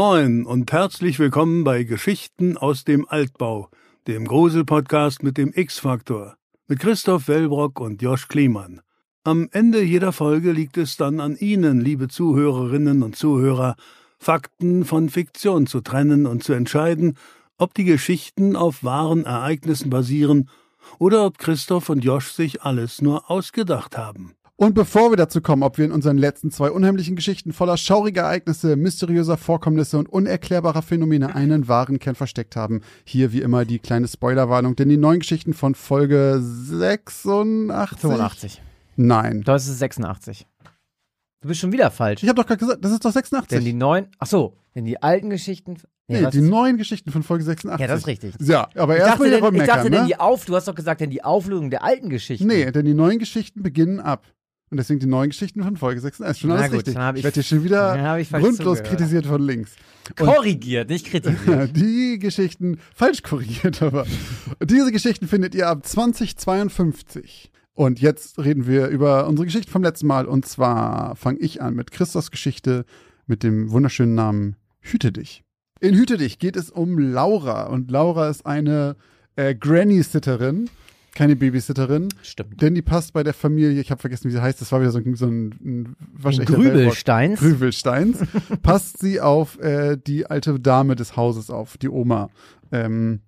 Moin 0.00 0.46
und 0.46 0.70
herzlich 0.70 1.18
willkommen 1.18 1.64
bei 1.64 1.82
Geschichten 1.82 2.56
aus 2.56 2.84
dem 2.84 3.08
Altbau, 3.08 3.68
dem 4.06 4.26
Grusel-Podcast 4.26 5.24
mit 5.24 5.36
dem 5.36 5.52
X-Faktor, 5.52 6.36
mit 6.68 6.78
Christoph 6.78 7.26
Wellbrock 7.26 7.80
und 7.80 8.00
Josch 8.00 8.28
Kliemann. 8.28 8.80
Am 9.24 9.48
Ende 9.50 9.82
jeder 9.82 10.12
Folge 10.12 10.52
liegt 10.52 10.76
es 10.76 10.96
dann 10.96 11.18
an 11.18 11.36
Ihnen, 11.36 11.80
liebe 11.80 12.06
Zuhörerinnen 12.06 13.02
und 13.02 13.16
Zuhörer, 13.16 13.74
Fakten 14.20 14.84
von 14.84 15.08
Fiktion 15.08 15.66
zu 15.66 15.80
trennen 15.80 16.26
und 16.26 16.44
zu 16.44 16.52
entscheiden, 16.52 17.16
ob 17.56 17.74
die 17.74 17.82
Geschichten 17.84 18.54
auf 18.54 18.84
wahren 18.84 19.24
Ereignissen 19.24 19.90
basieren 19.90 20.48
oder 21.00 21.26
ob 21.26 21.38
Christoph 21.38 21.88
und 21.88 22.04
Josch 22.04 22.30
sich 22.30 22.62
alles 22.62 23.02
nur 23.02 23.28
ausgedacht 23.28 23.98
haben. 23.98 24.36
Und 24.60 24.74
bevor 24.74 25.12
wir 25.12 25.16
dazu 25.16 25.40
kommen, 25.40 25.62
ob 25.62 25.78
wir 25.78 25.84
in 25.84 25.92
unseren 25.92 26.18
letzten 26.18 26.50
zwei 26.50 26.72
unheimlichen 26.72 27.14
Geschichten 27.14 27.52
voller 27.52 27.76
schauriger 27.76 28.22
Ereignisse, 28.22 28.74
mysteriöser 28.74 29.36
Vorkommnisse 29.36 29.96
und 29.98 30.08
unerklärbarer 30.08 30.82
Phänomene 30.82 31.32
einen 31.36 31.68
wahren 31.68 32.00
Kern 32.00 32.16
versteckt 32.16 32.56
haben, 32.56 32.80
hier 33.04 33.32
wie 33.32 33.40
immer 33.40 33.64
die 33.64 33.78
kleine 33.78 34.08
Spoilerwarnung, 34.08 34.74
denn 34.74 34.88
die 34.88 34.96
neuen 34.96 35.20
Geschichten 35.20 35.54
von 35.54 35.76
Folge 35.76 36.40
86. 36.42 38.00
85. 38.00 38.62
Nein. 38.96 39.42
Da 39.44 39.54
ist 39.54 39.68
es 39.68 39.78
86. 39.78 40.44
Du 41.40 41.46
bist 41.46 41.60
schon 41.60 41.70
wieder 41.70 41.92
falsch. 41.92 42.24
Ich 42.24 42.28
habe 42.28 42.40
doch 42.42 42.46
gerade 42.48 42.58
gesagt, 42.58 42.84
das 42.84 42.90
ist 42.90 43.04
doch 43.04 43.12
86. 43.12 43.56
Denn 43.56 43.64
die 43.64 43.72
neuen, 43.72 44.08
ach 44.18 44.26
so, 44.26 44.56
denn 44.74 44.84
die 44.84 45.00
alten 45.00 45.30
Geschichten. 45.30 45.76
nee, 46.08 46.20
was 46.24 46.32
die 46.32 46.40
neuen 46.40 46.78
Geschichten 46.78 47.12
von 47.12 47.22
Folge 47.22 47.44
86. 47.44 47.80
Ja, 47.80 47.86
das 47.86 48.00
ist 48.00 48.06
richtig. 48.08 48.34
Ja, 48.40 48.68
aber 48.74 48.96
Ich 48.96 49.02
erst 49.02 49.12
dachte, 49.12 49.40
mal 49.40 49.52
denn, 49.52 49.60
ich 49.60 49.66
dachte 49.68 49.88
denn 49.88 50.00
ne? 50.00 50.06
die 50.08 50.18
Auf, 50.18 50.46
du 50.46 50.56
hast 50.56 50.66
doch 50.66 50.74
gesagt, 50.74 51.00
denn 51.00 51.10
die 51.10 51.22
Auflösung 51.22 51.70
der 51.70 51.84
alten 51.84 52.08
Geschichten. 52.08 52.48
Nee, 52.48 52.72
denn 52.72 52.84
die 52.84 52.94
neuen 52.94 53.20
Geschichten 53.20 53.62
beginnen 53.62 54.00
ab. 54.00 54.24
Und 54.70 54.76
deswegen 54.76 55.00
die 55.00 55.06
neuen 55.06 55.30
Geschichten 55.30 55.62
von 55.62 55.76
Folge 55.76 56.00
86. 56.00 56.40
Schon 56.42 56.50
Na 56.50 56.56
alles 56.56 56.68
gut, 56.68 56.76
richtig. 56.78 56.94
dann 56.94 57.14
ich- 57.14 57.20
ich 57.20 57.24
werde 57.24 57.34
hier 57.34 57.42
schon 57.42 57.64
wieder 57.64 58.22
grundlos 58.30 58.78
zugehört. 58.78 58.84
kritisiert 58.86 59.26
von 59.26 59.40
links. 59.42 59.72
Und 60.20 60.26
Korrigiert, 60.26 60.88
nicht 60.90 61.06
kritisiert. 61.06 61.70
die 61.76 62.18
Geschichten, 62.18 62.78
falsch 62.94 63.22
korrigiert, 63.22 63.82
aber 63.82 64.06
diese 64.62 64.92
Geschichten 64.92 65.26
findet 65.28 65.54
ihr 65.54 65.68
ab 65.68 65.86
2052. 65.86 67.50
Und 67.74 68.00
jetzt 68.00 68.38
reden 68.38 68.66
wir 68.66 68.88
über 68.88 69.26
unsere 69.28 69.46
Geschichte 69.46 69.70
vom 69.70 69.82
letzten 69.82 70.06
Mal. 70.08 70.26
Und 70.26 70.46
zwar 70.46 71.14
fange 71.16 71.38
ich 71.38 71.62
an 71.62 71.74
mit 71.74 71.90
Christos 71.92 72.30
Geschichte 72.30 72.84
mit 73.26 73.42
dem 73.42 73.70
wunderschönen 73.70 74.14
Namen 74.14 74.56
Hüte 74.80 75.12
dich. 75.12 75.44
In 75.80 75.94
Hüte 75.94 76.16
dich 76.16 76.38
geht 76.40 76.56
es 76.56 76.70
um 76.70 76.98
Laura. 76.98 77.66
Und 77.66 77.90
Laura 77.90 78.28
ist 78.30 78.44
eine 78.46 78.96
äh, 79.36 79.54
Granny-Sitterin, 79.54 80.68
keine 81.18 81.34
Babysitterin. 81.34 82.08
Stimmt. 82.22 82.62
Denn 82.62 82.76
die 82.76 82.82
passt 82.82 83.12
bei 83.12 83.24
der 83.24 83.34
Familie, 83.34 83.80
ich 83.80 83.90
habe 83.90 84.00
vergessen, 84.00 84.28
wie 84.28 84.32
sie 84.32 84.40
heißt, 84.40 84.60
das 84.60 84.70
war 84.70 84.80
wieder 84.80 84.92
so 84.92 84.98
ein, 84.98 85.16
so 85.16 85.26
ein, 85.26 85.96
ein. 86.24 86.44
Grübelsteins. 86.44 87.40
Grübelsteins, 87.40 88.18
passt 88.62 89.00
sie 89.00 89.20
auf 89.20 89.58
äh, 89.58 89.96
die 89.96 90.26
alte 90.26 90.60
Dame 90.60 90.94
des 90.94 91.16
Hauses 91.16 91.50
auf, 91.50 91.76
die 91.76 91.88
Oma. 91.88 92.30
Ähm, 92.70 93.20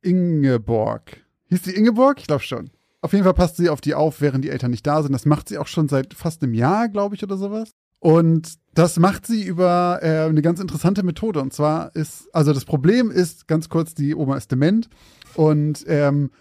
Ingeborg. 0.00 1.18
Hieß 1.50 1.62
die 1.62 1.76
Ingeborg? 1.76 2.18
Ich 2.18 2.28
glaube 2.28 2.42
schon. 2.42 2.70
Auf 3.02 3.12
jeden 3.12 3.24
Fall 3.24 3.34
passt 3.34 3.58
sie 3.58 3.68
auf 3.68 3.82
die 3.82 3.94
auf, 3.94 4.22
während 4.22 4.42
die 4.42 4.50
Eltern 4.50 4.70
nicht 4.70 4.86
da 4.86 5.02
sind. 5.02 5.12
Das 5.12 5.26
macht 5.26 5.50
sie 5.50 5.58
auch 5.58 5.66
schon 5.66 5.88
seit 5.88 6.14
fast 6.14 6.42
einem 6.42 6.54
Jahr, 6.54 6.88
glaube 6.88 7.14
ich, 7.14 7.22
oder 7.22 7.36
sowas. 7.36 7.72
Und 8.02 8.54
das 8.74 8.98
macht 8.98 9.28
sie 9.28 9.44
über 9.44 10.00
äh, 10.02 10.28
eine 10.28 10.42
ganz 10.42 10.58
interessante 10.58 11.04
Methode. 11.04 11.40
Und 11.40 11.52
zwar 11.52 11.94
ist, 11.94 12.28
also 12.34 12.52
das 12.52 12.64
Problem 12.64 13.12
ist, 13.12 13.46
ganz 13.46 13.68
kurz, 13.68 13.94
die 13.94 14.16
Oma 14.16 14.36
ist 14.36 14.50
dement 14.50 14.88
und 15.36 15.84
ähm, 15.86 16.32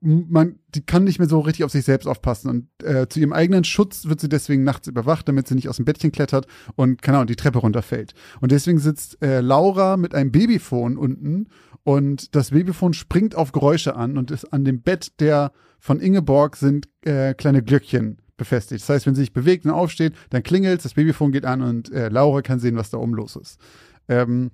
man, 0.00 0.58
die 0.74 0.84
kann 0.84 1.04
nicht 1.04 1.20
mehr 1.20 1.28
so 1.28 1.38
richtig 1.38 1.62
auf 1.62 1.70
sich 1.70 1.84
selbst 1.84 2.08
aufpassen. 2.08 2.50
Und 2.50 2.68
äh, 2.82 3.08
zu 3.08 3.20
ihrem 3.20 3.32
eigenen 3.32 3.62
Schutz 3.62 4.06
wird 4.06 4.18
sie 4.18 4.28
deswegen 4.28 4.64
nachts 4.64 4.88
überwacht, 4.88 5.28
damit 5.28 5.46
sie 5.46 5.54
nicht 5.54 5.68
aus 5.68 5.76
dem 5.76 5.84
Bettchen 5.84 6.10
klettert 6.10 6.48
und, 6.74 7.00
keine 7.00 7.18
Ahnung, 7.18 7.28
die 7.28 7.36
Treppe 7.36 7.60
runterfällt. 7.60 8.14
Und 8.40 8.50
deswegen 8.50 8.80
sitzt 8.80 9.22
äh, 9.22 9.40
Laura 9.40 9.96
mit 9.96 10.16
einem 10.16 10.32
Babyphone 10.32 10.96
unten 10.96 11.46
und 11.84 12.34
das 12.34 12.50
Babyphone 12.50 12.92
springt 12.92 13.36
auf 13.36 13.52
Geräusche 13.52 13.94
an 13.94 14.18
und 14.18 14.32
ist 14.32 14.52
an 14.52 14.64
dem 14.64 14.82
Bett 14.82 15.20
der 15.20 15.52
von 15.78 16.00
Ingeborg 16.00 16.56
sind 16.56 16.88
äh, 17.02 17.34
kleine 17.34 17.62
Glöckchen 17.62 18.18
befestigt. 18.36 18.82
Das 18.82 18.88
heißt, 18.88 19.06
wenn 19.06 19.14
sie 19.14 19.22
sich 19.22 19.32
bewegt 19.32 19.64
und 19.64 19.70
aufsteht, 19.70 20.14
dann 20.30 20.42
klingelt 20.42 20.84
das 20.84 20.94
Babyphone 20.94 21.32
geht 21.32 21.44
an 21.44 21.62
und 21.62 21.92
äh, 21.92 22.08
Laura 22.08 22.42
kann 22.42 22.58
sehen, 22.58 22.76
was 22.76 22.90
da 22.90 22.98
oben 22.98 23.14
los 23.14 23.36
ist. 23.36 23.60
Ähm, 24.08 24.50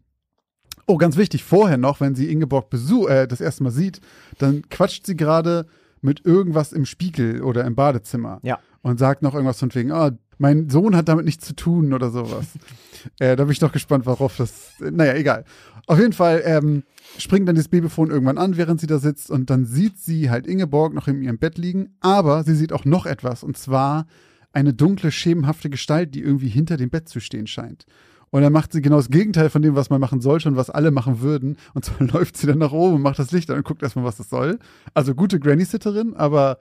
Oh, 0.87 0.97
ganz 0.97 1.17
wichtig, 1.17 1.45
vorher 1.45 1.77
noch, 1.77 2.01
wenn 2.01 2.17
sie 2.17 2.33
Ingeborg 2.33 2.69
Besuch, 2.69 3.09
äh, 3.09 3.29
das 3.29 3.41
erste 3.41 3.63
Mal 3.63 3.71
sieht, 3.71 4.01
dann 4.39 4.69
quatscht 4.71 5.07
sie 5.07 5.17
gerade 5.17 5.67
mit 6.01 6.27
irgendwas 6.27 6.73
im 6.73 6.85
Spiegel 6.85 7.43
oder 7.43 7.65
im 7.65 7.77
Badezimmer. 7.77 8.41
Ja. 8.43 8.59
Und 8.83 8.99
sagt 8.99 9.23
noch 9.23 9.35
irgendwas 9.35 9.61
von 9.61 9.73
wegen, 9.75 9.93
ah, 9.93 10.11
mein 10.41 10.71
Sohn 10.71 10.97
hat 10.97 11.09
damit 11.09 11.27
nichts 11.27 11.47
zu 11.47 11.55
tun 11.55 11.93
oder 11.93 12.11
sowas. 12.11 12.47
äh, 13.19 13.37
da 13.37 13.45
bin 13.45 13.53
ich 13.53 13.59
doch 13.59 13.73
gespannt, 13.73 14.07
worauf 14.07 14.37
das. 14.39 14.81
Äh, 14.81 14.91
naja, 14.91 15.15
egal. 15.15 15.45
Auf 15.87 15.99
jeden 15.99 16.15
Fall 16.15 16.43
ähm, 16.45 16.85
springt 17.19 17.47
dann 17.47 17.57
das 17.57 17.69
Babyphone 17.69 18.11
irgendwann 18.11 18.39
an, 18.39 18.57
während 18.57 18.81
sie 18.81 18.87
da 18.87 18.99
sitzt 18.99 19.31
und 19.31 19.51
dann 19.51 19.67
sieht 19.67 19.99
sie 19.99 20.31
halt 20.31 20.47
Ingeborg 20.47 20.95
noch 20.95 21.09
in 21.09 21.23
ihrem 21.23 21.39
Bett 21.39 21.59
liegen, 21.59 21.95
aber 22.01 22.43
sie 22.45 22.55
sieht 22.55 22.73
auch 22.73 22.85
noch 22.85 23.07
etwas 23.07 23.43
und 23.43 23.59
zwar 23.59 24.07
eine 24.53 24.73
dunkle, 24.73 25.13
schemenhafte 25.13 25.69
Gestalt, 25.69 26.15
die 26.15 26.23
irgendwie 26.23 26.49
hinter 26.49 26.77
dem 26.77 26.91
Bett 26.91 27.09
zu 27.09 27.21
stehen 27.21 27.47
scheint. 27.47 27.85
Und 28.31 28.43
dann 28.43 28.53
macht 28.53 28.73
sie 28.73 28.81
genau 28.81 28.97
das 28.97 29.11
Gegenteil 29.11 29.51
von 29.51 29.61
dem, 29.61 29.75
was 29.75 29.91
man 29.91 30.01
machen 30.01 30.21
sollte 30.21 30.49
und 30.49 30.57
was 30.57 30.71
alle 30.71 30.91
machen 30.91 31.21
würden. 31.21 31.57
Und 31.75 31.85
zwar 31.85 32.07
läuft 32.13 32.37
sie 32.37 32.47
dann 32.47 32.59
nach 32.59 32.73
oben 32.73 32.97
und 32.97 33.03
macht 33.03 33.19
das 33.19 33.33
Licht 33.33 33.51
an 33.51 33.59
und 33.59 33.65
guckt 33.65 33.83
erstmal, 33.83 34.05
was 34.05 34.17
das 34.17 34.31
soll. 34.31 34.59
Also 34.95 35.15
gute 35.15 35.39
Granny-Sitterin, 35.39 36.15
aber 36.15 36.59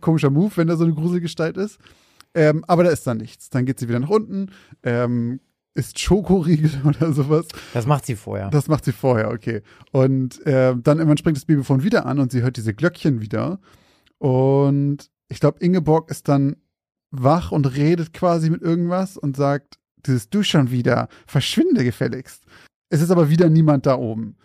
komischer 0.00 0.30
Move, 0.30 0.52
wenn 0.56 0.68
da 0.68 0.76
so 0.76 0.84
eine 0.84 0.94
Gruselgestalt 0.94 1.56
ist. 1.56 1.78
Ähm, 2.34 2.64
aber 2.66 2.84
da 2.84 2.90
ist 2.90 3.06
dann 3.06 3.18
nichts. 3.18 3.50
Dann 3.50 3.66
geht 3.66 3.78
sie 3.78 3.88
wieder 3.88 4.00
nach 4.00 4.10
unten, 4.10 4.50
ähm, 4.82 5.40
isst 5.74 5.98
Schokoriegel 5.98 6.70
oder 6.84 7.12
sowas. 7.12 7.46
Das 7.72 7.86
macht 7.86 8.06
sie 8.06 8.16
vorher. 8.16 8.50
Das 8.50 8.68
macht 8.68 8.84
sie 8.84 8.92
vorher, 8.92 9.30
okay. 9.30 9.62
Und 9.92 10.44
äh, 10.46 10.74
dann 10.76 10.98
irgendwann 10.98 11.18
springt 11.18 11.36
das 11.36 11.44
Babyphone 11.44 11.82
wieder 11.82 12.06
an 12.06 12.18
und 12.18 12.32
sie 12.32 12.42
hört 12.42 12.56
diese 12.56 12.74
Glöckchen 12.74 13.20
wieder. 13.20 13.60
Und 14.18 15.10
ich 15.28 15.40
glaube, 15.40 15.60
Ingeborg 15.60 16.10
ist 16.10 16.28
dann 16.28 16.56
wach 17.10 17.52
und 17.52 17.66
redet 17.76 18.12
quasi 18.12 18.50
mit 18.50 18.62
irgendwas 18.62 19.16
und 19.16 19.36
sagt, 19.36 19.78
dieses 20.06 20.30
Du 20.30 20.42
schon 20.42 20.70
wieder, 20.70 21.08
verschwinde 21.26 21.84
gefälligst. 21.84 22.44
Es 22.88 23.00
ist 23.00 23.10
aber 23.10 23.30
wieder 23.30 23.48
niemand 23.48 23.86
da 23.86 23.96
oben. 23.96 24.36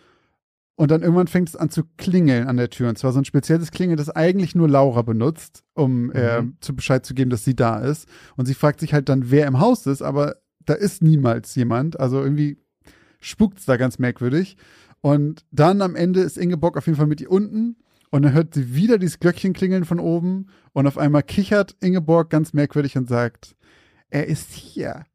Und 0.76 0.90
dann 0.90 1.02
irgendwann 1.02 1.26
fängt 1.26 1.48
es 1.48 1.56
an 1.56 1.70
zu 1.70 1.84
klingeln 1.96 2.46
an 2.46 2.58
der 2.58 2.68
Tür. 2.68 2.90
Und 2.90 2.98
zwar 2.98 3.12
so 3.12 3.18
ein 3.18 3.24
spezielles 3.24 3.70
Klingeln, 3.70 3.96
das 3.96 4.10
eigentlich 4.10 4.54
nur 4.54 4.68
Laura 4.68 5.00
benutzt, 5.00 5.64
um 5.72 6.12
äh, 6.12 6.42
zu 6.60 6.76
Bescheid 6.76 7.04
zu 7.04 7.14
geben, 7.14 7.30
dass 7.30 7.44
sie 7.44 7.56
da 7.56 7.78
ist. 7.78 8.06
Und 8.36 8.44
sie 8.44 8.54
fragt 8.54 8.80
sich 8.80 8.92
halt 8.92 9.08
dann, 9.08 9.30
wer 9.30 9.46
im 9.46 9.58
Haus 9.58 9.86
ist, 9.86 10.02
aber 10.02 10.36
da 10.66 10.74
ist 10.74 11.02
niemals 11.02 11.54
jemand. 11.54 11.98
Also 11.98 12.22
irgendwie 12.22 12.58
spukt's 13.20 13.64
da 13.64 13.78
ganz 13.78 13.98
merkwürdig. 13.98 14.58
Und 15.00 15.46
dann 15.50 15.80
am 15.80 15.96
Ende 15.96 16.20
ist 16.20 16.36
Ingeborg 16.36 16.76
auf 16.76 16.86
jeden 16.86 16.98
Fall 16.98 17.06
mit 17.06 17.22
ihr 17.22 17.30
unten. 17.30 17.76
Und 18.10 18.22
dann 18.22 18.34
hört 18.34 18.54
sie 18.54 18.74
wieder 18.74 18.98
dieses 18.98 19.18
Glöckchen 19.18 19.54
klingeln 19.54 19.86
von 19.86 19.98
oben. 19.98 20.48
Und 20.72 20.86
auf 20.86 20.98
einmal 20.98 21.22
kichert 21.22 21.74
Ingeborg 21.80 22.28
ganz 22.28 22.52
merkwürdig 22.52 22.98
und 22.98 23.08
sagt, 23.08 23.56
er 24.10 24.26
ist 24.26 24.52
hier. 24.52 25.06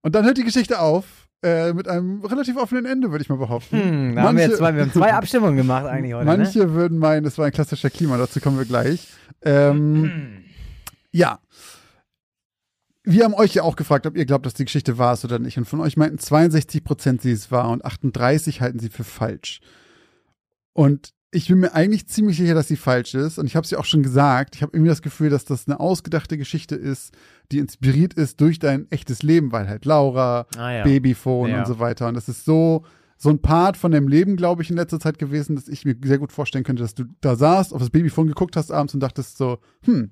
Und 0.00 0.14
dann 0.14 0.24
hört 0.24 0.38
die 0.38 0.44
Geschichte 0.44 0.80
auf. 0.80 1.25
Äh, 1.42 1.74
mit 1.74 1.86
einem 1.86 2.24
relativ 2.24 2.56
offenen 2.56 2.86
Ende, 2.86 3.10
würde 3.10 3.22
ich 3.22 3.28
mal 3.28 3.36
behaupten. 3.36 3.78
Hm, 3.78 4.16
da 4.16 4.22
haben 4.22 4.38
wir, 4.38 4.48
jetzt 4.48 4.56
zwei, 4.56 4.74
wir 4.74 4.82
haben 4.82 4.92
zwei 4.92 5.12
Abstimmungen 5.12 5.56
gemacht 5.56 5.84
eigentlich 5.84 6.14
heute. 6.14 6.24
ne? 6.24 6.36
Manche 6.36 6.72
würden 6.72 6.98
meinen, 6.98 7.26
es 7.26 7.36
war 7.36 7.46
ein 7.46 7.52
klassischer 7.52 7.90
Klima, 7.90 8.16
dazu 8.16 8.40
kommen 8.40 8.58
wir 8.58 8.64
gleich. 8.64 9.08
Ähm, 9.42 10.44
ja. 11.12 11.38
Wir 13.04 13.24
haben 13.24 13.34
euch 13.34 13.54
ja 13.54 13.62
auch 13.62 13.76
gefragt, 13.76 14.06
ob 14.06 14.16
ihr 14.16 14.24
glaubt, 14.24 14.46
dass 14.46 14.54
die 14.54 14.64
Geschichte 14.64 14.98
wahr 14.98 15.12
ist 15.12 15.24
oder 15.24 15.38
nicht. 15.38 15.58
Und 15.58 15.66
von 15.66 15.80
euch 15.80 15.96
meinten 15.96 16.18
62 16.18 16.82
Prozent, 16.82 17.22
sie 17.22 17.32
ist 17.32 17.52
wahr 17.52 17.68
und 17.68 17.84
38 17.84 18.62
halten 18.62 18.80
sie 18.80 18.88
für 18.88 19.04
falsch. 19.04 19.60
Und 20.72 21.12
ich 21.32 21.48
bin 21.48 21.58
mir 21.58 21.74
eigentlich 21.74 22.06
ziemlich 22.06 22.36
sicher, 22.36 22.54
dass 22.54 22.68
sie 22.68 22.76
falsch 22.76 23.14
ist. 23.14 23.38
Und 23.38 23.46
ich 23.46 23.56
habe 23.56 23.64
es 23.64 23.70
ja 23.70 23.78
auch 23.78 23.84
schon 23.84 24.02
gesagt. 24.02 24.54
Ich 24.56 24.62
habe 24.62 24.72
irgendwie 24.74 24.88
das 24.90 25.02
Gefühl, 25.02 25.28
dass 25.28 25.44
das 25.44 25.66
eine 25.66 25.80
ausgedachte 25.80 26.38
Geschichte 26.38 26.76
ist, 26.76 27.12
die 27.52 27.58
inspiriert 27.58 28.14
ist 28.14 28.40
durch 28.40 28.58
dein 28.58 28.90
echtes 28.90 29.22
Leben, 29.22 29.52
weil 29.52 29.68
halt 29.68 29.84
Laura, 29.84 30.46
Ah, 30.56 30.70
ja. 30.72 30.84
Babyphone 30.84 31.50
Ja. 31.50 31.58
und 31.60 31.66
so 31.66 31.78
weiter. 31.78 32.08
Und 32.08 32.14
das 32.14 32.28
ist 32.28 32.44
so, 32.44 32.84
so 33.18 33.28
ein 33.30 33.40
Part 33.40 33.76
von 33.76 33.92
deinem 33.92 34.08
Leben, 34.08 34.36
glaube 34.36 34.62
ich, 34.62 34.70
in 34.70 34.76
letzter 34.76 35.00
Zeit 35.00 35.18
gewesen, 35.18 35.56
dass 35.56 35.68
ich 35.68 35.84
mir 35.84 35.96
sehr 36.02 36.18
gut 36.18 36.32
vorstellen 36.32 36.64
könnte, 36.64 36.82
dass 36.82 36.94
du 36.94 37.04
da 37.20 37.34
saßt, 37.36 37.72
auf 37.74 37.80
das 37.80 37.90
Babyphone 37.90 38.28
geguckt 38.28 38.56
hast 38.56 38.70
abends 38.70 38.94
und 38.94 39.00
dachtest 39.00 39.36
so, 39.36 39.58
hm, 39.84 40.10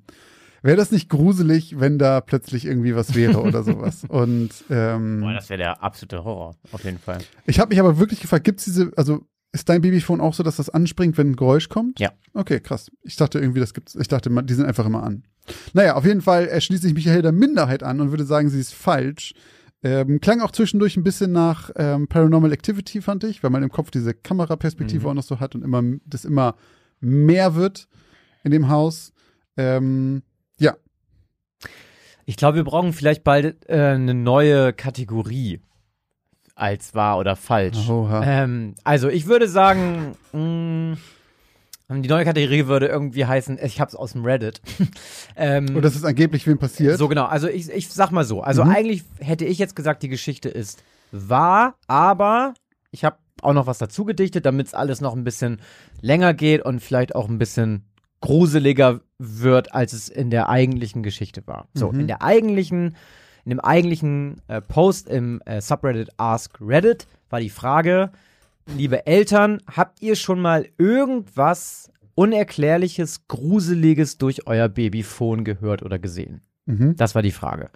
wäre 0.62 0.76
das 0.76 0.90
nicht 0.90 1.08
gruselig, 1.10 1.78
wenn 1.78 1.98
da 1.98 2.20
plötzlich 2.22 2.64
irgendwie 2.64 2.96
was 2.96 3.14
wäre 3.14 3.40
oder 3.42 3.62
sowas. 3.62 4.02
Und 4.08 4.50
ähm, 4.70 5.20
Boah, 5.20 5.34
das 5.34 5.50
wäre 5.50 5.58
der 5.58 5.82
absolute 5.82 6.24
Horror, 6.24 6.56
auf 6.72 6.82
jeden 6.84 6.98
Fall. 6.98 7.18
ich 7.46 7.60
habe 7.60 7.68
mich 7.68 7.78
aber 7.80 7.98
wirklich 7.98 8.20
gefragt, 8.20 8.44
gibt's 8.44 8.64
diese, 8.64 8.90
also 8.96 9.26
ist 9.54 9.68
dein 9.68 9.80
Babyphone 9.80 10.20
auch 10.20 10.34
so, 10.34 10.42
dass 10.42 10.56
das 10.56 10.68
anspringt, 10.68 11.16
wenn 11.16 11.30
ein 11.30 11.36
Geräusch 11.36 11.68
kommt? 11.68 11.98
Ja. 12.00 12.12
Okay, 12.34 12.60
krass. 12.60 12.90
Ich 13.02 13.16
dachte 13.16 13.38
irgendwie, 13.38 13.60
das 13.60 13.72
gibt's. 13.72 13.94
Ich 13.94 14.08
dachte, 14.08 14.28
die 14.44 14.54
sind 14.54 14.66
einfach 14.66 14.84
immer 14.84 15.02
an. 15.02 15.24
Naja, 15.72 15.94
auf 15.94 16.04
jeden 16.04 16.20
Fall 16.22 16.48
äh, 16.48 16.60
schließe 16.60 16.86
ich 16.88 16.94
mich 16.94 17.04
hier 17.04 17.22
der 17.22 17.32
Minderheit 17.32 17.82
an 17.82 18.00
und 18.00 18.10
würde 18.10 18.24
sagen, 18.24 18.48
sie 18.50 18.60
ist 18.60 18.74
falsch. 18.74 19.32
Ähm, 19.82 20.20
klang 20.20 20.40
auch 20.40 20.50
zwischendurch 20.50 20.96
ein 20.96 21.04
bisschen 21.04 21.32
nach 21.32 21.70
ähm, 21.76 22.08
Paranormal 22.08 22.52
Activity, 22.52 23.00
fand 23.02 23.22
ich, 23.24 23.42
weil 23.42 23.50
man 23.50 23.62
im 23.62 23.68
Kopf 23.70 23.90
diese 23.90 24.14
Kameraperspektive 24.14 25.02
Mhm. 25.04 25.06
auch 25.10 25.14
noch 25.14 25.22
so 25.22 25.40
hat 25.40 25.54
und 25.54 25.62
immer 25.62 25.82
das 26.06 26.24
immer 26.24 26.56
mehr 27.00 27.54
wird 27.54 27.86
in 28.44 28.50
dem 28.50 28.68
Haus. 28.68 29.12
Ähm, 29.56 30.22
ja, 30.58 30.74
Ich 32.24 32.36
glaube, 32.36 32.56
wir 32.56 32.64
brauchen 32.64 32.92
vielleicht 32.94 33.22
bald 33.24 33.68
äh, 33.68 33.74
eine 33.94 34.14
neue 34.14 34.72
Kategorie 34.72 35.60
als 36.54 36.94
wahr 36.94 37.18
oder 37.18 37.36
falsch. 37.36 37.88
Ähm, 38.22 38.74
also 38.84 39.08
ich 39.08 39.26
würde 39.26 39.48
sagen, 39.48 40.16
mh, 40.32 40.96
die 42.00 42.08
neue 42.08 42.24
Kategorie 42.24 42.66
würde 42.66 42.86
irgendwie 42.86 43.26
heißen, 43.26 43.58
ich 43.62 43.80
hab's 43.80 43.94
aus 43.94 44.12
dem 44.12 44.24
Reddit. 44.24 44.60
ähm, 45.36 45.76
Und 45.76 45.82
das 45.84 45.96
ist 45.96 46.04
angeblich 46.04 46.46
wem 46.46 46.58
passiert. 46.58 46.96
so 46.98 47.08
genau, 47.08 47.24
also 47.26 47.48
ich, 47.48 47.68
ich 47.70 47.88
sag 47.88 48.10
mal 48.10 48.24
so, 48.24 48.40
also 48.42 48.64
Mhm. 48.64 48.70
eigentlich 48.70 49.04
hätte 49.18 49.44
ich 49.44 49.58
jetzt 49.58 49.76
gesagt, 49.76 50.02
die 50.02 50.08
Geschichte 50.08 50.48
ist 50.48 50.82
wahr, 51.10 51.74
aber 51.86 52.54
ich 52.90 53.04
habe 53.04 53.16
auch 53.42 53.52
noch 53.52 53.66
was 53.66 53.78
dazu 53.78 54.04
gedichtet, 54.04 54.46
damit 54.46 54.68
es 54.68 54.74
alles 54.74 55.00
noch 55.00 55.14
ein 55.14 55.24
bisschen 55.24 55.60
länger 56.00 56.32
geht 56.34 56.62
und 56.64 56.80
vielleicht 56.80 57.14
auch 57.14 57.28
ein 57.28 57.38
bisschen 57.38 57.84
gruseliger 58.20 59.00
wird, 59.18 59.74
als 59.74 59.92
es 59.92 60.08
in 60.08 60.30
der 60.30 60.48
eigentlichen 60.48 61.02
Geschichte 61.02 61.46
war. 61.46 61.68
So, 61.74 61.92
Mhm. 61.92 62.00
in 62.00 62.06
der 62.06 62.22
eigentlichen, 62.22 62.96
in 63.44 63.50
dem 63.50 63.60
eigentlichen 63.60 64.40
äh, 64.48 64.60
Post 64.60 65.08
im 65.08 65.40
äh, 65.44 65.60
Subreddit 65.60 66.10
Ask 66.16 66.58
Reddit 66.60 67.06
war 67.30 67.40
die 67.40 67.50
Frage, 67.50 68.10
liebe 68.66 69.06
Eltern, 69.06 69.60
habt 69.66 70.00
ihr 70.02 70.16
schon 70.16 70.40
mal 70.40 70.68
irgendwas 70.78 71.90
Unerklärliches, 72.14 73.26
Gruseliges 73.26 74.18
durch 74.18 74.46
euer 74.46 74.68
Babyphone 74.68 75.44
gehört 75.44 75.82
oder 75.82 75.98
gesehen? 75.98 76.42
Mhm. 76.66 76.96
Das 76.96 77.14
war 77.14 77.22
die 77.22 77.32
Frage. 77.32 77.70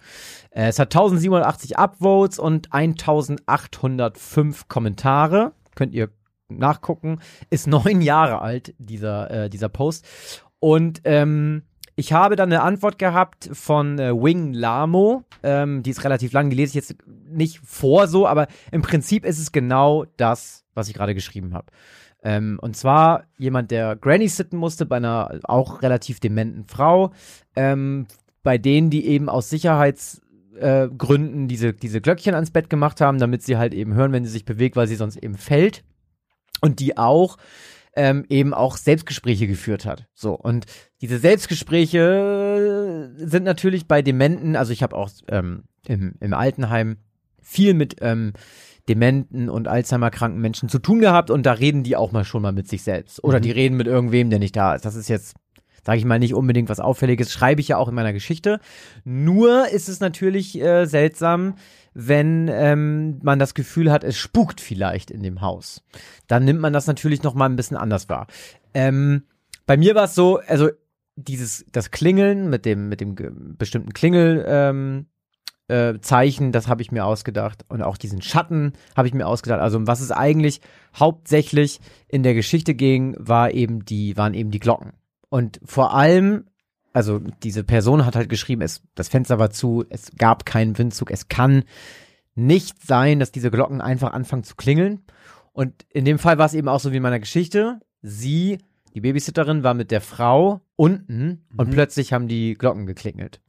Äh, 0.51 0.67
es 0.69 0.79
hat 0.79 0.95
1780 0.95 1.77
Upvotes 1.77 2.39
und 2.39 2.73
1805 2.73 4.67
Kommentare. 4.67 5.53
Könnt 5.75 5.93
ihr 5.93 6.09
nachgucken. 6.47 7.19
Ist 7.49 7.67
neun 7.67 8.01
Jahre 8.01 8.41
alt, 8.41 8.73
dieser, 8.79 9.29
äh, 9.29 9.49
dieser 9.49 9.69
Post. 9.69 10.07
Und 10.59 11.01
ähm, 11.03 11.63
ich 11.99 12.13
habe 12.13 12.37
dann 12.37 12.49
eine 12.49 12.61
Antwort 12.61 12.97
gehabt 12.97 13.49
von 13.51 13.99
äh, 13.99 14.13
Wing 14.13 14.53
Lamo. 14.53 15.23
Ähm, 15.43 15.83
die 15.83 15.89
ist 15.89 16.05
relativ 16.05 16.31
lang, 16.31 16.49
die 16.49 16.55
lese 16.55 16.69
ich 16.69 16.75
jetzt 16.75 16.95
nicht 17.27 17.59
vor 17.59 18.07
so, 18.07 18.25
aber 18.25 18.47
im 18.71 18.81
Prinzip 18.81 19.25
ist 19.25 19.37
es 19.37 19.51
genau 19.51 20.05
das, 20.15 20.63
was 20.73 20.87
ich 20.87 20.93
gerade 20.93 21.13
geschrieben 21.13 21.53
habe. 21.53 21.67
Ähm, 22.23 22.57
und 22.61 22.77
zwar 22.77 23.25
jemand, 23.37 23.71
der 23.71 23.97
Granny 23.97 24.29
sitten 24.29 24.55
musste 24.55 24.85
bei 24.85 24.95
einer 24.95 25.41
auch 25.43 25.81
relativ 25.81 26.21
dementen 26.21 26.63
Frau, 26.63 27.11
ähm, 27.57 28.07
bei 28.43 28.57
denen, 28.57 28.89
die 28.89 29.05
eben 29.05 29.27
aus 29.27 29.49
Sicherheitsgründen 29.49 31.43
äh, 31.43 31.47
diese, 31.47 31.73
diese 31.73 31.99
Glöckchen 31.99 32.33
ans 32.33 32.51
Bett 32.51 32.69
gemacht 32.69 33.01
haben, 33.01 33.19
damit 33.19 33.43
sie 33.43 33.57
halt 33.57 33.73
eben 33.73 33.93
hören, 33.93 34.13
wenn 34.13 34.23
sie 34.23 34.31
sich 34.31 34.45
bewegt, 34.45 34.77
weil 34.77 34.87
sie 34.87 34.95
sonst 34.95 35.17
eben 35.17 35.35
fällt. 35.35 35.83
Und 36.61 36.79
die 36.79 36.97
auch 36.97 37.37
ähm, 37.95 38.25
eben 38.29 38.53
auch 38.53 38.77
Selbstgespräche 38.77 39.47
geführt 39.47 39.85
hat. 39.85 40.05
So, 40.13 40.33
und 40.33 40.65
diese 41.01 41.17
Selbstgespräche 41.19 43.11
sind 43.17 43.43
natürlich 43.43 43.87
bei 43.87 44.01
Dementen, 44.01 44.55
also 44.55 44.71
ich 44.73 44.83
habe 44.83 44.95
auch 44.95 45.09
ähm, 45.29 45.63
im, 45.87 46.15
im 46.19 46.33
Altenheim 46.33 46.97
viel 47.41 47.73
mit 47.73 47.95
ähm, 48.01 48.33
dementen 48.87 49.49
und 49.49 49.67
Alzheimer-kranken 49.67 50.39
Menschen 50.39 50.69
zu 50.69 50.79
tun 50.79 50.99
gehabt 50.99 51.29
und 51.29 51.45
da 51.45 51.53
reden 51.53 51.83
die 51.83 51.95
auch 51.95 52.11
mal 52.11 52.25
schon 52.25 52.41
mal 52.41 52.51
mit 52.51 52.67
sich 52.67 52.83
selbst. 52.83 53.23
Oder 53.23 53.37
Mhm. 53.39 53.43
die 53.43 53.51
reden 53.51 53.77
mit 53.77 53.87
irgendwem, 53.87 54.29
der 54.29 54.39
nicht 54.39 54.55
da 54.55 54.75
ist. 54.75 54.85
Das 54.85 54.95
ist 54.95 55.09
jetzt, 55.09 55.35
sage 55.89 55.97
ich 55.97 56.05
mal, 56.05 56.19
nicht 56.19 56.35
unbedingt 56.35 56.69
was 56.69 56.79
Auffälliges. 56.79 57.33
Schreibe 57.33 57.61
ich 57.61 57.69
ja 57.69 57.77
auch 57.77 57.87
in 57.87 57.95
meiner 57.95 58.13
Geschichte. 58.13 58.59
Nur 59.05 59.69
ist 59.69 59.89
es 59.89 59.99
natürlich 59.99 60.61
äh, 60.61 60.85
seltsam, 60.85 61.55
wenn 61.95 62.47
ähm, 62.47 63.17
man 63.23 63.39
das 63.39 63.55
Gefühl 63.55 63.91
hat, 63.91 64.03
es 64.03 64.15
spukt 64.15 64.61
vielleicht 64.61 65.09
in 65.09 65.23
dem 65.23 65.41
Haus. 65.41 65.81
Dann 66.27 66.45
nimmt 66.45 66.59
man 66.59 66.73
das 66.73 66.85
natürlich 66.85 67.23
noch 67.23 67.33
mal 67.33 67.47
ein 67.47 67.55
bisschen 67.55 67.75
anders 67.75 68.07
wahr. 68.07 68.27
Ähm, 68.75 69.23
bei 69.65 69.77
mir 69.77 69.95
war 69.95 70.03
es 70.03 70.13
so, 70.13 70.37
also 70.45 70.69
dieses 71.15 71.65
das 71.71 71.89
Klingeln 71.89 72.51
mit 72.51 72.65
dem 72.65 72.87
mit 72.87 73.01
dem 73.01 73.15
bestimmten 73.57 73.91
Klingel 73.91 74.45
ähm, 74.47 75.07
äh, 75.69 75.95
Zeichen, 76.01 76.51
das 76.51 76.67
habe 76.67 76.83
ich 76.83 76.91
mir 76.91 77.03
ausgedacht 77.03 77.65
und 77.67 77.81
auch 77.81 77.97
diesen 77.97 78.21
Schatten 78.21 78.73
habe 78.95 79.07
ich 79.07 79.15
mir 79.15 79.25
ausgedacht. 79.25 79.59
Also 79.59 79.79
um 79.79 79.87
was 79.87 80.01
es 80.01 80.11
eigentlich 80.11 80.61
hauptsächlich 80.95 81.79
in 82.07 82.21
der 82.21 82.35
Geschichte 82.35 82.75
ging, 82.75 83.15
war 83.17 83.49
eben 83.51 83.85
die 83.85 84.15
waren 84.17 84.35
eben 84.35 84.51
die 84.51 84.59
Glocken 84.59 84.93
und 85.29 85.59
vor 85.63 85.93
allem 85.93 86.45
also 86.91 87.19
diese 87.43 87.63
Person 87.63 88.05
hat 88.05 88.15
halt 88.15 88.29
geschrieben, 88.29 88.61
es 88.61 88.81
das 88.95 89.09
Fenster 89.09 89.37
war 89.39 89.51
zu, 89.51 89.85
es 89.89 90.11
gab 90.17 90.45
keinen 90.45 90.77
Windzug, 90.77 91.11
es 91.11 91.27
kann 91.27 91.63
nicht 92.35 92.85
sein, 92.85 93.19
dass 93.19 93.31
diese 93.31 93.51
Glocken 93.51 93.81
einfach 93.81 94.11
anfangen 94.11 94.43
zu 94.43 94.55
klingeln. 94.55 95.01
Und 95.51 95.85
in 95.91 96.05
dem 96.05 96.19
Fall 96.19 96.37
war 96.37 96.45
es 96.45 96.53
eben 96.53 96.67
auch 96.67 96.79
so 96.79 96.91
wie 96.91 96.97
in 96.97 97.03
meiner 97.03 97.19
Geschichte. 97.19 97.79
Sie, 98.01 98.59
die 98.93 99.01
Babysitterin, 99.01 99.63
war 99.63 99.73
mit 99.73 99.91
der 99.91 100.01
Frau 100.01 100.61
unten 100.75 101.45
und 101.57 101.69
Mhm. 101.69 101.73
plötzlich 101.73 102.13
haben 102.13 102.27
die 102.27 102.53
Glocken 102.55 102.85
geklingelt. 102.85 103.41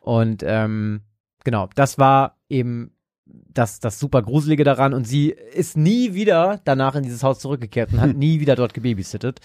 Und 0.00 0.42
ähm, 0.46 1.00
genau, 1.42 1.68
das 1.74 1.98
war 1.98 2.36
eben 2.48 2.92
das, 3.26 3.80
das 3.80 3.98
super 3.98 4.22
Gruselige 4.22 4.64
daran. 4.64 4.92
Und 4.92 5.04
sie 5.06 5.30
ist 5.30 5.76
nie 5.76 6.14
wieder 6.14 6.60
danach 6.64 6.94
in 6.94 7.02
dieses 7.02 7.22
Haus 7.22 7.40
zurückgekehrt 7.40 7.92
und 7.92 8.00
hat 8.00 8.14
nie 8.16 8.40
wieder 8.40 8.56
dort 8.56 8.74
gebabysittet. 8.74 9.40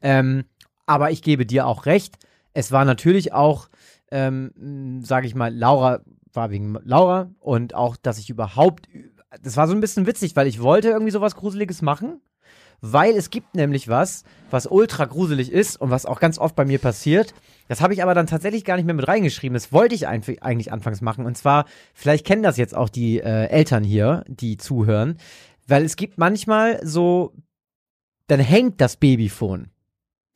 Ähm, 0.00 0.44
aber 0.88 1.10
ich 1.10 1.22
gebe 1.22 1.46
dir 1.46 1.66
auch 1.66 1.86
recht. 1.86 2.16
Es 2.54 2.72
war 2.72 2.84
natürlich 2.84 3.32
auch, 3.32 3.68
ähm, 4.10 5.02
sage 5.04 5.26
ich 5.26 5.34
mal, 5.34 5.54
Laura 5.54 6.00
war 6.32 6.50
wegen 6.50 6.76
Laura 6.84 7.30
und 7.40 7.74
auch, 7.74 7.96
dass 7.96 8.18
ich 8.18 8.30
überhaupt, 8.30 8.88
das 9.42 9.56
war 9.56 9.68
so 9.68 9.74
ein 9.74 9.80
bisschen 9.80 10.06
witzig, 10.06 10.34
weil 10.34 10.46
ich 10.46 10.62
wollte 10.62 10.88
irgendwie 10.88 11.10
sowas 11.10 11.36
Gruseliges 11.36 11.82
machen, 11.82 12.20
weil 12.80 13.14
es 13.14 13.30
gibt 13.30 13.54
nämlich 13.54 13.88
was, 13.88 14.24
was 14.50 14.66
ultra 14.66 15.04
gruselig 15.04 15.52
ist 15.52 15.80
und 15.80 15.90
was 15.90 16.06
auch 16.06 16.20
ganz 16.20 16.38
oft 16.38 16.54
bei 16.54 16.64
mir 16.64 16.78
passiert. 16.78 17.34
Das 17.66 17.80
habe 17.80 17.92
ich 17.92 18.02
aber 18.02 18.14
dann 18.14 18.26
tatsächlich 18.26 18.64
gar 18.64 18.76
nicht 18.76 18.86
mehr 18.86 18.94
mit 18.94 19.08
reingeschrieben. 19.08 19.54
Das 19.54 19.72
wollte 19.72 19.94
ich 19.94 20.06
eigentlich 20.06 20.72
anfangs 20.72 21.00
machen. 21.00 21.26
Und 21.26 21.36
zwar, 21.36 21.66
vielleicht 21.92 22.26
kennen 22.26 22.42
das 22.42 22.56
jetzt 22.56 22.74
auch 22.74 22.88
die 22.88 23.18
äh, 23.18 23.46
Eltern 23.48 23.84
hier, 23.84 24.24
die 24.28 24.56
zuhören, 24.56 25.18
weil 25.66 25.84
es 25.84 25.96
gibt 25.96 26.18
manchmal 26.18 26.80
so, 26.86 27.34
dann 28.28 28.40
hängt 28.40 28.80
das 28.80 28.96
Babyphone 28.96 29.70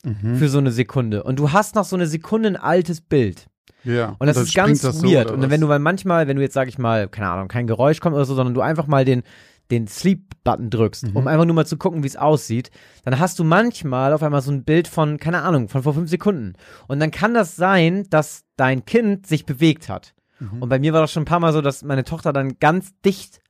Mhm. 0.05 0.37
für 0.37 0.49
so 0.49 0.59
eine 0.59 0.73
Sekunde 0.73 1.23
und 1.23 1.39
du 1.39 1.53
hast 1.53 1.75
noch 1.77 1.85
so 1.85 1.95
eine 1.97 2.07
Sekunde 2.07 2.49
ein 2.49 2.57
altes 2.57 3.01
Bild. 3.01 3.47
Ja. 3.85 4.17
Und 4.19 4.27
das 4.27 4.37
ist 4.37 4.55
ganz 4.55 4.81
das 4.83 4.99
so, 4.99 5.07
weird. 5.07 5.27
oder 5.31 5.35
und 5.43 5.51
wenn 5.51 5.61
du 5.61 5.67
mal 5.67 5.79
manchmal, 5.79 6.27
wenn 6.29 6.37
du 6.37 6.43
jetzt, 6.43 6.55
sag 6.55 6.69
ich 6.69 6.79
mal, 6.79 7.09
keine 7.09 7.29
Ahnung, 7.29 7.49
kein 7.49 7.67
Geräusch 7.67 8.01
kommt 8.01 8.15
oder 8.15 8.25
so, 8.25 8.35
sondern 8.35 8.55
du 8.55 8.61
einfach 8.61 8.87
mal 8.87 9.05
den, 9.05 9.23
den 9.71 9.87
Sleep-Button 9.89 10.71
drückst, 10.71 11.09
Mhm. 11.09 11.17
um 11.17 11.27
einfach 11.27 11.45
nur 11.45 11.55
mal 11.55 11.67
zu 11.67 11.77
gucken, 11.77 12.03
wie 12.03 12.07
es 12.09 12.17
aussieht, 12.17 12.71
dann 13.05 13.19
hast 13.19 13.39
du 13.39 13.45
manchmal 13.45 14.13
auf 14.13 14.23
einmal 14.23 14.43
so 14.43 14.51
ein 14.53 14.65
Bild 14.65 14.87
von, 14.89 15.19
keine 15.19 15.43
Ahnung, 15.43 15.69
von 15.69 15.83
vor 15.83 15.95
fünf 15.95 16.11
Sekunden. 16.11 16.55
Und 16.89 17.01
dann 17.01 17.11
kann 17.11 17.35
das 17.35 17.57
sein, 17.57 18.05
dass 18.11 18.45
dein 18.57 18.85
Kind 18.85 19.27
sich 19.27 19.47
bewegt 19.47 19.89
hat. 19.89 20.15
Mhm. 20.41 20.63
Und 20.63 20.69
bei 20.69 20.79
mir 20.79 20.93
war 20.93 21.01
das 21.01 21.13
schon 21.13 21.23
ein 21.23 21.27
paar 21.27 21.41
Mal 21.41 21.53
so, 21.53 21.61
dass 21.61 21.83
meine 21.85 22.05
Tochter 22.05 22.33
dann 22.33 22.59
ganz 22.61 22.93
dicht 23.05 23.41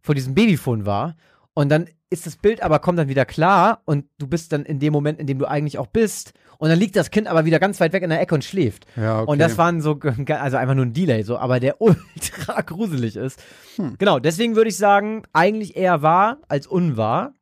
vor 0.00 0.14
diesem 0.14 0.34
Babyphone 0.34 0.84
war. 0.86 1.16
Und 1.54 1.68
dann 1.68 1.86
ist 2.10 2.26
das 2.26 2.36
Bild 2.36 2.62
aber 2.62 2.78
kommt 2.78 2.98
dann 2.98 3.08
wieder 3.08 3.24
klar 3.24 3.82
und 3.84 4.04
du 4.18 4.26
bist 4.26 4.52
dann 4.52 4.64
in 4.64 4.78
dem 4.78 4.92
Moment, 4.92 5.18
in 5.18 5.26
dem 5.26 5.38
du 5.38 5.46
eigentlich 5.46 5.78
auch 5.78 5.86
bist. 5.86 6.34
Und 6.58 6.68
dann 6.68 6.78
liegt 6.78 6.94
das 6.96 7.10
Kind 7.10 7.26
aber 7.26 7.44
wieder 7.44 7.58
ganz 7.58 7.80
weit 7.80 7.92
weg 7.92 8.02
in 8.02 8.10
der 8.10 8.20
Ecke 8.20 8.34
und 8.34 8.44
schläft. 8.44 8.86
ja, 8.96 9.20
okay. 9.20 9.30
Und 9.30 9.38
das 9.38 9.58
waren 9.58 9.80
so, 9.80 9.98
also 10.28 10.56
einfach 10.56 10.74
nur 10.74 10.86
ein 10.86 10.92
Delay, 10.92 11.22
so, 11.22 11.38
aber 11.38 11.58
der 11.58 11.80
ultra 11.80 12.60
gruselig 12.60 13.16
ist. 13.16 13.42
Hm. 13.76 13.96
Genau, 13.98 14.18
deswegen 14.18 14.56
würde 14.56 14.70
ich 14.70 14.76
sagen, 14.76 15.24
eigentlich 15.32 15.76
eher 15.76 16.02
wahr 16.02 16.38
als 16.48 16.66
unwahr. 16.66 17.34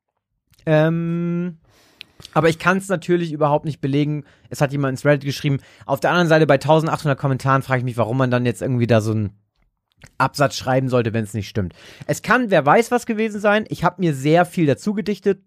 Ähm, 0.67 1.59
aber 2.35 2.49
ich 2.49 2.59
kann 2.59 2.79
es 2.79 2.88
natürlich 2.88 3.33
überhaupt 3.33 3.64
nicht 3.64 3.81
belegen. 3.81 4.25
Es 4.50 4.61
hat 4.61 4.73
jemand 4.73 4.93
ins 4.93 5.05
Reddit 5.05 5.25
geschrieben. 5.25 5.59
Auf 5.87 6.00
der 6.00 6.11
anderen 6.11 6.29
Seite, 6.29 6.47
bei 6.47 6.55
1800 6.55 7.19
Kommentaren 7.19 7.62
frage 7.62 7.79
ich 7.79 7.85
mich, 7.85 7.97
warum 7.97 8.17
man 8.17 8.31
dann 8.31 8.47
jetzt 8.47 8.62
irgendwie 8.62 8.87
da 8.87 9.00
so 9.00 9.12
einen 9.12 9.31
Absatz 10.19 10.57
schreiben 10.57 10.88
sollte, 10.88 11.12
wenn 11.12 11.25
es 11.25 11.35
nicht 11.35 11.49
stimmt. 11.49 11.75
Es 12.07 12.23
kann, 12.23 12.50
wer 12.50 12.64
weiß, 12.64 12.90
was 12.90 13.07
gewesen 13.07 13.40
sein. 13.40 13.64
Ich 13.69 13.85
habe 13.85 14.00
mir 14.00 14.14
sehr 14.14 14.45
viel 14.45 14.66
dazu 14.66 14.95
gedichtet. 14.95 15.42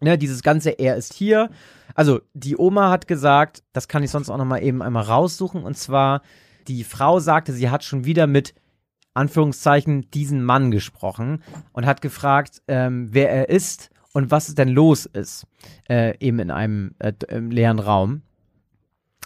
Ne, 0.00 0.16
dieses 0.16 0.42
ganze 0.42 0.70
Er 0.70 0.96
ist 0.96 1.12
hier. 1.12 1.50
Also, 1.94 2.20
die 2.32 2.56
Oma 2.56 2.90
hat 2.90 3.06
gesagt, 3.06 3.62
das 3.72 3.88
kann 3.88 4.02
ich 4.02 4.10
sonst 4.10 4.30
auch 4.30 4.38
noch 4.38 4.46
mal 4.46 4.62
eben 4.62 4.82
einmal 4.82 5.02
raussuchen. 5.02 5.62
Und 5.62 5.76
zwar, 5.76 6.22
die 6.68 6.84
Frau 6.84 7.20
sagte, 7.20 7.52
sie 7.52 7.70
hat 7.70 7.84
schon 7.84 8.04
wieder 8.04 8.26
mit 8.26 8.54
Anführungszeichen 9.14 10.10
diesen 10.10 10.44
Mann 10.44 10.70
gesprochen 10.70 11.42
und 11.72 11.84
hat 11.84 12.00
gefragt, 12.00 12.62
ähm, 12.68 13.08
wer 13.10 13.30
er 13.30 13.48
ist 13.48 13.90
und 14.12 14.30
was 14.30 14.54
denn 14.54 14.68
los 14.68 15.06
ist, 15.06 15.46
äh, 15.88 16.16
eben 16.18 16.38
in 16.38 16.50
einem 16.50 16.94
äh, 16.98 17.12
leeren 17.38 17.78
Raum. 17.78 18.22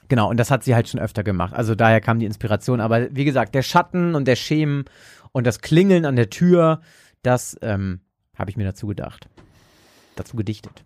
Genau, 0.08 0.28
und 0.28 0.38
das 0.38 0.50
hat 0.50 0.64
sie 0.64 0.74
halt 0.74 0.88
schon 0.88 1.00
öfter 1.00 1.22
gemacht. 1.24 1.54
Also 1.54 1.74
daher 1.74 2.00
kam 2.00 2.18
die 2.18 2.26
Inspiration. 2.26 2.80
Aber 2.80 3.14
wie 3.14 3.24
gesagt, 3.24 3.54
der 3.54 3.62
Schatten 3.62 4.14
und 4.14 4.26
der 4.26 4.36
Schemen 4.36 4.84
und 5.32 5.46
das 5.46 5.60
Klingeln 5.60 6.04
an 6.04 6.16
der 6.16 6.30
Tür, 6.30 6.80
das 7.22 7.56
ähm, 7.62 8.00
habe 8.36 8.50
ich 8.50 8.56
mir 8.56 8.64
dazu 8.64 8.86
gedacht. 8.86 9.28
Dazu 10.16 10.36
gedichtet. 10.36 10.84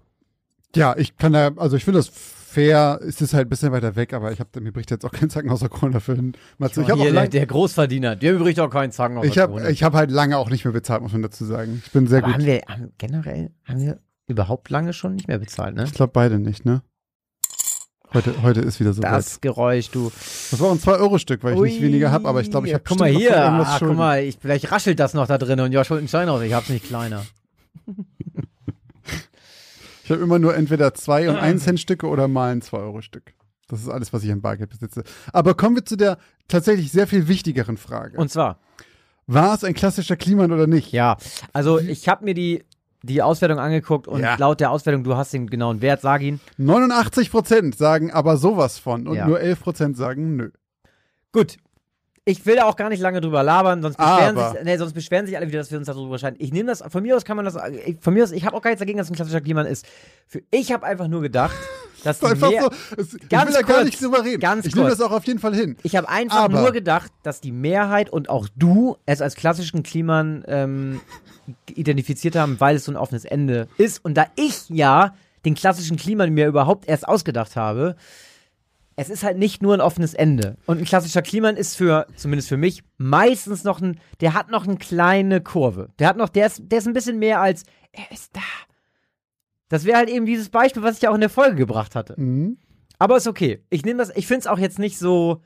Ja, 0.76 0.94
ich 0.96 1.16
kann 1.16 1.32
da, 1.32 1.50
also 1.56 1.76
ich 1.76 1.84
finde 1.84 1.98
das 1.98 2.08
fair, 2.08 3.00
es 3.06 3.20
ist 3.20 3.34
halt 3.34 3.46
ein 3.46 3.50
bisschen 3.50 3.72
weiter 3.72 3.96
weg, 3.96 4.12
aber 4.14 4.32
ich 4.32 4.40
habe 4.40 4.60
mir 4.60 4.72
bricht 4.72 4.90
jetzt 4.90 5.04
auch 5.04 5.10
kein 5.10 5.28
Zacken 5.30 5.50
aus 5.50 5.60
der 5.60 5.68
Krone 5.68 5.92
dafür 5.92 6.16
hin. 6.16 6.32
Matze, 6.58 6.82
ich 6.82 6.90
habe 6.90 7.00
Hier, 7.02 7.12
lang, 7.12 7.30
der 7.30 7.46
Großverdiener, 7.46 8.16
der 8.16 8.34
bricht 8.34 8.60
auch 8.60 8.70
keinen 8.70 8.90
Zacken 8.92 9.18
auf 9.18 9.24
ich 9.24 9.34
der 9.34 9.44
habe 9.44 9.54
Krone. 9.54 9.70
ich 9.70 9.82
hab 9.82 9.94
halt 9.94 10.10
lange 10.10 10.38
auch 10.38 10.48
nicht 10.50 10.64
mehr 10.64 10.72
bezahlt, 10.72 11.02
muss 11.02 11.12
man 11.12 11.22
dazu 11.22 11.44
sagen. 11.44 11.82
Ich 11.84 11.92
bin 11.92 12.06
sehr 12.06 12.18
Aber 12.18 12.28
gut. 12.28 12.34
haben 12.36 12.46
wir 12.46 12.62
haben, 12.68 12.92
generell, 12.98 13.50
haben 13.64 13.80
wir 13.80 14.00
überhaupt 14.26 14.70
lange 14.70 14.92
schon 14.92 15.14
nicht 15.14 15.28
mehr 15.28 15.38
bezahlt, 15.38 15.74
ne? 15.74 15.84
Ich 15.84 15.92
glaube 15.92 16.12
beide 16.12 16.38
nicht, 16.38 16.64
ne? 16.64 16.82
Heute, 18.14 18.42
heute 18.42 18.60
ist 18.60 18.80
wieder 18.80 18.92
so 18.92 19.02
weit. 19.02 19.12
Das 19.12 19.40
Geräusch, 19.40 19.90
du. 19.90 20.10
Das 20.50 20.58
war 20.60 20.68
auch 20.68 20.72
ein 20.72 20.78
2-Euro-Stück, 20.78 21.42
weil 21.44 21.54
ich 21.54 21.60
nicht 21.60 21.80
Ui. 21.80 21.82
weniger 21.82 22.10
habe, 22.10 22.26
aber 22.26 22.40
ich 22.40 22.50
glaube, 22.50 22.66
ich 22.66 22.74
habe 22.74 22.84
Guck 22.86 22.98
mal 22.98 23.10
hier. 23.10 23.36
Ah, 23.36 23.76
guck 23.78 23.96
mal, 23.96 24.22
ich, 24.22 24.38
vielleicht 24.40 24.70
raschelt 24.72 24.98
das 24.98 25.12
noch 25.12 25.26
da 25.26 25.36
drin 25.36 25.60
und 25.60 25.72
Josh 25.72 25.90
holt 25.90 25.98
einen 25.98 26.08
Stein 26.08 26.28
raus. 26.28 26.42
Ich 26.42 26.52
hab's 26.52 26.68
nicht 26.68 26.86
kleiner. 26.86 27.24
Ich 30.04 30.12
habe 30.12 30.22
immer 30.22 30.38
nur 30.38 30.56
entweder 30.56 30.94
2 30.94 31.28
und 31.28 31.36
1 31.36 31.64
Cent 31.64 31.80
Stücke 31.80 32.06
oder 32.06 32.28
mal 32.28 32.50
ein 32.50 32.62
2-Euro-Stück. 32.62 33.34
Das 33.68 33.82
ist 33.82 33.90
alles, 33.90 34.10
was 34.14 34.24
ich 34.24 34.32
an 34.32 34.40
Bargeld 34.40 34.70
besitze. 34.70 35.04
Aber 35.34 35.52
kommen 35.52 35.76
wir 35.76 35.84
zu 35.84 35.96
der 35.96 36.16
tatsächlich 36.48 36.90
sehr 36.90 37.06
viel 37.06 37.28
wichtigeren 37.28 37.76
Frage. 37.76 38.16
Und 38.16 38.30
zwar, 38.30 38.58
war 39.26 39.54
es 39.54 39.64
ein 39.64 39.74
klassischer 39.74 40.16
Kliman 40.16 40.50
oder 40.50 40.66
nicht? 40.66 40.92
ja, 40.92 41.18
also 41.52 41.78
ich 41.78 42.08
habe 42.08 42.24
mir 42.24 42.32
die, 42.32 42.64
die 43.02 43.22
Auswertung 43.22 43.58
angeguckt 43.58 44.08
und 44.08 44.20
Ja. 44.20 44.36
laut 44.38 44.60
der 44.60 44.70
Auswertung, 44.70 45.04
du 45.04 45.16
hast 45.16 45.32
den 45.32 45.46
genauen 45.48 45.80
Wert, 45.82 46.00
sag 46.00 46.22
ihn. 46.22 46.40
89% 46.58 47.76
sagen 47.76 48.10
aber 48.10 48.36
sowas 48.36 48.78
von 48.78 49.06
und 49.06 49.16
Ja. 49.16 49.26
nur 49.26 49.40
11% 49.40 49.96
sagen 49.96 50.36
nö. 50.36 50.50
Gut. 51.32 51.56
Ich 52.24 52.44
will 52.44 52.56
da 52.56 52.64
auch 52.64 52.76
gar 52.76 52.90
nicht 52.90 53.00
lange 53.00 53.22
drüber 53.22 53.42
labern, 53.42 53.80
sonst 53.80 53.96
beschweren, 53.96 54.36
Aber- 54.36 54.50
sich, 54.50 54.62
nee, 54.62 54.76
sonst 54.76 54.92
beschweren 54.92 55.24
sich 55.24 55.34
alle 55.36 55.48
wieder, 55.48 55.60
dass 55.60 55.70
wir 55.70 55.78
uns 55.78 55.86
darüber 55.86 56.18
scheiden. 56.18 56.36
Ich 56.40 56.52
nehme 56.52 56.68
das, 56.68 56.82
von 56.86 57.02
mir 57.02 57.16
aus 57.16 57.24
kann 57.24 57.36
man 57.36 57.46
das, 57.46 57.56
ich- 57.86 57.96
von 58.00 58.12
mir 58.12 58.22
aus, 58.22 58.32
ich 58.32 58.44
habe 58.44 58.54
auch 58.54 58.60
gar 58.60 58.70
nichts 58.70 58.80
dagegen, 58.80 58.98
dass 58.98 59.06
es 59.06 59.10
ein 59.12 59.16
klassischer 59.16 59.40
Kliman 59.40 59.64
ist. 59.64 59.86
Für, 60.26 60.42
ich 60.50 60.70
habe 60.70 60.84
einfach 60.84 61.08
nur 61.08 61.22
gedacht, 61.22 61.56
dass 62.04 62.20
die 62.20 62.26
Einfach 62.26 62.50
mehr, 62.50 62.62
so, 62.62 62.70
es, 62.96 63.14
ich 63.14 63.28
Ganz 63.28 63.46
will 63.48 63.54
da 63.54 63.62
gar 63.62 63.76
kurz, 63.78 63.86
nicht 63.86 64.02
drüber 64.02 64.24
reden. 64.24 64.40
ganz 64.40 64.66
ich 64.66 64.74
nehme 64.74 64.88
kurz. 64.88 64.98
das 64.98 65.06
auch 65.06 65.12
auf 65.12 65.24
jeden 65.26 65.38
Fall 65.38 65.54
hin. 65.54 65.76
Ich 65.82 65.96
habe 65.96 66.08
einfach 66.08 66.44
Aber- 66.44 66.60
nur 66.60 66.72
gedacht, 66.72 67.10
dass 67.22 67.40
die 67.40 67.52
Mehrheit 67.52 68.10
und 68.10 68.28
auch 68.30 68.48
du 68.56 68.96
es 69.06 69.20
als 69.20 69.34
klassischen 69.34 69.82
Kliman 69.82 70.44
ähm, 70.46 71.00
identifiziert 71.74 72.36
haben, 72.36 72.60
weil 72.60 72.76
es 72.76 72.84
so 72.84 72.92
ein 72.92 72.96
offenes 72.96 73.24
Ende 73.24 73.68
ist. 73.78 74.04
Und 74.04 74.14
da 74.14 74.26
ich 74.36 74.68
ja 74.68 75.14
den 75.44 75.54
klassischen 75.54 75.96
Kliman 75.96 76.32
mir 76.34 76.46
überhaupt 76.46 76.88
erst 76.88 77.06
ausgedacht 77.08 77.56
habe, 77.56 77.96
es 78.96 79.10
ist 79.10 79.22
halt 79.22 79.38
nicht 79.38 79.62
nur 79.62 79.74
ein 79.74 79.80
offenes 79.80 80.12
Ende. 80.12 80.56
Und 80.66 80.78
ein 80.78 80.84
klassischer 80.84 81.22
Kliman 81.22 81.56
ist 81.56 81.76
für, 81.76 82.06
zumindest 82.16 82.48
für 82.48 82.56
mich, 82.56 82.82
meistens 82.96 83.62
noch 83.62 83.80
ein, 83.80 84.00
der 84.20 84.34
hat 84.34 84.50
noch 84.50 84.66
eine 84.66 84.76
kleine 84.76 85.40
Kurve. 85.40 85.90
Der 86.00 86.08
hat 86.08 86.16
noch, 86.16 86.28
der 86.28 86.46
ist, 86.48 86.62
der 86.66 86.78
ist 86.80 86.88
ein 86.88 86.94
bisschen 86.94 87.18
mehr 87.20 87.40
als, 87.40 87.62
er 87.92 88.10
ist 88.12 88.34
da. 88.34 88.40
Das 89.68 89.84
wäre 89.84 89.98
halt 89.98 90.08
eben 90.08 90.26
dieses 90.26 90.48
Beispiel, 90.48 90.82
was 90.82 90.96
ich 90.96 91.02
ja 91.02 91.10
auch 91.10 91.14
in 91.14 91.20
der 91.20 91.30
Folge 91.30 91.56
gebracht 91.56 91.94
hatte. 91.94 92.14
Mhm. 92.20 92.58
Aber 92.98 93.16
ist 93.16 93.26
okay. 93.28 93.62
Ich 93.70 93.84
nehme 93.84 93.98
das, 93.98 94.14
ich 94.16 94.26
finde 94.26 94.40
es 94.40 94.46
auch 94.46 94.58
jetzt 94.58 94.78
nicht 94.78 94.98
so, 94.98 95.42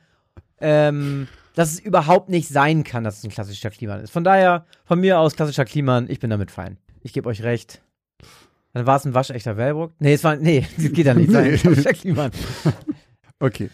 ähm, 0.61 1.29
dass 1.55 1.73
es 1.73 1.81
überhaupt 1.81 2.29
nicht 2.29 2.49
sein 2.49 2.85
kann, 2.85 3.05
dass 3.05 3.19
es 3.19 3.25
ein 3.25 3.31
klassischer 3.31 3.71
Kliman 3.71 4.01
ist. 4.01 4.11
Von 4.11 4.25
daher, 4.25 4.65
von 4.85 5.01
mir 5.01 5.19
aus 5.19 5.37
klassischer 5.37 5.65
Kliman, 5.65 6.09
ich 6.09 6.21
bin 6.21 6.31
damit 6.31 6.51
fein. 6.51 6.79
Ich 7.03 7.13
gebe 7.13 7.29
euch 7.29 7.43
recht. 7.43 7.83
Dann 8.73 8.87
war 8.87 8.97
es 8.97 9.05
ein 9.05 9.15
waschechter 9.15 9.57
Wellbrook. 9.57 9.93
Nee, 9.99 10.15
es 10.15 10.25
war, 10.25 10.37
nee, 10.37 10.67
das 10.77 10.93
geht 10.93 11.07
ja 11.07 11.15
nicht 11.15 11.31
sein. 11.31 11.57
Klassischer 11.57 11.93
Kliman. 11.93 12.31
Okay. 13.43 13.71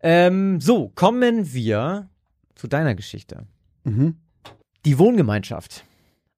Ähm, 0.00 0.58
so, 0.62 0.88
kommen 0.88 1.52
wir 1.52 2.08
zu 2.54 2.66
deiner 2.66 2.94
Geschichte. 2.94 3.46
Mhm. 3.84 4.16
Die 4.86 4.98
Wohngemeinschaft. 4.98 5.84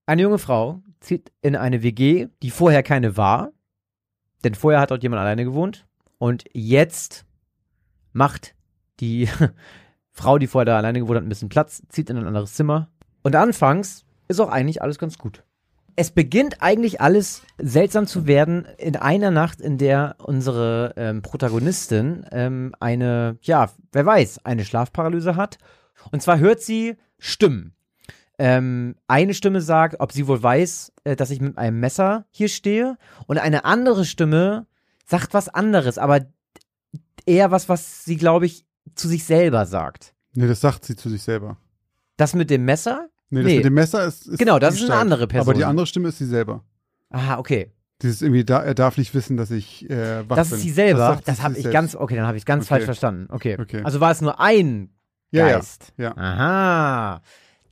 Eine 0.06 0.23
junge 0.23 0.38
Frau 0.38 0.82
zieht 1.04 1.32
in 1.42 1.56
eine 1.56 1.82
WG, 1.82 2.28
die 2.42 2.50
vorher 2.50 2.82
keine 2.82 3.16
war. 3.16 3.52
Denn 4.42 4.54
vorher 4.54 4.80
hat 4.80 4.90
dort 4.90 5.02
jemand 5.02 5.20
alleine 5.20 5.44
gewohnt. 5.44 5.87
Und 6.18 6.44
jetzt 6.52 7.25
macht 8.12 8.54
die 9.00 9.28
Frau, 10.11 10.38
die 10.38 10.46
vorher 10.46 10.66
da 10.66 10.76
alleine 10.76 11.00
gewohnt 11.00 11.16
hat, 11.16 11.25
ein 11.25 11.28
bisschen 11.28 11.49
Platz, 11.49 11.82
zieht 11.88 12.11
in 12.11 12.16
ein 12.16 12.26
anderes 12.26 12.54
Zimmer. 12.54 12.90
Und 13.23 13.37
anfangs 13.37 14.04
ist 14.28 14.40
auch 14.40 14.50
eigentlich 14.50 14.82
alles 14.82 14.99
ganz 14.99 15.18
gut. 15.18 15.42
Es 15.96 16.11
beginnt 16.11 16.61
eigentlich 16.61 17.00
alles 17.00 17.42
seltsam 17.56 18.06
zu 18.06 18.26
werden 18.26 18.66
in 18.78 18.96
einer 18.96 19.30
Nacht, 19.30 19.61
in 19.61 19.78
der 19.78 20.16
unsere 20.18 20.92
ähm, 20.96 21.23
Protagonistin 21.23 22.26
ähm, 22.32 22.75
eine, 22.80 23.38
ja, 23.42 23.70
wer 23.92 24.04
weiß, 24.04 24.44
eine 24.44 24.64
Schlafparalyse 24.64 25.37
hat. 25.37 25.58
Und 26.11 26.20
zwar 26.20 26.38
hört 26.38 26.61
sie 26.61 26.96
Stimmen. 27.18 27.75
Ähm, 28.38 28.97
eine 29.07 29.33
Stimme 29.35 29.61
sagt, 29.61 30.00
ob 30.00 30.11
sie 30.12 30.26
wohl 30.26 30.43
weiß, 30.43 30.93
äh, 31.05 31.14
dass 31.17 31.31
ich 31.31 31.41
mit 31.41 31.57
einem 31.57 31.79
Messer 31.81 32.26
hier 32.31 32.49
stehe. 32.49 32.97
Und 33.26 33.38
eine 33.38 33.64
andere 33.64 34.05
Stimme 34.05 34.67
sagt 35.07 35.35
was 35.35 35.49
anderes, 35.49 35.99
aber 35.99 36.26
eher 37.26 37.50
was, 37.50 37.69
was 37.69 38.05
sie, 38.05 38.17
glaube 38.17 38.47
ich, 38.47 38.64
zu 38.95 39.09
sich 39.09 39.25
selber 39.25 39.67
sagt. 39.67 40.14
Nee, 40.35 40.49
das 40.49 40.61
sagt 40.61 40.85
sie 40.85 40.97
zu 40.97 41.09
sich 41.09 41.23
selber. 41.23 41.57
Das 42.17 42.35
mit 42.35 42.50
dem 42.50 42.64
Messer? 42.64 43.09
Nee, 43.31 43.43
das 43.43 43.47
Nee. 43.47 43.57
mit 43.57 43.64
dem 43.67 43.75
Messer 43.75 44.05
ist, 44.05 44.26
ist 44.26 44.38
Genau, 44.38 44.59
das 44.59 44.75
ist 44.76 44.91
eine 44.91 45.00
andere 45.00 45.26
Person. 45.26 45.49
Aber 45.49 45.55
die 45.59 45.64
andere 45.64 45.87
Stimme 45.87 46.09
ist 46.09 46.19
sie 46.19 46.26
selber. 46.26 46.64
Aha, 47.11 47.38
okay. 47.38 47.73
Dieses 48.03 48.21
irgendwie, 48.23 48.45
da, 48.45 48.62
er 48.62 48.75
darf 48.75 48.99
nicht 48.99 49.14
wissen, 49.14 49.37
dass 49.37 49.50
ich 49.53 49.88
äh, 49.88 50.29
wach 50.29 50.37
Das 50.37 50.50
bin. 50.50 50.59
ist 50.59 50.62
sie 50.64 50.71
selber. 50.71 51.21
Das, 51.25 51.37
sie 51.37 51.43
habe 51.43 51.55
ich 51.55 51.62
selbst. 51.62 51.73
ganz, 51.73 51.95
okay, 51.97 52.17
dann 52.17 52.26
habe 52.26 52.37
ich 52.37 52.45
ganz 52.45 52.64
Okay. 52.64 52.69
falsch 52.75 52.85
verstanden. 52.85 53.29
Okay. 53.31 53.57
Okay. 53.61 53.83
Also 53.85 54.00
war 54.00 54.11
es 54.11 54.21
nur 54.21 54.41
ein 54.41 54.91
Ja, 55.31 55.47
ja. 55.49 55.57
Geist. 55.57 55.93
ja. 55.97 56.17
Aha. 56.17 57.23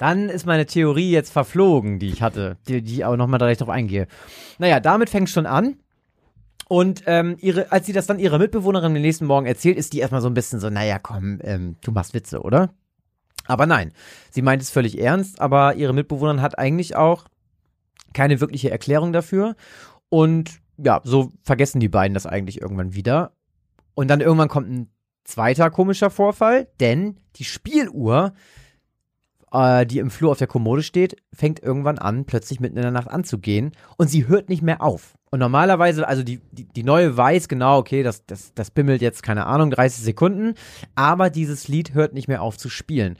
Dann 0.03 0.31
ist 0.31 0.47
meine 0.47 0.67
Theorie 0.67 1.13
jetzt 1.13 1.33
verflogen, 1.33 2.01
die 2.01 2.09
ich 2.09 2.23
hatte, 2.23 2.57
die, 2.67 2.83
die 2.83 2.95
ich 2.95 3.05
auch 3.05 3.15
nochmal 3.15 3.39
direkt 3.39 3.61
drauf 3.61 3.69
eingehe. 3.69 4.09
Naja, 4.59 4.81
damit 4.81 5.11
fängt 5.11 5.31
schon 5.31 5.47
an. 5.47 5.77
Und 6.67 7.05
ähm, 7.07 7.37
ihre, 7.39 7.71
als 7.71 7.87
sie 7.87 7.93
das 7.93 8.09
dann 8.09 8.19
ihrer 8.19 8.41
Mitbewohnerin 8.41 8.95
den 8.95 9.03
nächsten 9.05 9.27
Morgen 9.27 9.47
erzählt, 9.47 9.79
ist 9.79 9.93
die 9.93 10.01
erstmal 10.01 10.21
so 10.21 10.27
ein 10.27 10.35
bisschen 10.35 10.59
so, 10.59 10.71
naja, 10.71 10.99
komm, 10.99 11.39
ähm, 11.45 11.77
du 11.85 11.93
machst 11.93 12.15
Witze, 12.15 12.41
oder? 12.41 12.71
Aber 13.47 13.67
nein, 13.67 13.93
sie 14.33 14.43
meint 14.43 14.61
es 14.61 14.71
völlig 14.71 15.01
ernst, 15.01 15.41
aber 15.41 15.77
ihre 15.77 15.93
Mitbewohnerin 15.93 16.43
hat 16.43 16.59
eigentlich 16.59 16.97
auch 16.97 17.27
keine 18.13 18.41
wirkliche 18.41 18.73
Erklärung 18.73 19.13
dafür. 19.13 19.55
Und 20.09 20.59
ja, 20.79 21.01
so 21.05 21.31
vergessen 21.45 21.79
die 21.79 21.89
beiden 21.89 22.15
das 22.15 22.27
eigentlich 22.27 22.61
irgendwann 22.61 22.95
wieder. 22.95 23.37
Und 23.95 24.09
dann 24.09 24.21
irgendwann 24.21 24.49
kommt 24.49 24.69
ein 24.69 24.91
zweiter 25.23 25.71
komischer 25.71 26.11
Vorfall, 26.11 26.67
denn 26.81 27.21
die 27.37 27.45
Spieluhr, 27.45 28.33
äh, 29.53 29.87
die 29.87 29.99
im 29.99 30.11
Flur 30.11 30.31
auf 30.33 30.39
der 30.39 30.47
Kommode 30.47 30.83
steht, 30.83 31.17
fängt 31.33 31.63
irgendwann 31.63 31.99
an, 31.99 32.25
plötzlich 32.25 32.61
mitten 32.61 32.77
in 32.77 32.83
der 32.83 32.91
Nacht 32.91 33.09
anzugehen 33.09 33.73
und 33.99 34.09
sie 34.09 34.27
hört 34.29 34.49
nicht 34.49 34.63
mehr 34.63 34.83
auf. 34.83 35.15
Und 35.31 35.39
normalerweise, 35.41 36.07
also 36.07 36.23
die, 36.23 36.41
die, 36.53 36.65
die 36.65 36.83
neue 36.83 37.17
weiß 37.17 37.49
genau, 37.49 37.79
okay, 37.79 38.03
das, 38.03 38.25
das, 38.27 38.53
das 38.55 38.71
bimmelt 38.71 39.01
jetzt, 39.03 39.23
keine 39.23 39.47
Ahnung, 39.47 39.71
30 39.71 40.03
Sekunden, 40.05 40.55
aber 40.95 41.31
dieses 41.31 41.69
Lied 41.69 41.95
hört 41.95 42.13
nicht 42.15 42.29
mehr 42.29 42.43
auf 42.43 42.59
zu 42.59 42.69
spielen. 42.69 43.17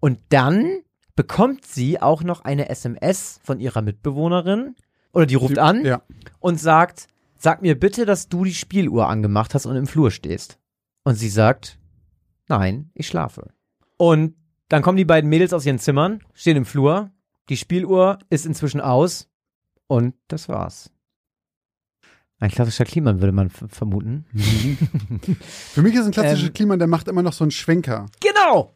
Und 0.00 0.18
dann 0.28 0.78
bekommt 1.16 1.64
sie 1.64 2.00
auch 2.00 2.22
noch 2.22 2.42
eine 2.42 2.68
SMS 2.68 3.40
von 3.42 3.58
ihrer 3.58 3.82
Mitbewohnerin, 3.82 4.74
oder 5.12 5.26
die 5.26 5.34
ruft 5.34 5.56
Die- 5.56 5.60
an 5.60 5.84
Ja. 5.84 6.02
und 6.40 6.60
sagt, 6.60 7.06
sag 7.38 7.62
mir 7.62 7.78
bitte, 7.78 8.04
dass 8.04 8.28
du 8.28 8.44
die 8.44 8.54
Spieluhr 8.54 9.08
angemacht 9.08 9.54
hast 9.54 9.66
und 9.66 9.74
im 9.76 9.86
Flur 9.86 10.10
stehst. 10.10 10.58
Und 11.04 11.14
sie 11.14 11.30
sagt, 11.30 11.78
nein, 12.48 12.90
ich 12.94 13.06
schlafe. 13.08 13.48
Und 13.96 14.34
dann 14.68 14.82
kommen 14.82 14.96
die 14.96 15.04
beiden 15.04 15.30
Mädels 15.30 15.52
aus 15.52 15.66
ihren 15.66 15.78
Zimmern, 15.78 16.20
stehen 16.34 16.56
im 16.56 16.64
Flur, 16.64 17.10
die 17.48 17.56
Spieluhr 17.56 18.18
ist 18.30 18.46
inzwischen 18.46 18.80
aus 18.80 19.28
und 19.86 20.14
das 20.28 20.48
war's. 20.48 20.90
Ein 22.38 22.50
klassischer 22.50 22.84
Kliman 22.84 23.20
würde 23.20 23.32
man 23.32 23.48
vermuten. 23.48 24.26
Für 25.40 25.82
mich 25.82 25.94
ist 25.94 26.04
ein 26.04 26.12
klassischer 26.12 26.48
Ähm, 26.48 26.52
Klima, 26.52 26.76
der 26.76 26.86
macht 26.86 27.08
immer 27.08 27.22
noch 27.22 27.32
so 27.32 27.44
einen 27.44 27.50
Schwenker. 27.50 28.06
Genau! 28.20 28.74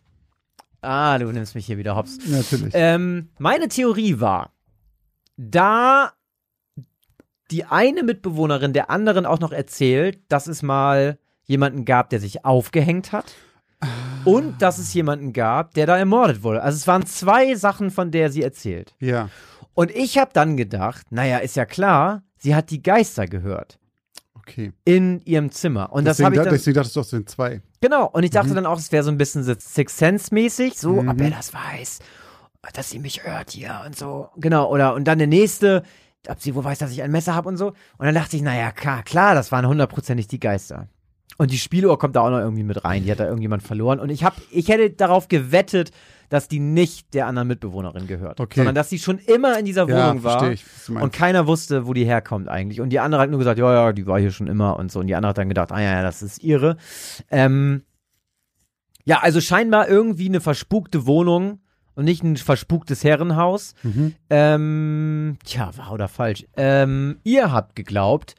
Ah, 0.80 1.18
du 1.18 1.30
nimmst 1.30 1.54
mich 1.54 1.66
hier 1.66 1.76
wieder 1.76 1.94
hops. 1.94 2.18
Natürlich. 2.26 2.72
Ähm, 2.74 3.28
meine 3.38 3.68
Theorie 3.68 4.18
war, 4.18 4.54
da 5.36 6.14
die 7.50 7.64
eine 7.64 8.02
Mitbewohnerin 8.02 8.72
der 8.72 8.88
anderen 8.88 9.26
auch 9.26 9.40
noch 9.40 9.52
erzählt, 9.52 10.20
dass 10.28 10.46
es 10.46 10.62
mal 10.62 11.18
jemanden 11.44 11.84
gab, 11.84 12.08
der 12.10 12.20
sich 12.20 12.44
aufgehängt 12.44 13.12
hat. 13.12 13.34
Und 14.24 14.60
dass 14.62 14.78
es 14.78 14.92
jemanden 14.94 15.32
gab, 15.32 15.74
der 15.74 15.86
da 15.86 15.96
ermordet 15.96 16.42
wurde. 16.42 16.62
Also 16.62 16.76
es 16.76 16.86
waren 16.86 17.06
zwei 17.06 17.54
Sachen, 17.54 17.90
von 17.90 18.10
der 18.10 18.30
sie 18.30 18.42
erzählt. 18.42 18.94
ja. 19.00 19.28
Und 19.74 19.92
ich 19.92 20.18
habe 20.18 20.30
dann 20.34 20.56
gedacht, 20.56 21.06
naja, 21.10 21.38
ist 21.38 21.54
ja 21.56 21.64
klar, 21.64 22.22
sie 22.36 22.54
hat 22.54 22.70
die 22.70 22.82
Geister 22.82 23.26
gehört 23.26 23.78
Okay. 24.34 24.72
in 24.84 25.20
ihrem 25.22 25.50
Zimmer. 25.52 25.92
Und 25.92 26.04
das 26.04 26.16
deswegen, 26.16 26.26
habe 26.26 26.34
ich 26.34 26.38
da, 26.40 26.44
dann, 26.44 26.54
deswegen 26.54 26.78
auch, 26.80 26.84
es 27.02 27.10
sind 27.10 27.28
zwei. 27.30 27.62
Genau, 27.80 28.06
und 28.06 28.24
ich 28.24 28.30
dachte 28.30 28.52
dann 28.52 28.66
auch, 28.66 28.78
es 28.78 28.90
wäre 28.92 29.04
so 29.04 29.10
ein 29.10 29.16
bisschen 29.16 29.44
Six 29.44 29.96
Sense-mäßig, 29.96 30.76
so, 30.76 31.00
Mhm. 31.02 31.08
ob 31.08 31.20
er 31.20 31.30
das 31.30 31.54
weiß, 31.54 32.00
dass 32.74 32.90
sie 32.90 32.98
mich 32.98 33.24
hört 33.24 33.52
hier 33.52 33.80
und 33.86 33.96
so. 33.96 34.28
Genau, 34.36 34.68
oder 34.70 34.94
und 34.94 35.04
dann 35.04 35.18
der 35.18 35.28
nächste, 35.28 35.82
ob 36.28 36.40
sie 36.40 36.54
wohl 36.54 36.64
weiß, 36.64 36.78
dass 36.78 36.90
ich 36.90 37.02
ein 37.02 37.12
Messer 37.12 37.34
habe 37.34 37.48
und 37.48 37.56
so. 37.56 37.68
Und 37.68 38.06
dann 38.06 38.14
dachte 38.14 38.36
ich, 38.36 38.42
naja, 38.42 38.72
klar, 38.72 39.02
klar, 39.04 39.34
das 39.34 39.52
waren 39.52 39.66
hundertprozentig 39.66 40.26
die 40.26 40.40
Geister. 40.40 40.88
Und 41.38 41.50
die 41.50 41.58
Spieluhr 41.58 41.98
kommt 41.98 42.16
da 42.16 42.20
auch 42.22 42.30
noch 42.30 42.38
irgendwie 42.40 42.62
mit 42.64 42.84
rein, 42.84 43.04
die 43.04 43.10
hat 43.10 43.20
da 43.20 43.24
irgendjemand 43.24 43.62
verloren. 43.62 43.98
Und 44.00 44.10
ich 44.10 44.24
hab, 44.24 44.34
ich 44.50 44.68
hätte 44.68 44.90
darauf 44.90 45.28
gewettet, 45.28 45.90
dass 46.28 46.46
die 46.48 46.60
nicht 46.60 47.12
der 47.14 47.26
anderen 47.26 47.48
Mitbewohnerin 47.48 48.06
gehört, 48.06 48.38
Okay. 48.40 48.60
sondern 48.60 48.74
dass 48.74 48.88
sie 48.90 48.98
schon 48.98 49.18
immer 49.18 49.58
in 49.58 49.64
dieser 49.64 49.88
Ja, 49.88 50.10
Wohnung 50.10 50.22
war. 50.22 50.38
verstehe 50.38 50.52
ich. 50.52 50.88
Und 51.02 51.12
keiner 51.12 51.46
wusste, 51.46 51.86
wo 51.86 51.92
die 51.94 52.04
herkommt 52.04 52.48
eigentlich. 52.48 52.80
Und 52.80 52.90
die 52.90 53.00
andere 53.00 53.22
hat 53.22 53.30
nur 53.30 53.38
gesagt, 53.38 53.58
ja, 53.58 53.72
ja, 53.72 53.92
die 53.92 54.06
war 54.06 54.20
hier 54.20 54.30
schon 54.30 54.46
immer 54.46 54.76
und 54.78 54.92
so. 54.92 55.00
Und 55.00 55.06
die 55.08 55.14
andere 55.16 55.30
hat 55.30 55.38
dann 55.38 55.48
gedacht, 55.48 55.72
ah 55.72 55.80
ja, 55.80 55.92
ja, 55.94 56.02
das 56.02 56.22
ist 56.22 56.42
ihre. 56.42 56.76
Ähm, 57.30 57.82
ja, 59.04 59.20
also 59.22 59.40
scheinbar 59.40 59.88
irgendwie 59.88 60.28
eine 60.28 60.40
verspukte 60.40 61.06
Wohnung 61.06 61.60
und 61.94 62.04
nicht 62.04 62.22
ein 62.22 62.36
verspuktes 62.36 63.02
Herrenhaus. 63.02 63.74
Mhm. 63.82 64.14
Ähm, 64.28 65.38
tja, 65.44 65.70
wahr 65.76 65.92
oder 65.92 66.06
falsch. 66.06 66.46
Ähm, 66.56 67.18
ihr 67.24 67.50
habt 67.50 67.74
geglaubt, 67.74 68.34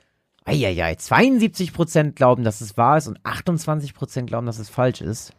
Eieiei, 0.46 0.94
72% 0.94 2.14
glauben, 2.14 2.44
dass 2.44 2.62
es 2.62 2.78
wahr 2.78 2.98
ist 2.98 3.08
und 3.08 3.20
28% 3.22 4.26
glauben, 4.26 4.48
dass 4.48 4.60
es 4.60 4.70
falsch 4.70 5.02
ist. 5.02 5.34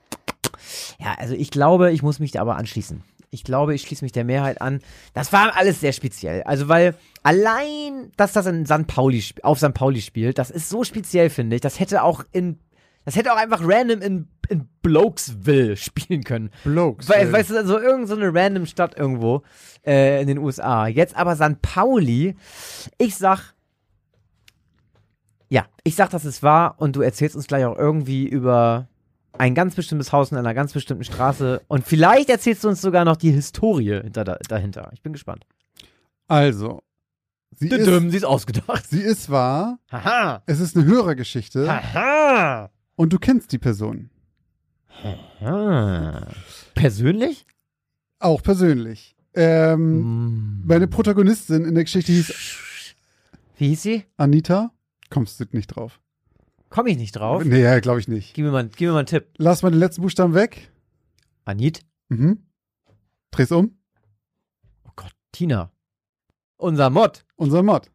Ja, 0.98 1.14
also 1.18 1.34
ich 1.34 1.50
glaube, 1.50 1.92
ich 1.92 2.02
muss 2.02 2.20
mich 2.20 2.30
da 2.30 2.40
aber 2.40 2.56
anschließen. 2.56 3.02
Ich 3.30 3.44
glaube, 3.44 3.74
ich 3.74 3.82
schließe 3.82 4.04
mich 4.04 4.12
der 4.12 4.24
Mehrheit 4.24 4.60
an. 4.60 4.80
Das 5.14 5.32
war 5.32 5.56
alles 5.56 5.80
sehr 5.80 5.92
speziell. 5.92 6.42
Also, 6.42 6.68
weil 6.68 6.94
allein, 7.22 8.12
dass 8.16 8.34
das 8.34 8.44
in 8.46 8.66
St. 8.66 8.86
Pauli, 8.86 9.24
auf 9.42 9.58
St. 9.58 9.72
Pauli 9.72 10.02
spielt, 10.02 10.38
das 10.38 10.50
ist 10.50 10.68
so 10.68 10.84
speziell, 10.84 11.30
finde 11.30 11.56
ich. 11.56 11.62
Das 11.62 11.80
hätte 11.80 12.02
auch 12.02 12.24
in, 12.30 12.58
das 13.06 13.16
hätte 13.16 13.32
auch 13.32 13.38
einfach 13.38 13.60
random 13.62 14.02
in, 14.02 14.28
in 14.50 14.68
Blokesville 14.82 15.76
spielen 15.78 16.24
können. 16.24 16.50
Blokes. 16.62 17.08
We 17.08 17.32
weißt 17.32 17.50
du, 17.50 17.56
also 17.56 17.78
irgend 17.78 18.08
so 18.08 18.16
eine 18.16 18.32
random 18.34 18.66
Stadt 18.66 18.98
irgendwo 18.98 19.42
äh, 19.84 20.20
in 20.20 20.28
den 20.28 20.38
USA. 20.38 20.86
Jetzt 20.86 21.16
aber 21.16 21.34
St. 21.34 21.62
Pauli. 21.62 22.36
Ich 22.98 23.16
sag, 23.16 23.54
ja, 25.52 25.66
ich 25.84 25.96
sag, 25.96 26.08
dass 26.08 26.24
es 26.24 26.42
wahr 26.42 26.76
und 26.78 26.96
du 26.96 27.02
erzählst 27.02 27.36
uns 27.36 27.46
gleich 27.46 27.66
auch 27.66 27.76
irgendwie 27.76 28.26
über 28.26 28.88
ein 29.34 29.54
ganz 29.54 29.74
bestimmtes 29.74 30.10
Haus 30.10 30.32
in 30.32 30.38
einer 30.38 30.54
ganz 30.54 30.72
bestimmten 30.72 31.04
Straße 31.04 31.60
und 31.68 31.86
vielleicht 31.86 32.30
erzählst 32.30 32.64
du 32.64 32.68
uns 32.68 32.80
sogar 32.80 33.04
noch 33.04 33.16
die 33.16 33.32
Historie 33.32 34.00
hinter, 34.02 34.24
da, 34.24 34.38
dahinter. 34.48 34.88
Ich 34.94 35.02
bin 35.02 35.12
gespannt. 35.12 35.44
Also, 36.26 36.82
sie 37.50 37.68
ist, 37.68 37.84
sie 37.84 38.16
ist 38.16 38.24
ausgedacht. 38.24 38.88
sie 38.88 39.02
ist 39.02 39.28
wahr. 39.28 39.78
Haha. 39.90 40.42
Es 40.46 40.58
ist 40.58 40.74
eine 40.74 40.86
Hörergeschichte 40.86 41.68
Haha. 41.68 42.70
und 42.96 43.12
du 43.12 43.18
kennst 43.18 43.52
die 43.52 43.58
Person. 43.58 44.08
Ah. 45.44 46.28
Persönlich? 46.74 47.44
Auch 48.20 48.42
persönlich. 48.42 49.16
Ähm, 49.34 50.00
Mm. 50.00 50.62
Meine 50.66 50.88
Protagonistin 50.88 51.66
in 51.66 51.74
der 51.74 51.84
Geschichte 51.84 52.10
hieß 52.12 52.32
Wie 53.58 53.68
hieß 53.68 53.82
sie? 53.82 54.04
Anita. 54.16 54.72
Kommst 55.12 55.38
du 55.38 55.44
nicht 55.52 55.66
drauf? 55.66 56.00
Komme 56.70 56.88
ich 56.88 56.96
nicht 56.96 57.12
drauf. 57.12 57.44
Nee, 57.44 57.60
ja, 57.60 57.78
glaube 57.80 58.00
ich 58.00 58.08
nicht. 58.08 58.32
Gib 58.32 58.46
mir, 58.46 58.50
mal, 58.50 58.66
gib 58.66 58.88
mir 58.88 58.92
mal 58.92 59.00
einen 59.00 59.06
Tipp. 59.06 59.26
Lass 59.36 59.62
mal 59.62 59.68
den 59.68 59.78
letzten 59.78 60.00
Buchstaben 60.00 60.32
weg. 60.32 60.72
Anit? 61.44 61.82
Mhm. 62.08 62.46
Dreh's 63.30 63.52
um. 63.52 63.76
Oh 64.86 64.92
Gott, 64.96 65.12
Tina. 65.30 65.70
Unser 66.56 66.88
Mod. 66.88 67.26
Unser 67.36 67.62
Mod. 67.62 67.90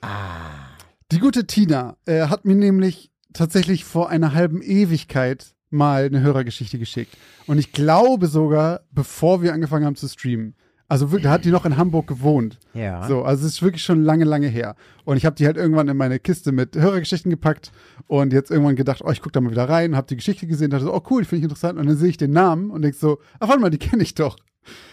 Ah. 0.00 0.76
Die 1.10 1.18
gute 1.18 1.44
Tina 1.48 1.96
äh, 2.06 2.28
hat 2.28 2.44
mir 2.44 2.54
nämlich 2.54 3.10
tatsächlich 3.32 3.84
vor 3.84 4.08
einer 4.08 4.32
halben 4.32 4.62
Ewigkeit 4.62 5.56
mal 5.70 6.04
eine 6.04 6.20
Hörergeschichte 6.20 6.78
geschickt. 6.78 7.16
Und 7.48 7.58
ich 7.58 7.72
glaube 7.72 8.28
sogar, 8.28 8.82
bevor 8.92 9.42
wir 9.42 9.52
angefangen 9.52 9.84
haben 9.84 9.96
zu 9.96 10.06
streamen. 10.06 10.54
Also 10.90 11.10
wirklich, 11.10 11.24
da 11.24 11.32
hat 11.32 11.44
die 11.44 11.50
noch 11.50 11.66
in 11.66 11.76
Hamburg 11.76 12.06
gewohnt. 12.06 12.58
Ja. 12.72 13.06
So, 13.06 13.22
also 13.22 13.46
es 13.46 13.54
ist 13.54 13.62
wirklich 13.62 13.82
schon 13.82 14.02
lange, 14.02 14.24
lange 14.24 14.48
her. 14.48 14.74
Und 15.04 15.18
ich 15.18 15.26
habe 15.26 15.36
die 15.36 15.44
halt 15.44 15.58
irgendwann 15.58 15.88
in 15.88 15.96
meine 15.98 16.18
Kiste 16.18 16.50
mit 16.50 16.76
Hörergeschichten 16.76 17.30
gepackt 17.30 17.72
und 18.06 18.32
jetzt 18.32 18.50
irgendwann 18.50 18.74
gedacht, 18.74 19.02
oh, 19.04 19.10
ich 19.10 19.20
gucke 19.20 19.32
da 19.32 19.42
mal 19.42 19.50
wieder 19.50 19.68
rein, 19.68 19.94
habe 19.94 20.06
die 20.06 20.16
Geschichte 20.16 20.46
gesehen, 20.46 20.70
dachte 20.70 20.86
so, 20.86 20.94
oh 20.94 21.02
cool, 21.10 21.24
finde 21.24 21.40
ich 21.40 21.42
interessant. 21.44 21.78
Und 21.78 21.86
dann 21.86 21.96
sehe 21.96 22.08
ich 22.08 22.16
den 22.16 22.30
Namen 22.30 22.70
und 22.70 22.80
denk 22.80 22.94
so, 22.94 23.18
ach 23.38 23.48
warte 23.48 23.60
mal, 23.60 23.70
die 23.70 23.78
kenne 23.78 24.02
ich 24.02 24.14
doch. 24.14 24.38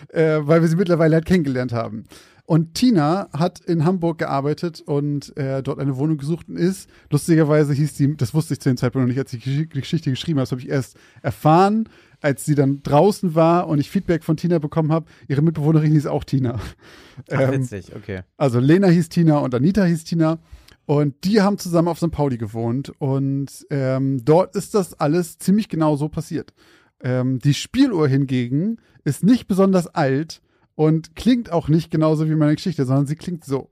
Äh, 0.10 0.40
weil 0.42 0.62
wir 0.62 0.68
sie 0.68 0.76
mittlerweile 0.76 1.16
halt 1.16 1.26
kennengelernt 1.26 1.72
haben. 1.72 2.04
Und 2.48 2.76
Tina 2.76 3.28
hat 3.34 3.60
in 3.62 3.86
Hamburg 3.86 4.20
gearbeitet 4.20 4.82
und 4.82 5.36
äh, 5.36 5.64
dort 5.64 5.80
eine 5.80 5.98
Wohnung 5.98 6.18
gesucht 6.18 6.48
und 6.48 6.58
ist, 6.58 6.90
lustigerweise 7.10 7.74
hieß 7.74 7.96
die, 7.96 8.16
das 8.16 8.36
wusste 8.36 8.54
ich 8.54 8.60
zu 8.60 8.70
dem 8.70 8.78
Zeitpunkt 8.78 9.08
noch 9.08 9.10
nicht, 9.10 9.20
als 9.20 9.34
ich 9.34 9.44
die 9.44 9.68
Geschichte 9.68 10.12
geschrieben 10.12 10.38
habe, 10.38 10.44
das 10.44 10.52
habe 10.52 10.62
ich 10.62 10.70
erst 10.70 10.96
erfahren, 11.24 11.90
als 12.22 12.46
sie 12.46 12.56
dann 12.56 12.82
draußen 12.84 13.36
war 13.36 13.68
und 13.68 13.80
ich 13.80 13.90
Feedback 13.90 14.24
von 14.24 14.38
Tina 14.38 14.60
bekommen 14.60 14.92
habe. 14.92 15.06
Ihre 15.28 15.42
Mitbewohnerin 15.42 15.92
hieß 15.92 16.08
auch 16.08 16.24
Tina. 16.24 16.56
Ach, 16.56 17.40
Ähm, 17.40 17.62
witzig, 17.62 17.96
okay. 17.96 18.22
also 18.38 18.60
Lena 18.60 18.88
hieß 18.88 19.10
Tina 19.10 19.40
und 19.40 19.54
Anita 19.56 19.84
hieß 19.84 20.04
Tina. 20.04 20.40
Und 20.86 21.24
die 21.24 21.42
haben 21.42 21.58
zusammen 21.58 21.88
auf 21.88 21.98
St. 21.98 22.12
Pauli 22.12 22.38
gewohnt. 22.38 22.92
Und 23.00 23.66
ähm, 23.72 24.24
dort 24.24 24.56
ist 24.56 24.76
das 24.76 24.94
alles 25.00 25.38
ziemlich 25.40 25.70
genau 25.70 25.96
so 25.96 26.10
passiert. 26.10 26.54
Ähm, 27.02 27.40
die 27.40 27.54
Spieluhr 27.54 28.08
hingegen 28.08 28.78
ist 29.04 29.24
nicht 29.24 29.48
besonders 29.48 29.88
alt 29.88 30.42
und 30.76 31.16
klingt 31.16 31.52
auch 31.52 31.70
nicht 31.70 31.90
genauso 31.90 32.30
wie 32.30 32.36
meine 32.36 32.56
Geschichte, 32.56 32.86
sondern 32.86 33.08
sie 33.08 33.16
klingt 33.16 33.44
so. 33.46 33.70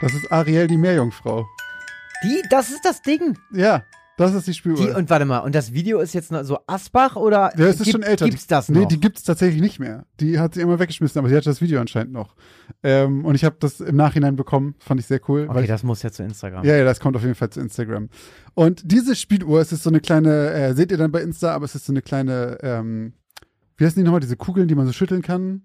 Das 0.00 0.14
ist 0.14 0.30
Ariel, 0.30 0.66
die 0.68 0.76
Meerjungfrau. 0.76 1.46
Die, 2.24 2.42
das 2.50 2.70
ist 2.70 2.84
das 2.84 3.02
Ding. 3.02 3.36
Ja, 3.52 3.82
das 4.16 4.34
ist 4.34 4.46
die 4.48 4.54
Spieluhr. 4.54 4.78
Die, 4.78 4.88
und 4.90 5.10
warte 5.10 5.24
mal, 5.24 5.38
und 5.40 5.54
das 5.54 5.72
Video 5.72 6.00
ist 6.00 6.12
jetzt 6.14 6.32
noch 6.32 6.42
so 6.44 6.58
Asbach 6.66 7.14
oder 7.16 7.52
Ja, 7.56 7.66
es 7.66 7.76
ist 7.76 7.84
gibt- 7.84 7.90
schon 7.92 8.02
älter. 8.02 8.26
gibt's 8.28 8.46
das 8.48 8.68
Nee, 8.68 8.80
noch? 8.80 8.88
die 8.88 8.98
gibt's 9.00 9.22
tatsächlich 9.22 9.60
nicht 9.60 9.78
mehr. 9.78 10.06
Die 10.20 10.38
hat 10.40 10.54
sie 10.54 10.60
immer 10.60 10.78
weggeschmissen, 10.78 11.18
aber 11.18 11.28
sie 11.28 11.36
hat 11.36 11.46
das 11.46 11.60
Video 11.60 11.80
anscheinend 11.80 12.12
noch. 12.12 12.34
Ähm, 12.82 13.24
und 13.24 13.34
ich 13.36 13.44
habe 13.44 13.56
das 13.60 13.80
im 13.80 13.94
Nachhinein 13.96 14.34
bekommen, 14.36 14.74
fand 14.80 15.00
ich 15.00 15.06
sehr 15.06 15.20
cool. 15.28 15.42
weil 15.48 15.50
okay, 15.56 15.62
ich, 15.62 15.68
das 15.68 15.82
muss 15.84 16.02
ja 16.02 16.10
zu 16.10 16.22
Instagram. 16.24 16.64
ja, 16.64 16.76
ja, 16.76 16.84
das 16.84 16.98
kommt 17.00 17.16
auf 17.16 17.22
jeden 17.22 17.34
Fall 17.36 17.50
zu 17.50 17.60
Instagram. 17.60 18.08
Und 18.54 18.82
diese 18.84 19.14
Spieluhr, 19.16 19.60
es 19.60 19.72
ist 19.72 19.82
so 19.84 19.90
eine 19.90 20.00
kleine, 20.00 20.50
äh, 20.52 20.74
seht 20.74 20.90
ihr 20.90 20.98
dann 20.98 21.12
bei 21.12 21.22
Insta, 21.22 21.54
aber 21.54 21.64
es 21.64 21.74
ist 21.76 21.86
so 21.86 21.92
eine 21.92 22.02
kleine, 22.02 22.58
ähm, 22.62 23.12
wie 23.76 23.84
heißen 23.84 23.98
die 24.00 24.04
nochmal, 24.04 24.20
diese 24.20 24.36
Kugeln, 24.36 24.66
die 24.68 24.74
man 24.74 24.86
so 24.86 24.92
schütteln 24.92 25.22
kann? 25.22 25.62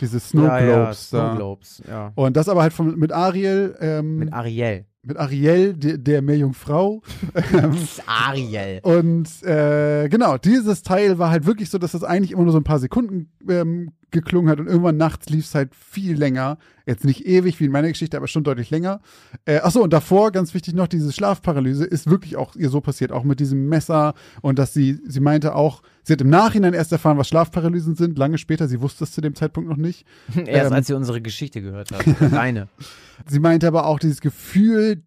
Diese 0.00 0.20
Snow 0.20 0.44
ja, 0.44 0.58
ja, 0.58 0.66
Globes 0.66 1.08
Snow. 1.08 1.36
Globes, 1.36 1.82
ja. 1.88 2.12
Und 2.14 2.36
das 2.36 2.48
aber 2.48 2.62
halt 2.62 2.72
von, 2.72 2.98
mit 2.98 3.12
Ariel, 3.12 3.76
ähm, 3.80 4.16
Mit 4.16 4.26
mit, 4.26 4.34
Ariel. 4.34 4.86
Ariel, 5.16 5.74
der, 5.74 6.22
Meerjungfrau. 6.22 7.02
Ähm, 7.52 7.76
Ariel. 8.06 8.80
Und 8.82 9.42
äh, 9.42 10.08
genau, 10.08 10.38
dieses 10.38 10.82
Teil 10.82 11.18
war 11.18 11.30
halt 11.30 11.46
wirklich 11.46 11.70
so, 11.70 11.78
dass 11.78 11.92
das 11.92 12.04
eigentlich 12.04 12.32
immer 12.32 12.42
nur 12.42 12.52
so 12.52 12.58
ein 12.58 12.64
paar 12.64 12.78
Sekunden 12.78 13.30
ähm, 13.48 13.92
geklungen 14.14 14.50
hat 14.50 14.58
und 14.58 14.66
irgendwann 14.66 14.96
nachts 14.96 15.28
lief 15.28 15.44
es 15.44 15.54
halt 15.54 15.74
viel 15.74 16.16
länger. 16.16 16.56
Jetzt 16.86 17.04
nicht 17.04 17.26
ewig 17.26 17.60
wie 17.60 17.66
in 17.66 17.70
meiner 17.70 17.88
Geschichte, 17.88 18.16
aber 18.16 18.26
schon 18.26 18.44
deutlich 18.44 18.70
länger. 18.70 19.00
Äh, 19.44 19.58
achso, 19.58 19.82
und 19.82 19.92
davor, 19.92 20.32
ganz 20.32 20.54
wichtig 20.54 20.74
noch, 20.74 20.86
diese 20.86 21.12
Schlafparalyse 21.12 21.84
ist 21.84 22.08
wirklich 22.08 22.36
auch 22.36 22.56
ihr 22.56 22.70
so 22.70 22.80
passiert, 22.80 23.12
auch 23.12 23.24
mit 23.24 23.40
diesem 23.40 23.68
Messer 23.68 24.14
und 24.40 24.58
dass 24.58 24.72
sie, 24.72 24.98
sie 25.06 25.20
meinte 25.20 25.54
auch, 25.54 25.82
sie 26.02 26.14
hat 26.14 26.20
im 26.20 26.30
Nachhinein 26.30 26.74
erst 26.74 26.92
erfahren, 26.92 27.18
was 27.18 27.28
Schlafparalysen 27.28 27.94
sind, 27.94 28.18
lange 28.18 28.38
später, 28.38 28.68
sie 28.68 28.80
wusste 28.80 29.04
es 29.04 29.12
zu 29.12 29.20
dem 29.20 29.34
Zeitpunkt 29.34 29.68
noch 29.68 29.76
nicht. 29.76 30.06
Erst 30.34 30.70
Ähm. 30.70 30.72
als 30.72 30.86
sie 30.86 30.94
unsere 30.94 31.20
Geschichte 31.20 31.60
gehört 31.60 31.90
hat. 31.92 32.04
Deine. 32.32 32.68
Sie 33.26 33.38
meinte 33.38 33.68
aber 33.68 33.86
auch 33.86 34.00
dieses 34.00 34.20
Gefühl, 34.20 35.02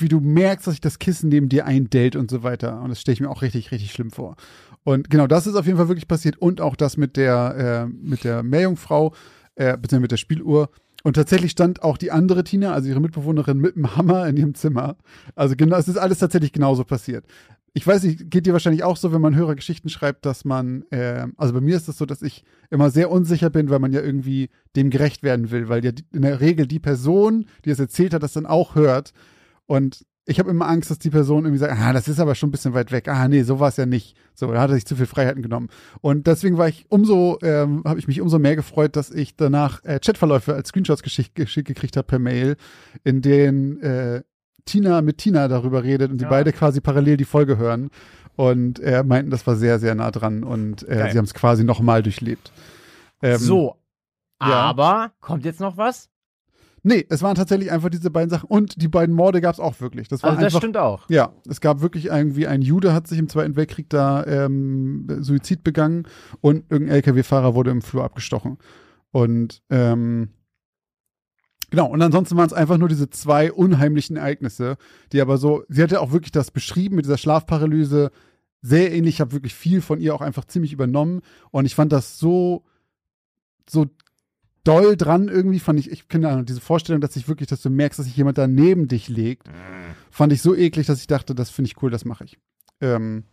wie 0.00 0.08
du 0.08 0.20
merkst, 0.20 0.66
dass 0.66 0.74
sich 0.74 0.80
das 0.80 0.98
Kissen 0.98 1.28
neben 1.28 1.48
dir 1.48 1.66
eindellt 1.66 2.16
und 2.16 2.30
so 2.30 2.42
weiter. 2.42 2.80
Und 2.80 2.90
das 2.90 3.00
stelle 3.00 3.14
ich 3.14 3.20
mir 3.20 3.30
auch 3.30 3.42
richtig, 3.42 3.70
richtig 3.72 3.92
schlimm 3.92 4.10
vor. 4.10 4.36
Und 4.84 5.10
genau 5.10 5.26
das 5.26 5.46
ist 5.46 5.54
auf 5.54 5.66
jeden 5.66 5.78
Fall 5.78 5.88
wirklich 5.88 6.08
passiert. 6.08 6.38
Und 6.38 6.60
auch 6.60 6.76
das 6.76 6.96
mit 6.96 7.16
der, 7.16 7.86
äh, 7.86 7.92
mit 7.92 8.24
der 8.24 8.42
Meerjungfrau, 8.42 9.14
äh, 9.56 9.76
beziehungsweise 9.76 10.00
mit 10.00 10.12
der 10.12 10.16
Spieluhr. 10.16 10.70
Und 11.04 11.14
tatsächlich 11.14 11.52
stand 11.52 11.82
auch 11.82 11.96
die 11.96 12.10
andere 12.10 12.44
Tina, 12.44 12.72
also 12.72 12.88
ihre 12.88 13.00
Mitbewohnerin, 13.00 13.58
mit 13.58 13.76
dem 13.76 13.96
Hammer 13.96 14.26
in 14.26 14.36
ihrem 14.36 14.54
Zimmer. 14.54 14.96
Also 15.36 15.54
genau, 15.56 15.76
es 15.76 15.88
ist 15.88 15.96
alles 15.96 16.18
tatsächlich 16.18 16.52
genauso 16.52 16.84
passiert. 16.84 17.24
Ich 17.74 17.86
weiß 17.86 18.02
nicht, 18.02 18.30
geht 18.30 18.46
dir 18.46 18.52
wahrscheinlich 18.52 18.82
auch 18.82 18.96
so, 18.96 19.12
wenn 19.12 19.20
man 19.20 19.36
höhere 19.36 19.54
Geschichten 19.54 19.88
schreibt, 19.88 20.26
dass 20.26 20.44
man, 20.44 20.82
äh, 20.90 21.26
also 21.36 21.54
bei 21.54 21.60
mir 21.60 21.76
ist 21.76 21.88
es 21.88 21.98
so, 21.98 22.06
dass 22.06 22.22
ich 22.22 22.44
immer 22.70 22.90
sehr 22.90 23.10
unsicher 23.10 23.50
bin, 23.50 23.70
weil 23.70 23.78
man 23.78 23.92
ja 23.92 24.00
irgendwie 24.00 24.48
dem 24.74 24.90
gerecht 24.90 25.22
werden 25.22 25.50
will, 25.50 25.68
weil 25.68 25.84
ja 25.84 25.92
in 26.12 26.22
der 26.22 26.40
Regel 26.40 26.66
die 26.66 26.80
Person, 26.80 27.46
die 27.64 27.70
es 27.70 27.78
erzählt 27.78 28.14
hat, 28.14 28.22
das 28.22 28.32
dann 28.32 28.46
auch 28.46 28.74
hört. 28.74 29.12
Und 29.68 30.04
ich 30.24 30.38
habe 30.38 30.50
immer 30.50 30.66
Angst, 30.68 30.90
dass 30.90 30.98
die 30.98 31.10
Person 31.10 31.44
irgendwie 31.44 31.58
sagt, 31.58 31.72
ah, 31.78 31.92
das 31.92 32.08
ist 32.08 32.20
aber 32.20 32.34
schon 32.34 32.48
ein 32.48 32.52
bisschen 32.52 32.74
weit 32.74 32.90
weg. 32.90 33.08
Ah, 33.08 33.28
nee, 33.28 33.42
so 33.42 33.60
war 33.60 33.68
es 33.68 33.76
ja 33.76 33.86
nicht. 33.86 34.16
So, 34.34 34.52
da 34.52 34.60
hat 34.60 34.70
er 34.70 34.74
sich 34.74 34.86
zu 34.86 34.96
viel 34.96 35.06
Freiheiten 35.06 35.42
genommen. 35.42 35.68
Und 36.00 36.26
deswegen 36.26 36.58
war 36.58 36.68
ich 36.68 36.86
umso, 36.90 37.38
ähm, 37.42 37.82
habe 37.86 37.98
ich 37.98 38.08
mich 38.08 38.20
umso 38.20 38.38
mehr 38.38 38.56
gefreut, 38.56 38.96
dass 38.96 39.10
ich 39.10 39.36
danach 39.36 39.84
äh, 39.84 40.00
Chatverläufe 40.00 40.54
als 40.54 40.68
Screenshots 40.68 41.02
geschickt, 41.02 41.34
geschickt 41.34 41.68
gekriegt 41.68 41.96
habe 41.96 42.06
per 42.06 42.18
Mail, 42.18 42.56
in 43.04 43.22
denen 43.22 43.80
äh, 43.80 44.22
Tina 44.66 45.00
mit 45.00 45.18
Tina 45.18 45.48
darüber 45.48 45.82
redet 45.82 46.10
und 46.10 46.18
die 46.18 46.24
Ja. 46.24 46.30
beide 46.30 46.52
quasi 46.52 46.80
parallel 46.80 47.16
die 47.16 47.24
Folge 47.24 47.56
hören. 47.56 47.90
Und 48.36 48.80
äh, 48.80 49.02
meinten, 49.04 49.30
das 49.30 49.46
war 49.46 49.56
sehr, 49.56 49.78
sehr 49.78 49.94
nah 49.94 50.10
dran 50.10 50.44
und 50.44 50.86
äh, 50.88 51.10
sie 51.10 51.18
haben 51.18 51.24
es 51.24 51.34
quasi 51.34 51.64
nochmal 51.64 52.02
durchlebt. 52.02 52.52
Ähm, 53.22 53.38
so. 53.38 53.76
ja. 54.40 54.46
Aber, 54.46 55.12
kommt 55.20 55.44
jetzt 55.44 55.60
noch 55.60 55.76
was? 55.76 56.10
Nee, 56.88 57.04
es 57.10 57.20
waren 57.20 57.34
tatsächlich 57.34 57.70
einfach 57.70 57.90
diese 57.90 58.10
beiden 58.10 58.30
Sachen. 58.30 58.46
Und 58.46 58.80
die 58.80 58.88
beiden 58.88 59.14
Morde 59.14 59.42
gab 59.42 59.52
es 59.52 59.60
auch 59.60 59.78
wirklich. 59.78 60.08
Das 60.08 60.22
war 60.22 60.30
Also, 60.30 60.40
das 60.40 60.46
einfach, 60.46 60.60
stimmt 60.60 60.78
auch. 60.78 61.04
Ja, 61.10 61.34
es 61.46 61.60
gab 61.60 61.82
wirklich 61.82 62.06
irgendwie 62.06 62.46
ein 62.46 62.62
Jude 62.62 62.94
hat 62.94 63.06
sich 63.06 63.18
im 63.18 63.28
Zweiten 63.28 63.56
Weltkrieg 63.56 63.90
da 63.90 64.24
ähm, 64.24 65.06
Suizid 65.20 65.62
begangen 65.62 66.08
und 66.40 66.64
irgendein 66.70 66.96
LKW-Fahrer 66.96 67.54
wurde 67.54 67.72
im 67.72 67.82
Flur 67.82 68.04
abgestochen. 68.04 68.56
Und 69.10 69.60
ähm, 69.68 70.30
genau, 71.70 71.90
und 71.90 72.00
ansonsten 72.00 72.38
waren 72.38 72.46
es 72.46 72.54
einfach 72.54 72.78
nur 72.78 72.88
diese 72.88 73.10
zwei 73.10 73.52
unheimlichen 73.52 74.16
Ereignisse, 74.16 74.78
die 75.12 75.20
aber 75.20 75.36
so, 75.36 75.64
sie 75.68 75.82
hatte 75.82 76.00
auch 76.00 76.12
wirklich 76.12 76.32
das 76.32 76.50
beschrieben 76.50 76.96
mit 76.96 77.04
dieser 77.04 77.18
Schlafparalyse, 77.18 78.10
sehr 78.62 78.92
ähnlich, 78.94 79.16
ich 79.16 79.20
habe 79.20 79.32
wirklich 79.32 79.54
viel 79.54 79.82
von 79.82 80.00
ihr 80.00 80.14
auch 80.14 80.22
einfach 80.22 80.46
ziemlich 80.46 80.72
übernommen 80.72 81.20
und 81.50 81.66
ich 81.66 81.74
fand 81.74 81.92
das 81.92 82.18
so, 82.18 82.64
so 83.68 83.86
doll 84.68 84.96
dran 84.96 85.28
irgendwie, 85.28 85.60
fand 85.60 85.80
ich, 85.80 85.90
ich 85.90 86.08
keine 86.08 86.28
Ahnung, 86.28 86.44
diese 86.44 86.60
Vorstellung, 86.60 87.00
dass 87.00 87.16
ich 87.16 87.28
wirklich, 87.28 87.48
dass 87.48 87.62
du 87.62 87.70
merkst, 87.70 87.98
dass 87.98 88.06
sich 88.06 88.16
jemand 88.16 88.38
da 88.38 88.46
neben 88.46 88.88
dich 88.88 89.08
legt, 89.08 89.48
fand 90.10 90.32
ich 90.32 90.42
so 90.42 90.54
eklig, 90.54 90.86
dass 90.86 91.00
ich 91.00 91.06
dachte, 91.06 91.34
das 91.34 91.50
finde 91.50 91.70
ich 91.70 91.82
cool, 91.82 91.90
das 91.90 92.04
mache 92.04 92.24
ich. 92.24 92.38
Ähm, 92.80 93.24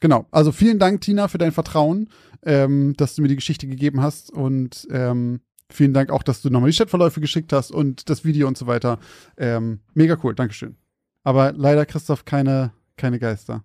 Genau. 0.00 0.26
Also 0.30 0.52
vielen 0.52 0.78
Dank, 0.78 1.00
Tina, 1.00 1.28
für 1.28 1.38
dein 1.38 1.52
Vertrauen, 1.52 2.10
ähm, 2.42 2.94
dass 2.96 3.14
du 3.14 3.22
mir 3.22 3.28
die 3.28 3.36
Geschichte 3.36 3.66
gegeben 3.66 4.02
hast 4.02 4.30
und 4.30 4.86
ähm, 4.90 5.40
vielen 5.70 5.94
Dank 5.94 6.10
auch, 6.10 6.22
dass 6.22 6.42
du 6.42 6.50
nochmal 6.50 6.70
die 6.70 6.76
Chatverläufe 6.76 7.20
geschickt 7.20 7.52
hast 7.52 7.70
und 7.72 8.10
das 8.10 8.24
Video 8.24 8.46
und 8.46 8.58
so 8.58 8.66
weiter. 8.66 8.98
Ähm, 9.36 9.80
mega 9.94 10.16
cool, 10.22 10.34
Dankeschön. 10.34 10.76
Aber 11.24 11.52
leider, 11.52 11.86
Christoph, 11.86 12.24
keine, 12.24 12.72
keine 12.96 13.18
Geister. 13.18 13.64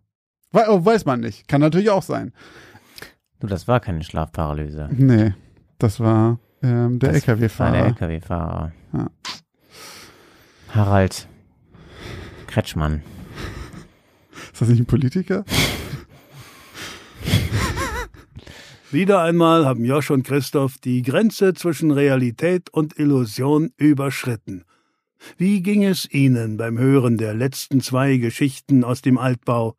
We 0.52 0.66
oh, 0.68 0.84
weiß 0.84 1.06
man 1.06 1.20
nicht. 1.20 1.48
Kann 1.48 1.62
natürlich 1.62 1.90
auch 1.90 2.04
sein. 2.04 2.34
Du, 3.40 3.48
das 3.48 3.68
war 3.68 3.80
keine 3.80 4.04
Schlafparalyse. 4.04 4.90
Nee, 4.92 5.34
das 5.80 6.00
war 6.00 6.40
ähm, 6.64 7.00
der 7.00 7.10
war 7.10 7.14
der 7.14 7.14
LKW-Fahrer. 7.14 7.86
LKW-Fahrer. 7.88 8.72
Ja. 8.94 9.10
Harald 10.70 11.28
Kretschmann. 12.48 13.04
Ist 14.54 14.62
das 14.62 14.70
nicht 14.70 14.80
ein 14.80 14.86
Politiker? 14.86 15.44
Wieder 18.92 19.22
einmal 19.22 19.66
haben 19.66 19.86
Josh 19.86 20.12
und 20.12 20.24
Christoph 20.24 20.78
die 20.78 21.02
Grenze 21.02 21.54
zwischen 21.54 21.92
Realität 21.92 22.70
und 22.72 23.00
Illusion 23.00 23.72
überschritten. 23.78 24.66
Wie 25.38 25.62
ging 25.62 25.84
es 25.84 26.12
Ihnen 26.12 26.58
beim 26.58 26.78
Hören 26.78 27.18
der 27.18 27.34
letzten 27.34 27.82
zwei 27.82 28.18
Geschichten 28.18 28.84
aus 28.84 29.02
dem 29.02 29.18
Altbau? 29.18 29.76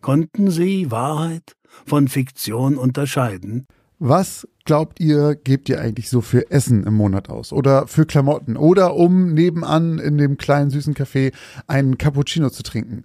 Konnten 0.00 0.50
Sie 0.50 0.90
Wahrheit 0.90 1.56
von 1.86 2.08
Fiktion 2.08 2.76
unterscheiden? 2.76 3.66
Was 4.06 4.46
glaubt 4.66 5.00
ihr, 5.00 5.34
gebt 5.34 5.66
ihr 5.70 5.80
eigentlich 5.80 6.10
so 6.10 6.20
für 6.20 6.50
Essen 6.50 6.84
im 6.84 6.92
Monat 6.92 7.30
aus? 7.30 7.54
Oder 7.54 7.86
für 7.86 8.04
Klamotten? 8.04 8.58
Oder 8.58 8.96
um 8.96 9.32
nebenan 9.32 9.98
in 9.98 10.18
dem 10.18 10.36
kleinen 10.36 10.68
süßen 10.68 10.92
Café 10.92 11.32
einen 11.68 11.96
Cappuccino 11.96 12.50
zu 12.50 12.62
trinken? 12.62 13.04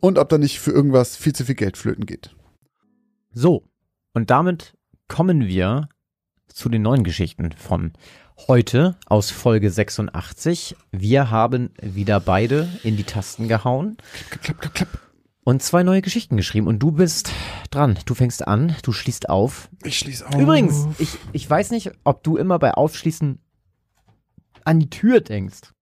und 0.00 0.18
ob 0.18 0.28
da 0.28 0.38
nicht 0.38 0.60
für 0.60 0.70
irgendwas 0.70 1.16
viel 1.16 1.34
zu 1.34 1.44
viel 1.44 1.54
Geld 1.54 1.76
flöten 1.76 2.06
geht. 2.06 2.34
So, 3.32 3.64
und 4.12 4.30
damit 4.30 4.76
kommen 5.08 5.46
wir 5.46 5.88
zu 6.48 6.68
den 6.68 6.82
neuen 6.82 7.04
Geschichten 7.04 7.52
von 7.52 7.92
heute 8.48 8.96
aus 9.06 9.30
Folge 9.30 9.70
86. 9.70 10.76
Wir 10.90 11.30
haben 11.30 11.70
wieder 11.80 12.20
beide 12.20 12.68
in 12.82 12.96
die 12.96 13.04
Tasten 13.04 13.48
gehauen 13.48 13.98
Klapp, 14.30 14.42
klapp, 14.42 14.60
klapp, 14.60 14.74
klapp. 14.74 15.10
und 15.44 15.62
zwei 15.62 15.82
neue 15.82 16.02
Geschichten 16.02 16.36
geschrieben. 16.36 16.66
Und 16.66 16.80
du 16.80 16.90
bist 16.90 17.30
dran. 17.70 17.98
Du 18.06 18.14
fängst 18.14 18.46
an, 18.48 18.74
du 18.82 18.92
schließt 18.92 19.28
auf. 19.28 19.68
Ich 19.84 19.98
schließe 19.98 20.26
auf. 20.26 20.34
Übrigens, 20.34 20.86
ich, 20.98 21.10
ich 21.32 21.48
weiß 21.48 21.70
nicht, 21.70 21.92
ob 22.04 22.24
du 22.24 22.36
immer 22.36 22.58
bei 22.58 22.72
Aufschließen 22.74 23.38
an 24.64 24.80
die 24.80 24.90
Tür 24.90 25.20
denkst. 25.20 25.72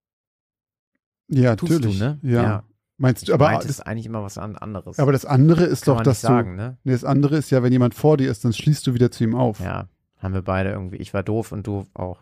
ja, 1.29 1.55
Tust 1.55 1.71
natürlich. 1.71 1.97
du, 1.97 2.03
ne? 2.03 2.19
Ja. 2.21 2.63
Meinst 3.01 3.27
du, 3.27 3.33
Aber 3.33 3.49
aber 3.49 3.57
das, 3.59 3.69
es 3.69 3.79
eigentlich 3.81 4.05
immer 4.05 4.21
was 4.23 4.37
an- 4.37 4.57
anderes. 4.57 4.99
aber 4.99 5.11
das 5.13 5.25
andere 5.25 5.63
ist 5.63 5.85
Kann 5.85 5.97
doch, 5.97 6.03
dass 6.03 6.21
sagen, 6.21 6.57
du. 6.57 6.63
ne? 6.63 6.77
Nee, 6.83 6.91
das 6.91 7.03
andere 7.05 7.37
ist 7.37 7.49
ja, 7.49 7.63
wenn 7.63 7.71
jemand 7.71 7.95
vor 7.95 8.17
dir 8.17 8.29
ist, 8.29 8.43
dann 8.45 8.53
schließt 8.53 8.85
du 8.85 8.93
wieder 8.93 9.09
zu 9.09 9.23
ihm 9.23 9.35
auf. 9.35 9.59
Ja, 9.61 9.87
haben 10.17 10.33
wir 10.33 10.41
beide 10.41 10.71
irgendwie. 10.71 10.97
Ich 10.97 11.13
war 11.13 11.23
doof 11.23 11.51
und 11.53 11.65
du 11.65 11.85
auch. 11.93 12.21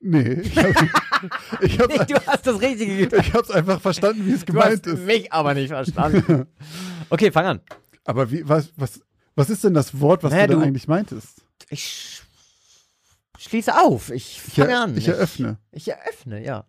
Nee, 0.00 0.40
ich 0.42 0.56
habe 0.58 0.74
ich 1.62 1.80
hab, 1.80 2.06
du 2.06 2.14
hast 2.26 2.46
das 2.46 2.60
Richtige 2.60 2.96
getan. 2.98 3.20
ich 3.26 3.32
hab's 3.32 3.50
einfach 3.50 3.80
verstanden, 3.80 4.26
wie 4.26 4.32
es 4.32 4.40
Du 4.44 4.52
gemeint 4.52 4.86
hast 4.86 4.94
ist. 4.98 5.06
mich 5.06 5.32
aber 5.32 5.54
nicht 5.54 5.68
verstanden. 5.68 6.46
Okay, 7.08 7.30
fang 7.32 7.46
an. 7.46 7.60
Aber 8.04 8.30
wie, 8.32 8.46
was, 8.48 8.72
was, 8.76 9.00
was 9.36 9.48
ist 9.48 9.62
denn 9.64 9.74
das 9.74 9.98
Wort, 10.00 10.22
was 10.24 10.32
Naja, 10.32 10.46
du 10.48 10.52
denn 10.54 10.60
du- 10.60 10.66
eigentlich 10.66 10.88
meintest? 10.88 11.42
Ich 11.70 11.80
sch- 11.84 12.22
schließe 13.48 13.72
auf. 13.78 14.10
Ich 14.10 14.42
Ich, 14.46 14.54
fange 14.54 14.72
er, 14.72 14.80
an. 14.82 14.96
ich 14.96 15.08
eröffne. 15.08 15.58
Ich 15.72 15.88
eröffne, 15.88 16.44
ja. 16.44 16.64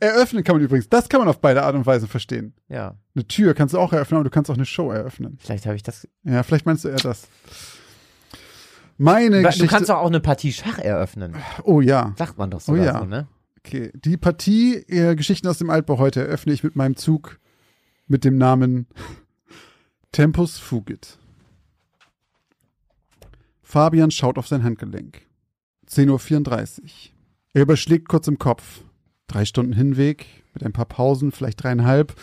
Eröffnen 0.00 0.42
kann 0.44 0.56
man 0.56 0.64
übrigens, 0.64 0.88
das 0.88 1.08
kann 1.08 1.20
man 1.20 1.28
auf 1.28 1.40
beide 1.40 1.62
Art 1.62 1.74
und 1.74 1.86
Weise 1.86 2.06
verstehen. 2.08 2.54
Ja, 2.68 2.96
Eine 3.14 3.26
Tür 3.28 3.54
kannst 3.54 3.74
du 3.74 3.78
auch 3.78 3.92
eröffnen, 3.92 4.16
aber 4.16 4.24
du 4.24 4.30
kannst 4.30 4.50
auch 4.50 4.54
eine 4.56 4.66
Show 4.66 4.90
eröffnen. 4.90 5.38
vielleicht 5.40 5.66
habe 5.66 5.76
ich 5.76 5.82
das. 5.82 6.08
Ja, 6.24 6.42
vielleicht 6.42 6.66
meinst 6.66 6.84
du 6.84 6.88
eher 6.88 6.96
das. 6.96 7.28
Meine 8.98 9.42
Du 9.42 9.46
Geschichte. 9.46 9.66
kannst 9.68 9.90
doch 9.90 9.96
auch 9.98 10.06
eine 10.06 10.20
Partie 10.20 10.52
Schach 10.52 10.78
eröffnen. 10.78 11.36
oh 11.64 11.80
ja. 11.80 12.14
Sagt 12.16 12.38
man 12.38 12.50
doch 12.50 12.58
Oh 12.60 12.72
sogar 12.72 12.84
ja. 12.84 12.98
so, 12.98 13.04
ne? 13.04 13.28
Okay. 13.58 13.92
Die 13.94 14.16
Partie 14.16 14.76
äh, 14.88 15.14
Geschichten 15.16 15.46
aus 15.48 15.58
dem 15.58 15.70
Altbau 15.70 15.98
heute 15.98 16.20
eröffne 16.26 16.52
ich 16.52 16.62
mit 16.64 16.76
meinem 16.76 16.96
Zug 16.96 17.38
mit 18.06 18.24
dem 18.24 18.38
Namen 18.38 18.86
Tempus 20.12 20.58
Fugit. 20.58 21.18
Fabian 23.62 24.10
schaut 24.10 24.38
auf 24.38 24.46
sein 24.48 24.62
Handgelenk. 24.62 25.22
10.34 25.90 26.80
Uhr. 26.82 26.88
Er 27.52 27.62
überschlägt 27.62 28.08
kurz 28.08 28.28
im 28.28 28.38
Kopf. 28.38 28.82
Drei 29.26 29.44
Stunden 29.44 29.72
Hinweg, 29.72 30.26
mit 30.54 30.64
ein 30.64 30.72
paar 30.72 30.86
Pausen, 30.86 31.32
vielleicht 31.32 31.62
dreieinhalb. 31.62 32.14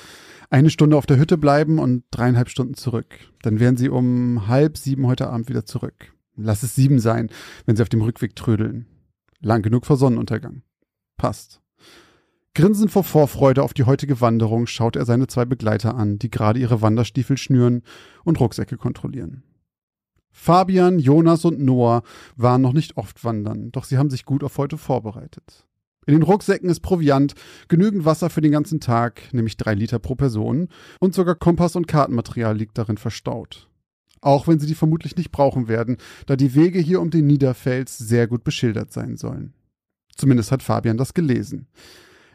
Eine 0.49 0.69
Stunde 0.69 0.97
auf 0.97 1.05
der 1.05 1.17
Hütte 1.17 1.37
bleiben 1.37 1.79
und 1.79 2.03
dreieinhalb 2.11 2.49
Stunden 2.49 2.75
zurück. 2.75 3.07
Dann 3.41 3.59
wären 3.59 3.77
sie 3.77 3.89
um 3.89 4.47
halb 4.47 4.77
sieben 4.77 5.07
heute 5.07 5.29
Abend 5.29 5.49
wieder 5.49 5.65
zurück. 5.65 6.13
Lass 6.35 6.63
es 6.63 6.75
sieben 6.75 6.99
sein, 6.99 7.29
wenn 7.65 7.75
sie 7.75 7.81
auf 7.81 7.89
dem 7.89 8.01
Rückweg 8.01 8.35
trödeln. 8.35 8.85
Lang 9.39 9.61
genug 9.61 9.85
vor 9.85 9.97
Sonnenuntergang. 9.97 10.63
Passt. 11.17 11.61
Grinsend 12.55 12.91
vor 12.91 13.03
Vorfreude 13.03 13.63
auf 13.63 13.73
die 13.73 13.83
heutige 13.83 14.21
Wanderung 14.21 14.67
schaut 14.67 14.95
er 14.95 15.05
seine 15.05 15.27
zwei 15.27 15.45
Begleiter 15.45 15.95
an, 15.95 16.19
die 16.19 16.29
gerade 16.29 16.59
ihre 16.59 16.81
Wanderstiefel 16.81 17.35
schnüren 17.35 17.81
und 18.23 18.39
Rucksäcke 18.39 18.77
kontrollieren. 18.77 19.43
Fabian, 20.31 20.99
Jonas 20.99 21.45
und 21.45 21.59
Noah 21.59 22.03
waren 22.35 22.61
noch 22.61 22.73
nicht 22.73 22.97
oft 22.97 23.23
wandern, 23.23 23.71
doch 23.71 23.85
sie 23.85 23.97
haben 23.97 24.09
sich 24.09 24.25
gut 24.25 24.43
auf 24.43 24.57
heute 24.57 24.77
vorbereitet. 24.77 25.65
In 26.05 26.13
den 26.13 26.23
Rucksäcken 26.23 26.69
ist 26.69 26.81
Proviant, 26.81 27.33
genügend 27.67 28.05
Wasser 28.05 28.29
für 28.29 28.41
den 28.41 28.51
ganzen 28.51 28.79
Tag, 28.79 29.33
nämlich 29.33 29.57
drei 29.57 29.73
Liter 29.73 29.99
pro 29.99 30.15
Person, 30.15 30.69
und 30.99 31.13
sogar 31.13 31.35
Kompass 31.35 31.75
und 31.75 31.87
Kartenmaterial 31.87 32.57
liegt 32.57 32.77
darin 32.77 32.97
verstaut. 32.97 33.69
Auch 34.21 34.47
wenn 34.47 34.59
sie 34.59 34.67
die 34.67 34.75
vermutlich 34.75 35.17
nicht 35.17 35.31
brauchen 35.31 35.67
werden, 35.67 35.97
da 36.25 36.35
die 36.35 36.55
Wege 36.55 36.79
hier 36.79 37.01
um 37.01 37.09
den 37.09 37.27
Niederfels 37.27 37.97
sehr 37.97 38.27
gut 38.27 38.43
beschildert 38.43 38.91
sein 38.91 39.17
sollen. 39.17 39.53
Zumindest 40.15 40.51
hat 40.51 40.63
Fabian 40.63 40.97
das 40.97 41.13
gelesen. 41.13 41.67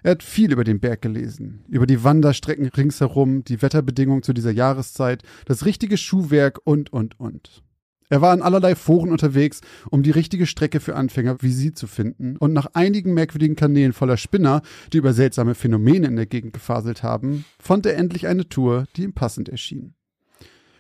Er 0.02 0.12
hat 0.12 0.22
viel 0.22 0.52
über 0.52 0.64
den 0.64 0.80
Berg 0.80 1.02
gelesen, 1.02 1.64
über 1.68 1.86
die 1.86 2.04
Wanderstrecken 2.04 2.68
ringsherum, 2.68 3.44
die 3.44 3.62
Wetterbedingungen 3.62 4.22
zu 4.22 4.32
dieser 4.32 4.52
Jahreszeit, 4.52 5.22
das 5.46 5.64
richtige 5.64 5.96
Schuhwerk 5.96 6.60
und, 6.64 6.92
und, 6.92 7.18
und. 7.18 7.62
Er 8.10 8.22
war 8.22 8.32
in 8.32 8.42
allerlei 8.42 8.74
Foren 8.74 9.10
unterwegs, 9.10 9.60
um 9.90 10.02
die 10.02 10.10
richtige 10.10 10.46
Strecke 10.46 10.80
für 10.80 10.96
Anfänger 10.96 11.42
wie 11.42 11.52
sie 11.52 11.74
zu 11.74 11.86
finden, 11.86 12.36
und 12.36 12.52
nach 12.52 12.68
einigen 12.74 13.14
merkwürdigen 13.14 13.56
Kanälen 13.56 13.92
voller 13.92 14.16
Spinner, 14.16 14.62
die 14.92 14.98
über 14.98 15.12
seltsame 15.12 15.54
Phänomene 15.54 16.06
in 16.06 16.16
der 16.16 16.26
Gegend 16.26 16.52
gefaselt 16.52 17.02
haben, 17.02 17.44
fand 17.58 17.84
er 17.86 17.96
endlich 17.96 18.26
eine 18.26 18.48
Tour, 18.48 18.86
die 18.96 19.02
ihm 19.04 19.12
passend 19.12 19.48
erschien. 19.48 19.94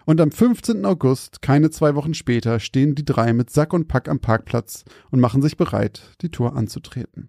Und 0.06 0.22
am 0.22 0.32
15. 0.32 0.86
August, 0.86 1.42
keine 1.42 1.68
zwei 1.68 1.94
Wochen 1.94 2.14
später, 2.14 2.60
stehen 2.60 2.94
die 2.94 3.04
drei 3.04 3.34
mit 3.34 3.50
Sack 3.50 3.74
und 3.74 3.88
Pack 3.88 4.08
am 4.08 4.20
Parkplatz 4.20 4.84
und 5.10 5.20
machen 5.20 5.42
sich 5.42 5.58
bereit, 5.58 6.14
die 6.22 6.30
Tour 6.30 6.56
anzutreten. 6.56 7.28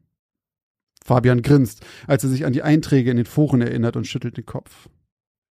Fabian 1.03 1.41
grinst, 1.41 1.85
als 2.07 2.23
er 2.23 2.29
sich 2.29 2.45
an 2.45 2.53
die 2.53 2.63
Einträge 2.63 3.11
in 3.11 3.17
den 3.17 3.25
Foren 3.25 3.59
erinnert 3.61 3.97
und 3.97 4.07
schüttelt 4.07 4.37
den 4.37 4.45
Kopf. 4.45 4.87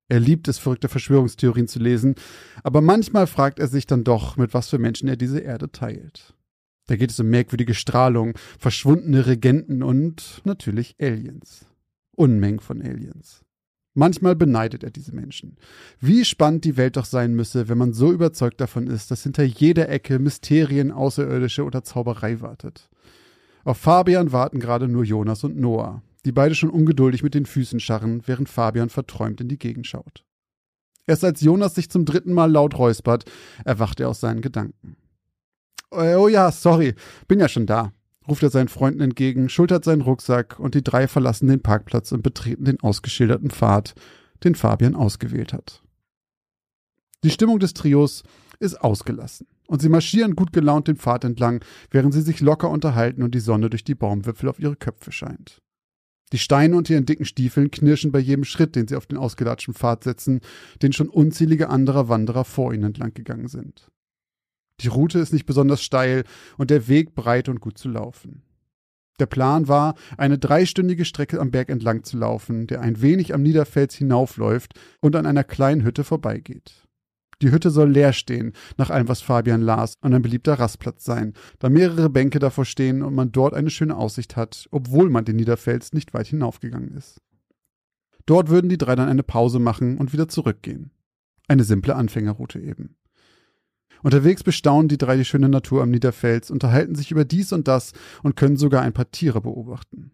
Er 0.08 0.20
liebt 0.20 0.48
es, 0.48 0.58
verrückte 0.58 0.88
Verschwörungstheorien 0.88 1.68
zu 1.68 1.78
lesen, 1.78 2.14
aber 2.62 2.80
manchmal 2.80 3.26
fragt 3.26 3.58
er 3.58 3.68
sich 3.68 3.86
dann 3.86 4.04
doch, 4.04 4.36
mit 4.36 4.54
was 4.54 4.70
für 4.70 4.78
Menschen 4.78 5.08
er 5.08 5.16
diese 5.16 5.40
Erde 5.40 5.70
teilt. 5.70 6.34
Da 6.86 6.96
geht 6.96 7.10
es 7.10 7.20
um 7.20 7.28
merkwürdige 7.28 7.74
Strahlung, 7.74 8.32
verschwundene 8.58 9.26
Regenten 9.26 9.82
und 9.82 10.40
natürlich 10.44 10.96
Aliens. 10.98 11.66
Unmengen 12.16 12.60
von 12.60 12.80
Aliens. 12.80 13.44
Manchmal 13.94 14.34
beneidet 14.36 14.84
er 14.84 14.90
diese 14.90 15.14
Menschen. 15.14 15.56
Wie 16.00 16.24
spannend 16.24 16.64
die 16.64 16.76
Welt 16.76 16.96
doch 16.96 17.04
sein 17.04 17.34
müsse, 17.34 17.68
wenn 17.68 17.78
man 17.78 17.92
so 17.92 18.10
überzeugt 18.12 18.60
davon 18.60 18.86
ist, 18.86 19.10
dass 19.10 19.24
hinter 19.24 19.42
jeder 19.42 19.88
Ecke 19.88 20.18
Mysterien, 20.18 20.90
Außerirdische 20.90 21.64
oder 21.64 21.84
Zauberei 21.84 22.40
wartet. 22.40 22.88
Auf 23.64 23.78
Fabian 23.78 24.32
warten 24.32 24.60
gerade 24.60 24.88
nur 24.88 25.04
Jonas 25.04 25.44
und 25.44 25.58
Noah, 25.58 26.02
die 26.24 26.32
beide 26.32 26.54
schon 26.54 26.70
ungeduldig 26.70 27.22
mit 27.22 27.34
den 27.34 27.46
Füßen 27.46 27.80
scharren, 27.80 28.22
während 28.26 28.48
Fabian 28.48 28.88
verträumt 28.88 29.40
in 29.40 29.48
die 29.48 29.58
Gegend 29.58 29.86
schaut. 29.86 30.24
Erst 31.06 31.24
als 31.24 31.40
Jonas 31.40 31.74
sich 31.74 31.90
zum 31.90 32.04
dritten 32.04 32.32
Mal 32.32 32.50
laut 32.50 32.78
räuspert, 32.78 33.24
erwacht 33.64 33.98
er 33.98 34.10
aus 34.10 34.20
seinen 34.20 34.42
Gedanken. 34.42 34.96
Äh, 35.90 36.14
oh 36.16 36.28
ja, 36.28 36.52
sorry, 36.52 36.94
bin 37.28 37.40
ja 37.40 37.48
schon 37.48 37.66
da, 37.66 37.92
ruft 38.28 38.42
er 38.42 38.50
seinen 38.50 38.68
Freunden 38.68 39.00
entgegen, 39.00 39.48
schultert 39.48 39.84
seinen 39.84 40.02
Rucksack 40.02 40.60
und 40.60 40.74
die 40.74 40.84
drei 40.84 41.08
verlassen 41.08 41.48
den 41.48 41.62
Parkplatz 41.62 42.12
und 42.12 42.22
betreten 42.22 42.64
den 42.64 42.80
ausgeschilderten 42.80 43.50
Pfad, 43.50 43.94
den 44.44 44.54
Fabian 44.54 44.94
ausgewählt 44.94 45.52
hat. 45.52 45.82
Die 47.24 47.30
Stimmung 47.30 47.58
des 47.58 47.74
Trios 47.74 48.22
ist 48.60 48.80
ausgelassen 48.80 49.46
und 49.66 49.80
sie 49.80 49.88
marschieren 49.88 50.36
gut 50.36 50.52
gelaunt 50.52 50.88
den 50.88 50.96
Pfad 50.96 51.24
entlang, 51.24 51.64
während 51.90 52.12
sie 52.12 52.22
sich 52.22 52.40
locker 52.40 52.68
unterhalten 52.68 53.22
und 53.22 53.34
die 53.34 53.40
Sonne 53.40 53.70
durch 53.70 53.84
die 53.84 53.94
Baumwipfel 53.94 54.48
auf 54.48 54.60
ihre 54.60 54.76
Köpfe 54.76 55.10
scheint. 55.10 55.62
Die 56.32 56.38
Steine 56.38 56.76
unter 56.76 56.92
ihren 56.92 57.06
dicken 57.06 57.24
Stiefeln 57.24 57.70
knirschen 57.70 58.12
bei 58.12 58.18
jedem 58.18 58.44
Schritt, 58.44 58.76
den 58.76 58.86
sie 58.86 58.96
auf 58.96 59.06
den 59.06 59.18
ausgelatschten 59.18 59.74
Pfad 59.74 60.04
setzen, 60.04 60.40
den 60.82 60.92
schon 60.92 61.08
unzählige 61.08 61.70
anderer 61.70 62.08
Wanderer 62.08 62.44
vor 62.44 62.74
ihnen 62.74 62.84
entlang 62.84 63.14
gegangen 63.14 63.48
sind. 63.48 63.90
Die 64.80 64.88
Route 64.88 65.18
ist 65.18 65.32
nicht 65.32 65.46
besonders 65.46 65.82
steil 65.82 66.24
und 66.56 66.70
der 66.70 66.86
Weg 66.86 67.14
breit 67.14 67.48
und 67.48 67.60
gut 67.60 67.78
zu 67.78 67.88
laufen. 67.88 68.42
Der 69.18 69.26
Plan 69.26 69.66
war, 69.66 69.96
eine 70.16 70.38
dreistündige 70.38 71.04
Strecke 71.04 71.40
am 71.40 71.50
Berg 71.50 71.70
entlang 71.70 72.04
zu 72.04 72.16
laufen, 72.16 72.68
der 72.68 72.82
ein 72.82 73.02
wenig 73.02 73.34
am 73.34 73.42
Niederfels 73.42 73.94
hinaufläuft 73.94 74.78
und 75.00 75.16
an 75.16 75.26
einer 75.26 75.42
kleinen 75.42 75.82
Hütte 75.82 76.04
vorbeigeht. 76.04 76.87
Die 77.40 77.52
Hütte 77.52 77.70
soll 77.70 77.90
leer 77.90 78.12
stehen, 78.12 78.52
nach 78.76 78.90
allem, 78.90 79.08
was 79.08 79.20
Fabian 79.20 79.62
las, 79.62 79.94
und 80.00 80.12
ein 80.12 80.22
beliebter 80.22 80.54
Rastplatz 80.54 81.04
sein, 81.04 81.34
da 81.60 81.68
mehrere 81.68 82.10
Bänke 82.10 82.40
davor 82.40 82.64
stehen 82.64 83.02
und 83.02 83.14
man 83.14 83.30
dort 83.30 83.54
eine 83.54 83.70
schöne 83.70 83.96
Aussicht 83.96 84.36
hat, 84.36 84.66
obwohl 84.70 85.08
man 85.08 85.24
den 85.24 85.36
Niederfels 85.36 85.92
nicht 85.92 86.14
weit 86.14 86.26
hinaufgegangen 86.26 86.96
ist. 86.96 87.20
Dort 88.26 88.48
würden 88.48 88.68
die 88.68 88.78
drei 88.78 88.96
dann 88.96 89.08
eine 89.08 89.22
Pause 89.22 89.58
machen 89.58 89.98
und 89.98 90.12
wieder 90.12 90.28
zurückgehen. 90.28 90.90
Eine 91.46 91.64
simple 91.64 91.94
Anfängerroute 91.94 92.60
eben. 92.60 92.96
Unterwegs 94.02 94.42
bestaunen 94.42 94.88
die 94.88 94.98
drei 94.98 95.16
die 95.16 95.24
schöne 95.24 95.48
Natur 95.48 95.82
am 95.82 95.90
Niederfels, 95.90 96.50
unterhalten 96.50 96.94
sich 96.94 97.10
über 97.10 97.24
dies 97.24 97.52
und 97.52 97.68
das 97.68 97.92
und 98.22 98.36
können 98.36 98.56
sogar 98.56 98.82
ein 98.82 98.92
paar 98.92 99.10
Tiere 99.10 99.40
beobachten. 99.40 100.12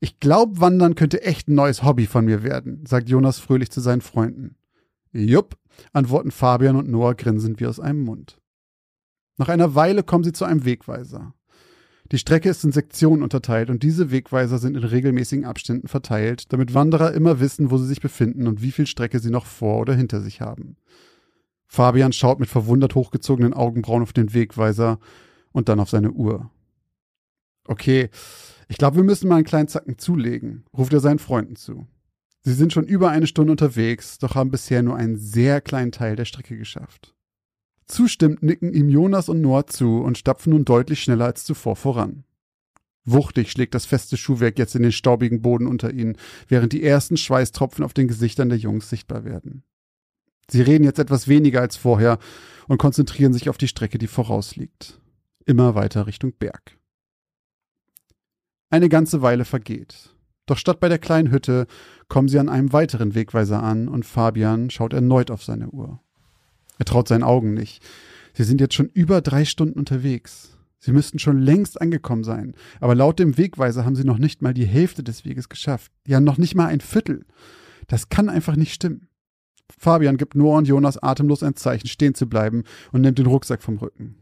Ich 0.00 0.20
glaube, 0.20 0.60
Wandern 0.60 0.96
könnte 0.96 1.22
echt 1.22 1.48
ein 1.48 1.54
neues 1.54 1.82
Hobby 1.82 2.06
von 2.06 2.24
mir 2.24 2.42
werden, 2.42 2.84
sagt 2.86 3.08
Jonas 3.08 3.38
fröhlich 3.38 3.70
zu 3.70 3.80
seinen 3.80 4.00
Freunden. 4.00 4.56
Jupp, 5.12 5.56
antworten 5.92 6.30
Fabian 6.30 6.76
und 6.76 6.88
Noah 6.88 7.14
grinsend 7.14 7.60
wie 7.60 7.66
aus 7.66 7.80
einem 7.80 8.02
Mund. 8.02 8.38
Nach 9.36 9.48
einer 9.48 9.74
Weile 9.74 10.02
kommen 10.02 10.24
sie 10.24 10.32
zu 10.32 10.44
einem 10.44 10.64
Wegweiser. 10.64 11.34
Die 12.12 12.18
Strecke 12.18 12.50
ist 12.50 12.64
in 12.64 12.72
Sektionen 12.72 13.22
unterteilt 13.22 13.70
und 13.70 13.82
diese 13.82 14.10
Wegweiser 14.10 14.58
sind 14.58 14.76
in 14.76 14.84
regelmäßigen 14.84 15.46
Abständen 15.46 15.88
verteilt, 15.88 16.52
damit 16.52 16.74
Wanderer 16.74 17.12
immer 17.12 17.40
wissen, 17.40 17.70
wo 17.70 17.78
sie 17.78 17.86
sich 17.86 18.00
befinden 18.00 18.46
und 18.46 18.60
wie 18.60 18.72
viel 18.72 18.86
Strecke 18.86 19.18
sie 19.18 19.30
noch 19.30 19.46
vor 19.46 19.80
oder 19.80 19.94
hinter 19.94 20.20
sich 20.20 20.40
haben. 20.40 20.76
Fabian 21.66 22.12
schaut 22.12 22.40
mit 22.40 22.48
verwundert 22.48 22.94
hochgezogenen 22.94 23.54
Augenbrauen 23.54 24.02
auf 24.02 24.12
den 24.12 24.34
Wegweiser 24.34 24.98
und 25.52 25.68
dann 25.68 25.80
auf 25.80 25.90
seine 25.90 26.12
Uhr. 26.12 26.50
Okay, 27.66 28.10
ich 28.68 28.76
glaube, 28.76 28.96
wir 28.96 29.04
müssen 29.04 29.28
mal 29.28 29.36
einen 29.36 29.44
kleinen 29.44 29.68
Zacken 29.68 29.98
zulegen, 29.98 30.64
ruft 30.76 30.92
er 30.92 31.00
seinen 31.00 31.18
Freunden 31.18 31.56
zu. 31.56 31.86
Sie 32.46 32.52
sind 32.52 32.74
schon 32.74 32.84
über 32.84 33.10
eine 33.10 33.26
Stunde 33.26 33.52
unterwegs, 33.52 34.18
doch 34.18 34.34
haben 34.34 34.50
bisher 34.50 34.82
nur 34.82 34.96
einen 34.96 35.16
sehr 35.16 35.62
kleinen 35.62 35.92
Teil 35.92 36.14
der 36.14 36.26
Strecke 36.26 36.58
geschafft. 36.58 37.14
Zustimmt 37.86 38.42
nicken 38.42 38.72
ihm 38.72 38.90
Jonas 38.90 39.30
und 39.30 39.40
Noah 39.40 39.66
zu 39.66 39.98
und 40.02 40.18
stapfen 40.18 40.52
nun 40.52 40.66
deutlich 40.66 41.02
schneller 41.02 41.24
als 41.24 41.44
zuvor 41.44 41.74
voran. 41.74 42.24
Wuchtig 43.06 43.50
schlägt 43.50 43.74
das 43.74 43.86
feste 43.86 44.16
Schuhwerk 44.16 44.58
jetzt 44.58 44.74
in 44.74 44.82
den 44.82 44.92
staubigen 44.92 45.42
Boden 45.42 45.66
unter 45.66 45.92
ihnen, 45.92 46.16
während 46.48 46.72
die 46.72 46.82
ersten 46.82 47.16
Schweißtropfen 47.16 47.84
auf 47.84 47.94
den 47.94 48.08
Gesichtern 48.08 48.50
der 48.50 48.58
Jungs 48.58 48.88
sichtbar 48.88 49.24
werden. 49.24 49.62
Sie 50.50 50.62
reden 50.62 50.84
jetzt 50.84 50.98
etwas 50.98 51.28
weniger 51.28 51.62
als 51.62 51.76
vorher 51.76 52.18
und 52.68 52.78
konzentrieren 52.78 53.32
sich 53.32 53.48
auf 53.48 53.58
die 53.58 53.68
Strecke, 53.68 53.98
die 53.98 54.06
vorausliegt. 54.06 55.00
Immer 55.46 55.74
weiter 55.74 56.06
Richtung 56.06 56.32
Berg. 56.32 56.78
Eine 58.68 58.88
ganze 58.88 59.22
Weile 59.22 59.44
vergeht. 59.44 60.13
Doch 60.46 60.58
statt 60.58 60.80
bei 60.80 60.88
der 60.88 60.98
kleinen 60.98 61.30
Hütte 61.30 61.66
kommen 62.08 62.28
sie 62.28 62.38
an 62.38 62.48
einem 62.48 62.72
weiteren 62.72 63.14
Wegweiser 63.14 63.62
an 63.62 63.88
und 63.88 64.04
Fabian 64.04 64.70
schaut 64.70 64.92
erneut 64.92 65.30
auf 65.30 65.42
seine 65.42 65.70
Uhr. 65.70 66.00
Er 66.78 66.84
traut 66.84 67.08
seinen 67.08 67.22
Augen 67.22 67.54
nicht. 67.54 67.82
Sie 68.34 68.44
sind 68.44 68.60
jetzt 68.60 68.74
schon 68.74 68.90
über 68.92 69.20
drei 69.20 69.44
Stunden 69.44 69.78
unterwegs. 69.78 70.58
Sie 70.78 70.92
müssten 70.92 71.18
schon 71.18 71.38
längst 71.38 71.80
angekommen 71.80 72.24
sein, 72.24 72.54
aber 72.78 72.94
laut 72.94 73.18
dem 73.18 73.38
Wegweiser 73.38 73.86
haben 73.86 73.96
sie 73.96 74.04
noch 74.04 74.18
nicht 74.18 74.42
mal 74.42 74.52
die 74.52 74.66
Hälfte 74.66 75.02
des 75.02 75.24
Weges 75.24 75.48
geschafft. 75.48 75.90
Ja, 76.06 76.20
noch 76.20 76.36
nicht 76.36 76.54
mal 76.54 76.66
ein 76.66 76.80
Viertel. 76.80 77.24
Das 77.86 78.10
kann 78.10 78.28
einfach 78.28 78.56
nicht 78.56 78.74
stimmen. 78.74 79.08
Fabian 79.78 80.18
gibt 80.18 80.34
Noah 80.34 80.58
und 80.58 80.68
Jonas 80.68 81.02
atemlos 81.02 81.42
ein 81.42 81.56
Zeichen, 81.56 81.86
stehen 81.86 82.14
zu 82.14 82.28
bleiben 82.28 82.64
und 82.92 83.00
nimmt 83.00 83.18
den 83.18 83.26
Rucksack 83.26 83.62
vom 83.62 83.78
Rücken. 83.78 84.16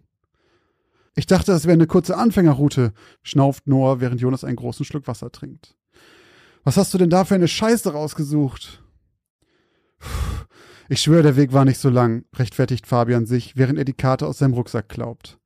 Ich 1.17 1.27
dachte, 1.27 1.53
das 1.53 1.65
wäre 1.65 1.75
eine 1.75 1.89
kurze 1.89 2.17
Anfängerroute, 2.17 2.93
schnauft 3.23 3.67
Noah, 3.67 4.01
während 4.01 4.21
Jonas 4.21 4.45
einen 4.45 4.57
großen 4.57 4.85
Schluck 4.85 5.09
Wasser 5.09 5.33
trinkt. 5.33 5.75
Was 6.65 6.77
hast 6.77 6.95
du 6.95 6.99
denn 6.99 7.11
da 7.11 7.25
für 7.25 7.35
eine 7.35 7.49
Scheiße 7.49 7.93
rausgesucht? 7.93 8.83
Ich 10.89 11.01
schwöre, 11.01 11.23
der 11.23 11.37
Weg 11.37 11.53
war 11.53 11.65
nicht 11.65 11.79
so 11.79 11.89
lang, 11.89 12.25
rechtfertigt 12.37 12.87
Fabian 12.87 13.27
sich, 13.27 13.57
während 13.57 13.79
er 13.79 13.85
die 13.85 13.95
Karte 13.95 14.27
aus 14.27 14.39
seinem 14.39 14.55
Rucksack 14.55 14.89
klaubt. 14.89 15.39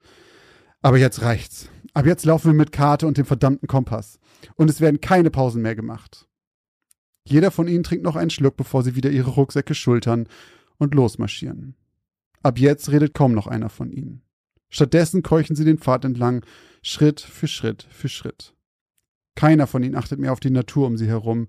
Aber 0.83 0.98
jetzt 0.98 1.22
reicht's. 1.22 1.68
Ab 1.94 2.05
jetzt 2.05 2.24
laufen 2.24 2.48
wir 2.48 2.55
mit 2.55 2.72
Karte 2.72 3.07
und 3.07 3.16
dem 3.16 3.24
verdammten 3.24 3.68
Kompass. 3.68 4.18
Und 4.57 4.68
es 4.68 4.81
werden 4.81 5.00
keine 5.00 5.31
Pausen 5.31 5.62
mehr 5.62 5.74
gemacht. 5.74 6.29
Jeder 7.24 7.50
von 7.50 7.68
ihnen 7.68 7.85
trinkt 7.85 8.05
noch 8.05 8.16
einen 8.16 8.31
Schluck, 8.31 8.57
bevor 8.57 8.83
sie 8.83 8.94
wieder 8.94 9.11
ihre 9.11 9.31
Rucksäcke 9.31 9.74
schultern 9.74 10.29
und 10.79 10.94
losmarschieren. 10.94 11.76
Ab 12.42 12.59
jetzt 12.59 12.90
redet 12.90 13.14
kaum 13.14 13.33
noch 13.33 13.46
einer 13.46 13.70
von 13.70 13.90
ihnen. 13.90 14.22
Stattdessen 14.68 15.22
keuchen 15.22 15.57
sie 15.57 15.64
den 15.64 15.79
Pfad 15.79 16.05
entlang, 16.05 16.44
Schritt 16.83 17.20
für 17.20 17.48
Schritt 17.48 17.87
für 17.88 18.09
Schritt. 18.09 18.56
Keiner 19.37 19.68
von 19.68 19.85
ihnen 19.85 19.94
achtet 19.94 20.18
mehr 20.18 20.33
auf 20.33 20.40
die 20.40 20.51
Natur 20.51 20.88
um 20.88 20.96
sie 20.96 21.07
herum, 21.07 21.46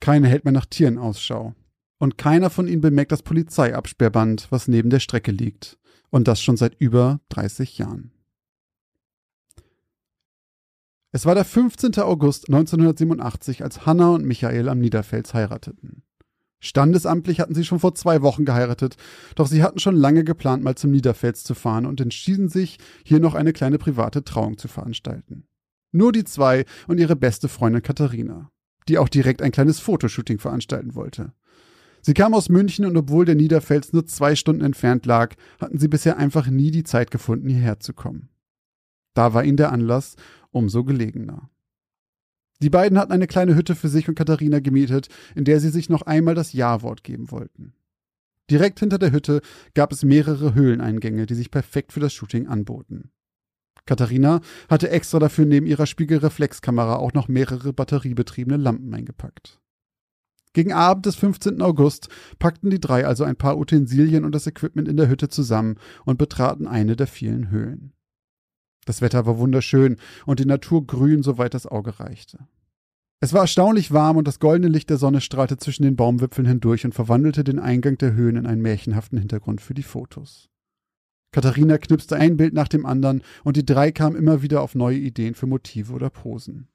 keiner 0.00 0.28
hält 0.28 0.44
mehr 0.44 0.52
nach 0.52 0.66
Tieren 0.66 0.98
Ausschau. 0.98 1.54
Und 1.98 2.18
keiner 2.18 2.50
von 2.50 2.68
ihnen 2.68 2.82
bemerkt 2.82 3.10
das 3.10 3.22
Polizeiabsperrband, 3.22 4.48
was 4.50 4.68
neben 4.68 4.90
der 4.90 5.00
Strecke 5.00 5.32
liegt. 5.32 5.78
Und 6.10 6.28
das 6.28 6.40
schon 6.40 6.56
seit 6.56 6.74
über 6.78 7.20
30 7.30 7.78
Jahren. 7.78 8.12
Es 11.10 11.24
war 11.24 11.34
der 11.34 11.44
15. 11.44 11.98
August 11.98 12.48
1987, 12.48 13.64
als 13.64 13.86
Hanna 13.86 14.10
und 14.10 14.24
Michael 14.24 14.68
am 14.68 14.78
Niederfels 14.78 15.32
heirateten. 15.32 16.02
Standesamtlich 16.60 17.40
hatten 17.40 17.54
sie 17.54 17.64
schon 17.64 17.80
vor 17.80 17.94
zwei 17.94 18.20
Wochen 18.22 18.44
geheiratet, 18.44 18.96
doch 19.34 19.46
sie 19.46 19.62
hatten 19.62 19.78
schon 19.78 19.96
lange 19.96 20.24
geplant, 20.24 20.62
mal 20.62 20.74
zum 20.74 20.90
Niederfels 20.90 21.44
zu 21.44 21.54
fahren 21.54 21.86
und 21.86 22.00
entschieden 22.00 22.48
sich, 22.48 22.78
hier 23.04 23.20
noch 23.20 23.34
eine 23.34 23.52
kleine 23.52 23.78
private 23.78 24.24
Trauung 24.24 24.58
zu 24.58 24.68
veranstalten. 24.68 25.47
Nur 25.92 26.12
die 26.12 26.24
zwei 26.24 26.64
und 26.86 26.98
ihre 26.98 27.16
beste 27.16 27.48
Freundin 27.48 27.82
Katharina, 27.82 28.50
die 28.88 28.98
auch 28.98 29.08
direkt 29.08 29.42
ein 29.42 29.52
kleines 29.52 29.80
Fotoshooting 29.80 30.38
veranstalten 30.38 30.94
wollte. 30.94 31.32
Sie 32.02 32.14
kam 32.14 32.34
aus 32.34 32.48
München 32.48 32.84
und 32.84 32.96
obwohl 32.96 33.24
der 33.24 33.34
Niederfels 33.34 33.92
nur 33.92 34.06
zwei 34.06 34.36
Stunden 34.36 34.64
entfernt 34.64 35.06
lag, 35.06 35.34
hatten 35.60 35.78
sie 35.78 35.88
bisher 35.88 36.16
einfach 36.16 36.46
nie 36.46 36.70
die 36.70 36.84
Zeit 36.84 37.10
gefunden, 37.10 37.48
hierher 37.48 37.80
zu 37.80 37.92
kommen. 37.92 38.28
Da 39.14 39.34
war 39.34 39.44
ihnen 39.44 39.56
der 39.56 39.72
Anlass 39.72 40.16
umso 40.50 40.84
gelegener. 40.84 41.50
Die 42.60 42.70
beiden 42.70 42.98
hatten 42.98 43.12
eine 43.12 43.26
kleine 43.26 43.54
Hütte 43.54 43.74
für 43.74 43.88
sich 43.88 44.08
und 44.08 44.14
Katharina 44.14 44.60
gemietet, 44.60 45.08
in 45.34 45.44
der 45.44 45.60
sie 45.60 45.70
sich 45.70 45.88
noch 45.88 46.02
einmal 46.02 46.34
das 46.34 46.52
Ja-Wort 46.52 47.04
geben 47.04 47.30
wollten. 47.30 47.74
Direkt 48.50 48.80
hinter 48.80 48.98
der 48.98 49.12
Hütte 49.12 49.42
gab 49.74 49.92
es 49.92 50.04
mehrere 50.04 50.54
Höhleneingänge, 50.54 51.26
die 51.26 51.34
sich 51.34 51.50
perfekt 51.50 51.92
für 51.92 52.00
das 52.00 52.14
Shooting 52.14 52.46
anboten. 52.46 53.10
Katharina 53.88 54.42
hatte 54.68 54.90
extra 54.90 55.18
dafür 55.18 55.46
neben 55.46 55.66
ihrer 55.66 55.86
Spiegelreflexkamera 55.86 56.96
auch 56.96 57.14
noch 57.14 57.26
mehrere 57.26 57.72
batteriebetriebene 57.72 58.58
Lampen 58.58 58.92
eingepackt. 58.92 59.58
Gegen 60.52 60.74
Abend 60.74 61.06
des 61.06 61.16
15. 61.16 61.62
August 61.62 62.08
packten 62.38 62.68
die 62.68 62.80
drei 62.80 63.06
also 63.06 63.24
ein 63.24 63.36
paar 63.36 63.56
Utensilien 63.56 64.26
und 64.26 64.34
das 64.34 64.46
Equipment 64.46 64.88
in 64.88 64.98
der 64.98 65.08
Hütte 65.08 65.30
zusammen 65.30 65.76
und 66.04 66.18
betraten 66.18 66.66
eine 66.66 66.96
der 66.96 67.06
vielen 67.06 67.50
Höhlen. 67.50 67.94
Das 68.84 69.00
Wetter 69.00 69.24
war 69.24 69.38
wunderschön 69.38 69.96
und 70.26 70.38
die 70.38 70.46
Natur 70.46 70.86
grün, 70.86 71.22
soweit 71.22 71.54
das 71.54 71.66
Auge 71.66 71.98
reichte. 71.98 72.46
Es 73.20 73.32
war 73.32 73.40
erstaunlich 73.40 73.90
warm 73.90 74.18
und 74.18 74.28
das 74.28 74.38
goldene 74.38 74.68
Licht 74.68 74.90
der 74.90 74.98
Sonne 74.98 75.22
strahlte 75.22 75.56
zwischen 75.56 75.84
den 75.84 75.96
Baumwipfeln 75.96 76.46
hindurch 76.46 76.84
und 76.84 76.94
verwandelte 76.94 77.42
den 77.42 77.58
Eingang 77.58 77.96
der 77.96 78.12
Höhen 78.12 78.36
in 78.36 78.46
einen 78.46 78.60
märchenhaften 78.60 79.18
Hintergrund 79.18 79.62
für 79.62 79.74
die 79.74 79.82
Fotos. 79.82 80.50
Katharina 81.30 81.78
knipste 81.78 82.16
ein 82.16 82.36
Bild 82.36 82.54
nach 82.54 82.68
dem 82.68 82.86
anderen 82.86 83.22
und 83.44 83.56
die 83.56 83.66
drei 83.66 83.92
kamen 83.92 84.16
immer 84.16 84.42
wieder 84.42 84.62
auf 84.62 84.74
neue 84.74 84.98
Ideen 84.98 85.34
für 85.34 85.46
Motive 85.46 85.92
oder 85.92 86.10
Posen. 86.10 86.68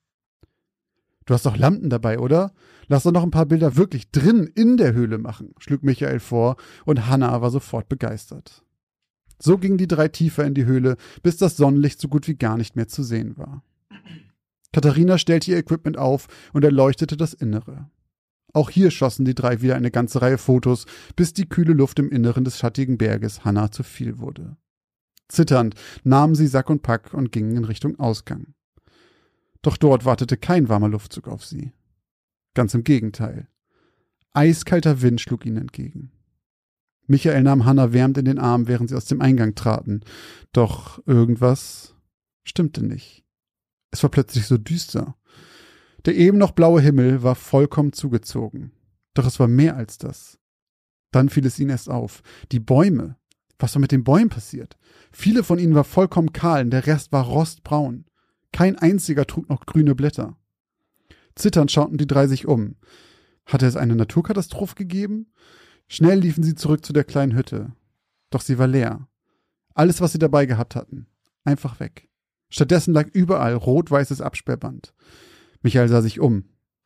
Du 1.26 1.34
hast 1.34 1.46
doch 1.46 1.58
Lampen 1.58 1.90
dabei, 1.90 2.20
oder? 2.20 2.54
Lass 2.88 3.04
doch 3.04 3.12
noch 3.12 3.24
ein 3.24 3.32
paar 3.32 3.46
Bilder 3.46 3.78
wirklich 3.78 4.12
drin 4.12 4.50
in 4.56 4.78
der 4.78 4.94
Höhle 4.94 5.18
machen, 5.18 5.54
schlug 5.58 5.84
Michael 5.84 6.20
vor, 6.20 6.58
und 6.86 7.08
Hannah 7.08 7.42
war 7.42 7.50
sofort 7.50 7.88
begeistert. 7.88 8.64
So 9.40 9.58
gingen 9.58 9.78
die 9.78 9.88
drei 9.88 10.10
tiefer 10.10 10.46
in 10.46 10.54
die 10.54 10.66
Höhle, 10.66 10.98
bis 11.22 11.38
das 11.38 11.58
Sonnenlicht 11.58 12.00
so 12.00 12.08
gut 12.08 12.28
wie 12.28 12.36
gar 12.36 12.58
nicht 12.58 12.76
mehr 12.76 12.88
zu 12.88 13.04
sehen 13.04 13.38
war. 13.38 13.64
Katharina 14.74 15.18
stellte 15.18 15.52
ihr 15.52 15.58
Equipment 15.58 15.98
auf 15.98 16.28
und 16.52 16.64
erleuchtete 16.64 17.16
das 17.16 17.34
Innere. 17.34 17.90
Auch 18.54 18.70
hier 18.70 18.92
schossen 18.92 19.26
die 19.26 19.34
drei 19.34 19.62
wieder 19.62 19.76
eine 19.76 19.92
ganze 19.92 20.22
Reihe 20.22 20.38
Fotos, 20.38 20.86
bis 21.16 21.34
die 21.34 21.50
kühle 21.50 21.74
Luft 21.74 21.98
im 22.00 22.10
Inneren 22.10 22.44
des 22.44 22.60
schattigen 22.60 22.98
Berges 22.98 23.44
Hannah 23.44 23.72
zu 23.72 23.82
viel 23.84 24.20
wurde. 24.20 24.58
Zitternd 25.28 25.76
nahmen 26.04 26.36
sie 26.36 26.48
Sack 26.48 26.70
und 26.70 26.84
Pack 26.84 27.14
und 27.14 27.32
gingen 27.32 27.58
in 27.58 27.66
Richtung 27.66 28.00
Ausgang. 28.00 28.54
Doch 29.64 29.78
dort 29.78 30.06
wartete 30.06 30.38
kein 30.38 30.70
warmer 30.70 30.90
Luftzug 30.90 31.28
auf 31.28 31.44
sie. 31.44 31.74
Ganz 32.54 32.76
im 32.76 32.84
Gegenteil. 32.84 33.48
Eiskalter 34.34 35.02
Wind 35.02 35.22
schlug 35.22 35.46
ihnen 35.46 35.58
entgegen. 35.58 36.12
Michael 37.08 37.44
nahm 37.44 37.66
Hannah 37.66 37.94
wärmend 37.94 38.18
in 38.18 38.26
den 38.26 38.40
Arm, 38.40 38.68
während 38.68 38.90
sie 38.90 38.96
aus 38.96 39.06
dem 39.06 39.22
Eingang 39.22 39.56
traten. 39.56 40.02
Doch 40.52 41.06
irgendwas 41.08 41.96
stimmte 42.44 42.84
nicht. 42.84 43.26
Es 43.92 44.04
war 44.04 44.10
plötzlich 44.10 44.46
so 44.46 44.58
düster. 44.58 45.16
Der 46.06 46.16
eben 46.16 46.38
noch 46.38 46.52
blaue 46.52 46.82
Himmel 46.82 47.24
war 47.24 47.36
vollkommen 47.36 47.94
zugezogen. 47.94 48.72
Doch 49.14 49.26
es 49.26 49.40
war 49.40 49.48
mehr 49.48 49.78
als 49.78 49.98
das. 49.98 50.40
Dann 51.12 51.30
fiel 51.30 51.46
es 51.46 51.60
ihnen 51.60 51.70
erst 51.70 51.90
auf. 51.90 52.22
Die 52.52 52.60
Bäume. 52.60 53.18
Was 53.60 53.76
war 53.76 53.80
mit 53.80 53.92
den 53.92 54.04
Bäumen 54.04 54.30
passiert? 54.30 54.78
Viele 55.12 55.44
von 55.44 55.60
ihnen 55.60 55.76
war 55.76 55.84
vollkommen 55.84 56.34
kahl, 56.34 56.66
der 56.66 56.88
Rest 56.88 57.12
war 57.12 57.24
rostbraun. 57.24 58.06
Kein 58.52 58.78
einziger 58.78 59.26
trug 59.26 59.50
noch 59.50 59.66
grüne 59.66 59.96
Blätter. 59.96 60.38
Zitternd 61.36 61.72
schauten 61.72 61.98
die 61.98 62.08
drei 62.08 62.28
sich 62.28 62.48
um. 62.48 62.76
Hatte 63.46 63.66
es 63.66 63.76
eine 63.76 63.96
Naturkatastrophe 63.96 64.76
gegeben? 64.76 65.32
Schnell 65.88 66.20
liefen 66.20 66.44
sie 66.44 66.56
zurück 66.56 66.86
zu 66.86 66.94
der 66.94 67.04
kleinen 67.04 67.36
Hütte. 67.36 67.74
Doch 68.30 68.42
sie 68.42 68.58
war 68.58 68.68
leer. 68.68 69.08
Alles, 69.74 70.02
was 70.02 70.12
sie 70.12 70.20
dabei 70.20 70.46
gehabt 70.46 70.76
hatten. 70.76 71.08
Einfach 71.44 71.80
weg. 71.80 72.10
Stattdessen 72.50 72.94
lag 72.94 73.08
überall 73.14 73.56
rot-weißes 73.56 74.22
Absperrband. 74.22 74.94
Michael 75.64 75.88
sah 75.90 76.02
sich 76.02 76.20
um. 76.20 76.44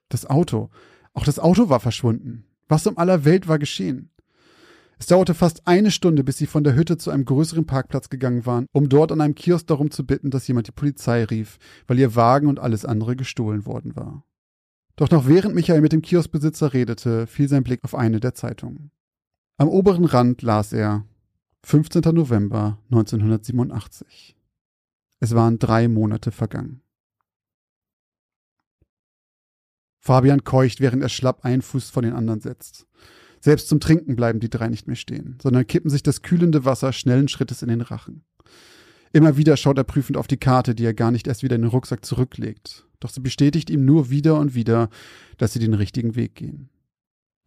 Das 0.10 0.26
Auto. 0.26 0.70
Auch 1.14 1.26
das 1.26 1.40
Auto 1.40 1.70
war 1.70 1.80
verschwunden. 1.80 2.46
Was 2.70 2.88
um 2.88 2.98
aller 2.98 3.26
Welt 3.26 3.48
war 3.48 3.60
geschehen? 3.60 4.12
Es 5.00 5.08
dauerte 5.08 5.34
fast 5.34 5.68
eine 5.68 5.92
Stunde, 5.92 6.24
bis 6.24 6.38
sie 6.38 6.48
von 6.48 6.64
der 6.64 6.76
Hütte 6.76 6.98
zu 6.98 7.12
einem 7.12 7.26
größeren 7.26 7.66
Parkplatz 7.66 8.10
gegangen 8.10 8.46
waren, 8.46 8.66
um 8.72 8.90
dort 8.90 9.12
an 9.12 9.22
einem 9.22 9.36
Kiosk 9.36 9.68
darum 9.68 9.92
zu 9.92 10.06
bitten, 10.06 10.32
dass 10.32 10.48
jemand 10.48 10.68
die 10.68 10.72
Polizei 10.72 11.24
rief, 11.24 11.60
weil 11.86 12.00
ihr 12.00 12.16
Wagen 12.16 12.48
und 12.48 12.60
alles 12.60 12.84
andere 12.84 13.16
gestohlen 13.16 13.66
worden 13.66 13.96
war. 13.96 14.24
Doch 14.96 15.12
noch 15.12 15.28
während 15.28 15.54
Michael 15.54 15.82
mit 15.82 15.94
dem 15.94 16.02
Kioskbesitzer 16.02 16.74
redete, 16.74 17.28
fiel 17.28 17.48
sein 17.48 17.64
Blick 17.64 17.84
auf 17.84 17.94
eine 17.94 18.20
der 18.20 18.34
Zeitungen. 18.34 18.92
Am 19.58 19.70
oberen 19.70 20.06
Rand 20.06 20.42
las 20.42 20.74
er 20.74 21.06
15. 21.64 22.02
November 22.14 22.80
1987. 22.90 24.36
Es 25.20 25.36
waren 25.36 25.60
drei 25.60 25.88
Monate 25.88 26.32
vergangen. 26.32 26.82
Fabian 30.00 30.44
keucht, 30.44 30.80
während 30.80 31.02
er 31.02 31.10
schlapp 31.10 31.44
einen 31.44 31.62
Fuß 31.62 31.90
vor 31.90 32.02
den 32.02 32.14
anderen 32.14 32.42
setzt. 32.42 32.88
Selbst 33.40 33.68
zum 33.68 33.80
Trinken 33.80 34.16
bleiben 34.16 34.40
die 34.40 34.50
drei 34.50 34.68
nicht 34.68 34.88
mehr 34.88 34.96
stehen, 34.96 35.38
sondern 35.42 35.68
kippen 35.68 35.90
sich 35.90 36.04
das 36.04 36.22
kühlende 36.22 36.66
Wasser 36.66 36.94
schnellen 36.94 37.28
Schrittes 37.28 37.62
in 37.62 37.70
den 37.70 37.82
Rachen. 37.82 38.24
Immer 39.14 39.38
wieder 39.38 39.58
schaut 39.58 39.78
er 39.78 39.84
prüfend 39.84 40.18
auf 40.18 40.28
die 40.28 40.38
Karte, 40.38 40.76
die 40.76 40.86
er 40.86 40.94
gar 40.94 41.12
nicht 41.12 41.28
erst 41.28 41.44
wieder 41.44 41.56
in 41.56 41.62
den 41.62 41.72
Rucksack 41.72 42.06
zurücklegt. 42.06 42.86
Doch 43.00 43.10
sie 43.10 43.22
bestätigt 43.22 43.70
ihm 43.70 43.86
nur 43.86 44.10
wieder 44.10 44.40
und 44.40 44.56
wieder, 44.56 44.90
dass 45.38 45.54
sie 45.54 45.60
den 45.60 45.74
richtigen 45.74 46.16
Weg 46.16 46.36
gehen. 46.36 46.70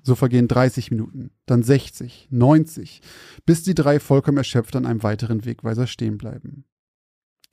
So 0.02 0.14
vergehen 0.14 0.48
30 0.48 0.90
Minuten, 0.90 1.30
dann 1.44 1.62
60, 1.62 2.28
90, 2.30 3.02
bis 3.44 3.62
die 3.62 3.74
drei 3.74 4.00
vollkommen 4.00 4.38
erschöpft 4.38 4.74
an 4.76 4.86
einem 4.86 5.02
weiteren 5.02 5.44
Wegweiser 5.44 5.86
stehen 5.86 6.16
bleiben. 6.16 6.64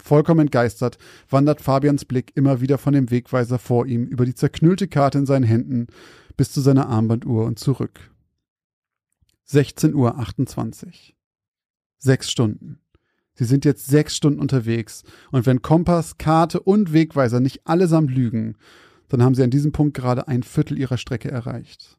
Vollkommen 0.02 0.42
entgeistert 0.42 0.98
wandert 1.30 1.62
Fabians 1.62 2.06
Blick 2.06 2.32
immer 2.36 2.62
wieder 2.62 2.78
von 2.78 2.94
dem 2.94 3.12
Wegweiser 3.12 3.60
vor 3.60 3.86
ihm 3.86 4.06
über 4.06 4.26
die 4.26 4.36
zerknüllte 4.36 4.88
Karte 4.88 5.18
in 5.18 5.26
seinen 5.26 5.44
Händen 5.44 5.88
bis 6.38 6.52
zu 6.52 6.62
seiner 6.62 6.88
Armbanduhr 6.88 7.46
und 7.46 7.60
zurück. 7.60 8.12
16.28 9.50 9.96
Uhr. 9.96 10.94
Sechs 11.98 12.30
Stunden. 12.30 12.80
Sie 13.34 13.46
sind 13.46 13.66
jetzt 13.66 13.88
sechs 13.88 14.16
Stunden 14.16 14.40
unterwegs, 14.40 15.04
und 15.32 15.46
wenn 15.46 15.62
Kompass, 15.62 16.18
Karte 16.18 16.60
und 16.60 16.92
Wegweiser 16.92 17.40
nicht 17.40 17.68
allesamt 17.68 18.12
lügen, 18.12 18.56
dann 19.10 19.24
haben 19.24 19.36
sie 19.36 19.44
an 19.44 19.52
diesem 19.52 19.72
Punkt 19.72 19.96
gerade 19.96 20.28
ein 20.28 20.44
Viertel 20.44 20.78
ihrer 20.78 20.98
Strecke 20.98 21.30
erreicht. 21.30 21.98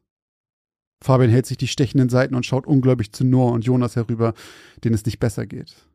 Fabian 1.01 1.29
hält 1.29 1.45
sich 1.45 1.57
die 1.57 1.67
stechenden 1.67 2.09
Seiten 2.09 2.35
und 2.35 2.45
schaut 2.45 2.67
ungläubig 2.67 3.13
zu 3.13 3.23
Noah 3.23 3.53
und 3.53 3.65
Jonas 3.65 3.95
herüber, 3.95 4.33
denen 4.83 4.95
es 4.95 5.05
nicht 5.05 5.19
besser 5.19 5.45
geht. 5.45 5.88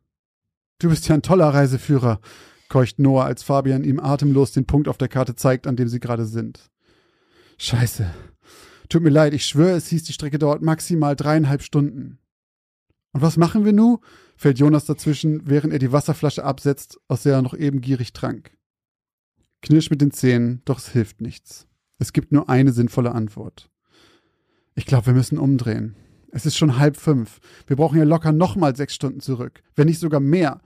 Du 0.79 0.89
bist 0.89 1.07
ja 1.07 1.15
ein 1.15 1.21
toller 1.21 1.47
Reiseführer, 1.47 2.19
keucht 2.67 2.99
Noah, 2.99 3.25
als 3.25 3.43
Fabian 3.43 3.83
ihm 3.83 3.99
atemlos 3.99 4.51
den 4.51 4.65
Punkt 4.65 4.87
auf 4.87 4.97
der 4.97 5.07
Karte 5.07 5.35
zeigt, 5.35 5.67
an 5.67 5.75
dem 5.75 5.87
sie 5.87 5.99
gerade 5.99 6.25
sind. 6.25 6.69
Scheiße. 7.57 8.13
Tut 8.89 9.01
mir 9.01 9.09
leid, 9.09 9.33
ich 9.33 9.45
schwöre, 9.45 9.77
es 9.77 9.87
hieß, 9.87 10.03
die 10.03 10.13
Strecke 10.13 10.37
dauert 10.37 10.61
maximal 10.61 11.15
dreieinhalb 11.15 11.63
Stunden. 11.63 12.19
Und 13.13 13.21
was 13.21 13.37
machen 13.37 13.63
wir 13.63 13.73
nu? 13.73 13.99
fällt 14.35 14.59
Jonas 14.59 14.85
dazwischen, 14.85 15.41
während 15.45 15.71
er 15.71 15.79
die 15.79 15.93
Wasserflasche 15.93 16.43
absetzt, 16.43 16.99
aus 17.07 17.23
der 17.23 17.35
er 17.35 17.41
noch 17.41 17.53
eben 17.53 17.79
gierig 17.79 18.11
trank. 18.11 18.51
Knirsch 19.61 19.89
mit 19.89 20.01
den 20.01 20.11
Zähnen, 20.11 20.61
doch 20.65 20.79
es 20.79 20.89
hilft 20.89 21.21
nichts. 21.21 21.67
Es 21.97 22.11
gibt 22.11 22.33
nur 22.33 22.49
eine 22.49 22.73
sinnvolle 22.73 23.13
Antwort. 23.13 23.69
Ich 24.75 24.85
glaube, 24.85 25.07
wir 25.07 25.13
müssen 25.13 25.37
umdrehen. 25.37 25.95
Es 26.35 26.45
ist 26.45 26.57
schon 26.57 26.77
halb 26.77 26.97
fünf. 26.97 27.39
Wir 27.65 27.77
brauchen 27.77 27.97
ja 27.97 28.03
locker 28.03 28.33
nochmal 28.33 28.75
sechs 28.75 28.93
Stunden 28.93 29.21
zurück, 29.21 29.63
wenn 29.77 29.87
nicht 29.87 30.01
sogar 30.01 30.19
mehr. 30.19 30.59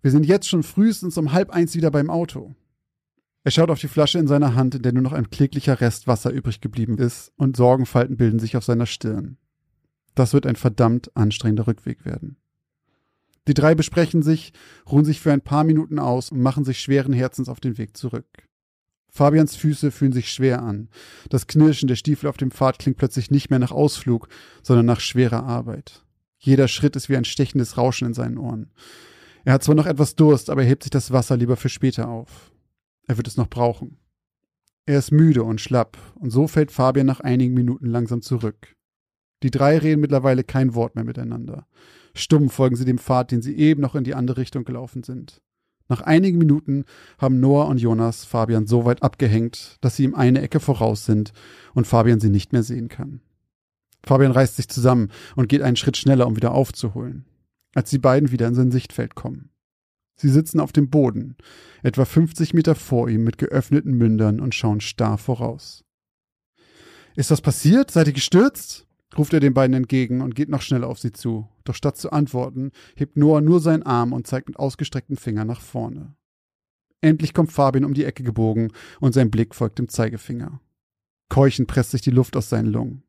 Wir 0.00 0.10
sind 0.10 0.26
jetzt 0.26 0.48
schon 0.48 0.64
frühestens 0.64 1.16
um 1.16 1.30
halb 1.30 1.50
eins 1.50 1.76
wieder 1.76 1.92
beim 1.92 2.10
Auto. 2.10 2.56
Er 3.44 3.52
schaut 3.52 3.70
auf 3.70 3.78
die 3.78 3.86
Flasche 3.86 4.18
in 4.18 4.26
seiner 4.26 4.56
Hand, 4.56 4.74
in 4.74 4.82
der 4.82 4.92
nur 4.92 5.04
noch 5.04 5.12
ein 5.12 5.30
kläglicher 5.30 5.80
Rest 5.80 6.08
Wasser 6.08 6.32
übrig 6.32 6.60
geblieben 6.60 6.98
ist, 6.98 7.30
und 7.36 7.56
Sorgenfalten 7.56 8.16
bilden 8.16 8.40
sich 8.40 8.56
auf 8.56 8.64
seiner 8.64 8.86
Stirn. 8.86 9.36
Das 10.16 10.32
wird 10.32 10.44
ein 10.44 10.56
verdammt 10.56 11.16
anstrengender 11.16 11.68
Rückweg 11.68 12.04
werden. 12.04 12.36
Die 13.46 13.54
drei 13.54 13.76
besprechen 13.76 14.24
sich, 14.24 14.52
ruhen 14.90 15.04
sich 15.04 15.20
für 15.20 15.32
ein 15.32 15.40
paar 15.40 15.62
Minuten 15.62 16.00
aus 16.00 16.32
und 16.32 16.40
machen 16.40 16.64
sich 16.64 16.80
schweren 16.80 17.12
Herzens 17.12 17.48
auf 17.48 17.60
den 17.60 17.78
Weg 17.78 17.96
zurück. 17.96 18.26
Fabians 19.14 19.56
Füße 19.56 19.90
fühlen 19.90 20.12
sich 20.12 20.32
schwer 20.32 20.62
an. 20.62 20.88
Das 21.28 21.46
Knirschen 21.46 21.86
der 21.86 21.96
Stiefel 21.96 22.30
auf 22.30 22.38
dem 22.38 22.50
Pfad 22.50 22.78
klingt 22.78 22.96
plötzlich 22.96 23.30
nicht 23.30 23.50
mehr 23.50 23.58
nach 23.58 23.70
Ausflug, 23.70 24.26
sondern 24.62 24.86
nach 24.86 25.00
schwerer 25.00 25.44
Arbeit. 25.44 26.02
Jeder 26.38 26.66
Schritt 26.66 26.96
ist 26.96 27.10
wie 27.10 27.16
ein 27.18 27.26
stechendes 27.26 27.76
Rauschen 27.76 28.08
in 28.08 28.14
seinen 28.14 28.38
Ohren. 28.38 28.72
Er 29.44 29.52
hat 29.52 29.64
zwar 29.64 29.74
noch 29.74 29.84
etwas 29.84 30.16
Durst, 30.16 30.48
aber 30.48 30.62
er 30.62 30.68
hebt 30.68 30.84
sich 30.84 30.90
das 30.90 31.10
Wasser 31.10 31.36
lieber 31.36 31.58
für 31.58 31.68
später 31.68 32.08
auf. 32.08 32.52
Er 33.06 33.18
wird 33.18 33.28
es 33.28 33.36
noch 33.36 33.50
brauchen. 33.50 33.98
Er 34.86 34.98
ist 34.98 35.12
müde 35.12 35.44
und 35.44 35.60
schlapp, 35.60 35.98
und 36.14 36.30
so 36.30 36.48
fällt 36.48 36.72
Fabian 36.72 37.06
nach 37.06 37.20
einigen 37.20 37.52
Minuten 37.52 37.86
langsam 37.86 38.22
zurück. 38.22 38.76
Die 39.42 39.50
drei 39.50 39.76
reden 39.76 40.00
mittlerweile 40.00 40.42
kein 40.42 40.74
Wort 40.74 40.94
mehr 40.94 41.04
miteinander. 41.04 41.66
Stumm 42.14 42.48
folgen 42.48 42.76
sie 42.76 42.86
dem 42.86 42.98
Pfad, 42.98 43.30
den 43.30 43.42
sie 43.42 43.56
eben 43.58 43.82
noch 43.82 43.94
in 43.94 44.04
die 44.04 44.14
andere 44.14 44.38
Richtung 44.38 44.64
gelaufen 44.64 45.02
sind. 45.02 45.42
Nach 45.92 46.00
einigen 46.00 46.38
Minuten 46.38 46.86
haben 47.18 47.38
Noah 47.38 47.68
und 47.68 47.76
Jonas 47.76 48.24
Fabian 48.24 48.66
so 48.66 48.86
weit 48.86 49.02
abgehängt, 49.02 49.76
dass 49.82 49.94
sie 49.94 50.04
ihm 50.04 50.14
eine 50.14 50.40
Ecke 50.40 50.58
voraus 50.58 51.04
sind 51.04 51.34
und 51.74 51.86
Fabian 51.86 52.18
sie 52.18 52.30
nicht 52.30 52.54
mehr 52.54 52.62
sehen 52.62 52.88
kann. 52.88 53.20
Fabian 54.02 54.32
reißt 54.32 54.56
sich 54.56 54.70
zusammen 54.70 55.10
und 55.36 55.50
geht 55.50 55.60
einen 55.60 55.76
Schritt 55.76 55.98
schneller, 55.98 56.26
um 56.26 56.34
wieder 56.34 56.52
aufzuholen, 56.52 57.26
als 57.74 57.90
die 57.90 57.98
beiden 57.98 58.32
wieder 58.32 58.48
in 58.48 58.54
sein 58.54 58.70
Sichtfeld 58.70 59.16
kommen. 59.16 59.50
Sie 60.16 60.30
sitzen 60.30 60.60
auf 60.60 60.72
dem 60.72 60.88
Boden, 60.88 61.36
etwa 61.82 62.06
50 62.06 62.54
Meter 62.54 62.74
vor 62.74 63.10
ihm 63.10 63.22
mit 63.22 63.36
geöffneten 63.36 63.92
Mündern 63.92 64.40
und 64.40 64.54
schauen 64.54 64.80
starr 64.80 65.18
voraus. 65.18 65.84
Ist 67.16 67.30
was 67.30 67.42
passiert? 67.42 67.90
Seid 67.90 68.06
ihr 68.06 68.14
gestürzt? 68.14 68.86
Ruft 69.16 69.32
er 69.32 69.40
den 69.40 69.54
beiden 69.54 69.74
entgegen 69.74 70.20
und 70.20 70.34
geht 70.34 70.48
noch 70.48 70.62
schneller 70.62 70.88
auf 70.88 70.98
sie 70.98 71.12
zu. 71.12 71.48
Doch 71.64 71.74
statt 71.74 71.96
zu 71.96 72.10
antworten, 72.12 72.72
hebt 72.96 73.16
Noah 73.16 73.40
nur 73.40 73.60
seinen 73.60 73.82
Arm 73.82 74.12
und 74.12 74.26
zeigt 74.26 74.48
mit 74.48 74.58
ausgestreckten 74.58 75.16
Fingern 75.16 75.46
nach 75.46 75.60
vorne. 75.60 76.14
Endlich 77.00 77.34
kommt 77.34 77.52
Fabian 77.52 77.84
um 77.84 77.94
die 77.94 78.04
Ecke 78.04 78.22
gebogen 78.22 78.72
und 79.00 79.12
sein 79.12 79.30
Blick 79.30 79.54
folgt 79.54 79.78
dem 79.78 79.88
Zeigefinger. 79.88 80.60
Keuchend 81.28 81.66
presst 81.68 81.90
sich 81.90 82.00
die 82.00 82.10
Luft 82.10 82.36
aus 82.36 82.48
seinen 82.48 82.68
Lungen. 82.68 83.02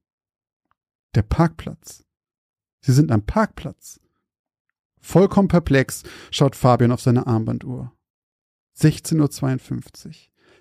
Der 1.15 1.21
Parkplatz. 1.21 2.03
Sie 2.81 2.91
sind 2.93 3.11
am 3.11 3.25
Parkplatz. 3.25 3.99
Vollkommen 4.99 5.47
perplex 5.47 6.03
schaut 6.31 6.55
Fabian 6.55 6.91
auf 6.91 7.01
seine 7.01 7.27
Armbanduhr. 7.27 7.91
16.52 8.79 10.07
Uhr. 10.07 10.13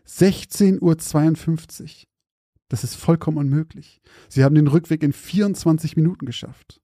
16.52 0.06 1.82
Uhr. 1.82 2.11
Das 2.72 2.84
ist 2.84 2.94
vollkommen 2.94 3.36
unmöglich. 3.36 4.00
Sie 4.30 4.42
haben 4.42 4.54
den 4.54 4.66
Rückweg 4.66 5.02
in 5.02 5.12
24 5.12 5.94
Minuten 5.94 6.24
geschafft. 6.24 6.80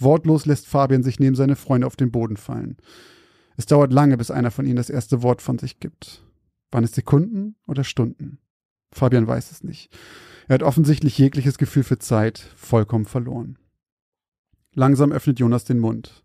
Wortlos 0.00 0.46
lässt 0.46 0.66
Fabian 0.66 1.04
sich 1.04 1.20
neben 1.20 1.36
seine 1.36 1.54
Freunde 1.54 1.86
auf 1.86 1.94
den 1.94 2.10
Boden 2.10 2.36
fallen. 2.36 2.78
Es 3.56 3.66
dauert 3.66 3.92
lange, 3.92 4.16
bis 4.16 4.32
einer 4.32 4.50
von 4.50 4.66
ihnen 4.66 4.74
das 4.74 4.90
erste 4.90 5.22
Wort 5.22 5.42
von 5.42 5.60
sich 5.60 5.78
gibt. 5.78 6.24
Waren 6.72 6.82
es 6.82 6.90
Sekunden 6.90 7.54
oder 7.68 7.84
Stunden? 7.84 8.40
Fabian 8.90 9.28
weiß 9.28 9.52
es 9.52 9.62
nicht. 9.62 9.96
Er 10.48 10.54
hat 10.54 10.64
offensichtlich 10.64 11.16
jegliches 11.18 11.56
Gefühl 11.56 11.84
für 11.84 12.00
Zeit 12.00 12.40
vollkommen 12.56 13.04
verloren. 13.04 13.60
Langsam 14.72 15.12
öffnet 15.12 15.38
Jonas 15.38 15.62
den 15.62 15.78
Mund. 15.78 16.24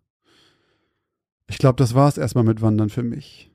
Ich 1.46 1.60
glaube, 1.60 1.76
das 1.76 1.94
war's 1.94 2.18
erstmal 2.18 2.46
mit 2.46 2.64
Wandern 2.64 2.90
für 2.90 3.04
mich. 3.04 3.52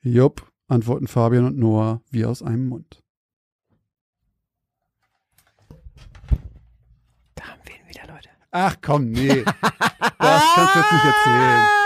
Jupp, 0.00 0.48
antworten 0.68 1.08
Fabian 1.08 1.46
und 1.46 1.58
Noah 1.58 2.02
wie 2.12 2.24
aus 2.24 2.40
einem 2.40 2.68
Mund. 2.68 3.00
Da 7.34 7.44
haben 7.44 7.60
wir 7.64 7.74
ihn 7.74 7.88
wieder, 7.88 8.06
Leute. 8.06 8.28
Ach 8.56 8.76
komm, 8.80 9.10
nee. 9.10 9.44
Das 9.44 10.42
kannst 10.54 10.74
du 10.76 10.78
jetzt 10.78 10.92
nicht 10.92 11.04
erzählen. 11.04 11.64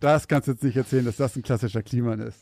Das 0.00 0.28
kannst 0.28 0.46
du 0.46 0.52
jetzt 0.52 0.62
nicht 0.62 0.76
erzählen, 0.76 1.04
dass 1.06 1.16
das 1.16 1.34
ein 1.34 1.42
klassischer 1.42 1.82
Kliman 1.82 2.20
ist. 2.20 2.38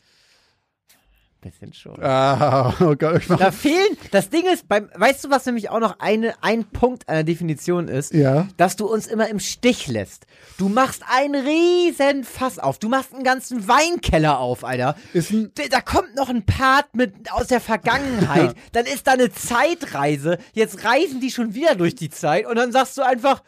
Bisschen 1.47 1.73
schon. 1.73 2.03
Ah, 2.03 2.75
oh 2.81 2.95
Gott, 2.97 3.19
ich 3.23 3.29
mach, 3.29 3.39
Da 3.39 3.51
fehlen, 3.53 3.97
das 4.11 4.31
Ding 4.31 4.45
ist, 4.47 4.69
beim, 4.69 4.91
weißt 4.95 5.25
du, 5.25 5.31
was 5.31 5.47
nämlich 5.47 5.71
auch 5.71 5.81
noch 5.81 6.01
eine, 6.01 6.35
ein 6.43 6.65
Punkt 6.65 7.09
einer 7.09 7.25
Definition 7.25 7.89
ist? 7.89 8.13
Ja. 8.13 8.49
Dass 8.57 8.77
du 8.77 8.87
uns 8.87 9.07
immer 9.07 9.29
im 9.29 9.39
Stich 9.41 9.87
lässt. 9.87 10.27
Du 10.59 10.69
machst 10.69 11.03
einen 11.09 11.35
riesen 11.47 12.25
Fass 12.25 12.59
auf. 12.59 12.79
Du 12.79 12.89
machst 12.89 13.15
einen 13.15 13.25
ganzen 13.25 13.69
Weinkeller 13.69 14.39
auf, 14.41 14.65
Alter. 14.65 14.97
Ist 15.13 15.31
ein, 15.31 15.53
Da- 15.55 15.69
Da 15.71 15.81
kommt 15.81 16.15
noch 16.17 16.29
ein 16.29 16.45
Part 16.45 16.95
mit 16.95 17.31
aus 17.33 17.47
der 17.47 17.61
Vergangenheit. 17.61 18.55
Dann 18.73 18.87
ist 18.87 19.07
da 19.07 19.13
eine 19.13 19.31
Zeitreise. 19.33 20.39
Jetzt 20.53 20.85
reisen 20.85 21.21
die 21.21 21.31
schon 21.31 21.55
wieder 21.55 21.75
durch 21.75 21.95
die 21.95 22.11
Zeit 22.11 22.47
und 22.47 22.57
dann 22.57 22.73
sagst 22.73 22.97
du 22.99 23.03
einfach, 23.03 23.43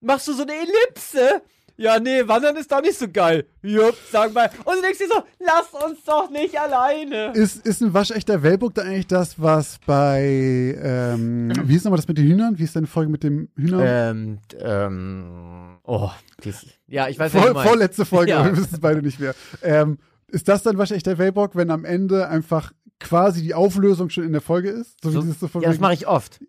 machst 0.00 0.26
du 0.28 0.32
so 0.32 0.42
eine 0.42 0.52
Ellipse. 0.52 1.42
Ja, 1.80 1.98
nee, 1.98 2.28
Wandern 2.28 2.56
ist 2.56 2.70
doch 2.70 2.82
nicht 2.82 2.98
so 2.98 3.06
geil. 3.10 3.46
Jupp, 3.62 3.96
sag 4.12 4.34
mal. 4.34 4.50
Und 4.66 4.76
du 4.76 4.82
denkst 4.82 4.98
dir 4.98 5.08
so, 5.08 5.22
lass 5.38 5.82
uns 5.82 6.04
doch 6.04 6.28
nicht 6.28 6.60
alleine. 6.60 7.32
ist, 7.32 7.64
ist 7.66 7.80
ein 7.80 7.94
waschechter 7.94 8.42
Wellburg 8.42 8.74
da 8.74 8.82
eigentlich 8.82 9.06
das, 9.06 9.40
was 9.40 9.78
bei, 9.86 10.76
ähm, 10.78 11.50
wie 11.64 11.72
hieß 11.72 11.84
nochmal 11.84 11.96
das 11.96 12.06
mit 12.06 12.18
den 12.18 12.26
Hühnern? 12.26 12.58
Wie 12.58 12.64
ist 12.64 12.76
deine 12.76 12.86
Folge 12.86 13.10
mit 13.10 13.22
dem 13.22 13.48
Hühner? 13.56 14.10
Ähm, 14.10 14.40
ähm, 14.60 15.78
oh, 15.84 16.10
dies, 16.44 16.66
ja, 16.86 17.08
ich 17.08 17.18
weiß 17.18 17.32
was 17.32 17.42
Vor, 17.46 17.62
vorletzte 17.62 18.04
Folge, 18.04 18.32
Ja. 18.32 18.40
aber 18.40 18.50
wir 18.50 18.56
wissen 18.58 18.74
es 18.74 18.80
beide 18.80 19.00
nicht 19.00 19.18
mehr. 19.18 19.34
Ähm, 19.62 19.96
ist 20.28 20.48
das 20.48 20.62
dann 20.62 20.76
waschechter 20.76 21.16
Wellburg, 21.16 21.56
wenn 21.56 21.70
am 21.70 21.86
Ende 21.86 22.28
einfach 22.28 22.72
quasi 22.98 23.40
die 23.40 23.54
Auflösung 23.54 24.10
schon 24.10 24.24
in 24.24 24.32
der 24.32 24.42
Folge 24.42 24.68
ist? 24.68 25.02
So, 25.02 25.08
wie 25.08 25.14
So, 25.14 25.20
dieses 25.22 25.40
so 25.40 25.48
von 25.48 25.62
ja, 25.62 25.70
das 25.70 25.80
mache 25.80 25.94
ich 25.94 26.06
oft. 26.06 26.40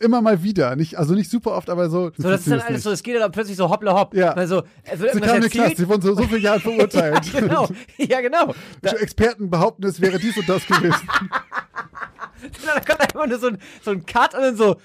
Immer 0.00 0.20
mal 0.22 0.42
wieder. 0.42 0.74
Nicht, 0.76 0.98
also 0.98 1.14
nicht 1.14 1.30
super 1.30 1.52
oft, 1.52 1.70
aber 1.70 1.88
so. 1.88 2.10
So, 2.16 2.28
das 2.28 2.40
ist 2.40 2.48
dann 2.48 2.56
nicht. 2.56 2.66
alles 2.66 2.82
so, 2.82 2.90
es 2.90 3.02
geht 3.02 3.16
dann 3.16 3.30
plötzlich 3.30 3.56
so 3.56 3.68
hoppla 3.68 3.94
hopp. 3.94 4.14
Ja. 4.14 4.32
Also, 4.32 4.62
es 4.82 4.98
wird 4.98 5.14
Sie 5.14 5.20
kamen 5.20 5.36
in 5.36 5.42
erzählt. 5.44 5.76
sie 5.76 5.88
wurden 5.88 6.02
so, 6.02 6.14
so 6.14 6.22
viele 6.24 6.38
Jahre 6.38 6.60
verurteilt. 6.60 7.20
Ja, 7.32 7.40
genau. 7.40 7.68
Ja, 7.98 8.20
genau. 8.20 8.54
Da, 8.82 8.92
Experten 8.92 9.50
behaupten, 9.50 9.84
es 9.84 10.00
wäre 10.00 10.18
dies 10.18 10.36
und 10.36 10.48
das 10.48 10.66
gewesen. 10.66 11.08
da 12.66 12.80
kommt 12.80 13.00
einfach 13.00 13.26
nur 13.26 13.38
so 13.38 13.48
ein, 13.48 13.58
so 13.82 13.90
ein 13.90 14.06
Cut 14.06 14.34
und 14.34 14.40
dann 14.40 14.56
so, 14.56 14.76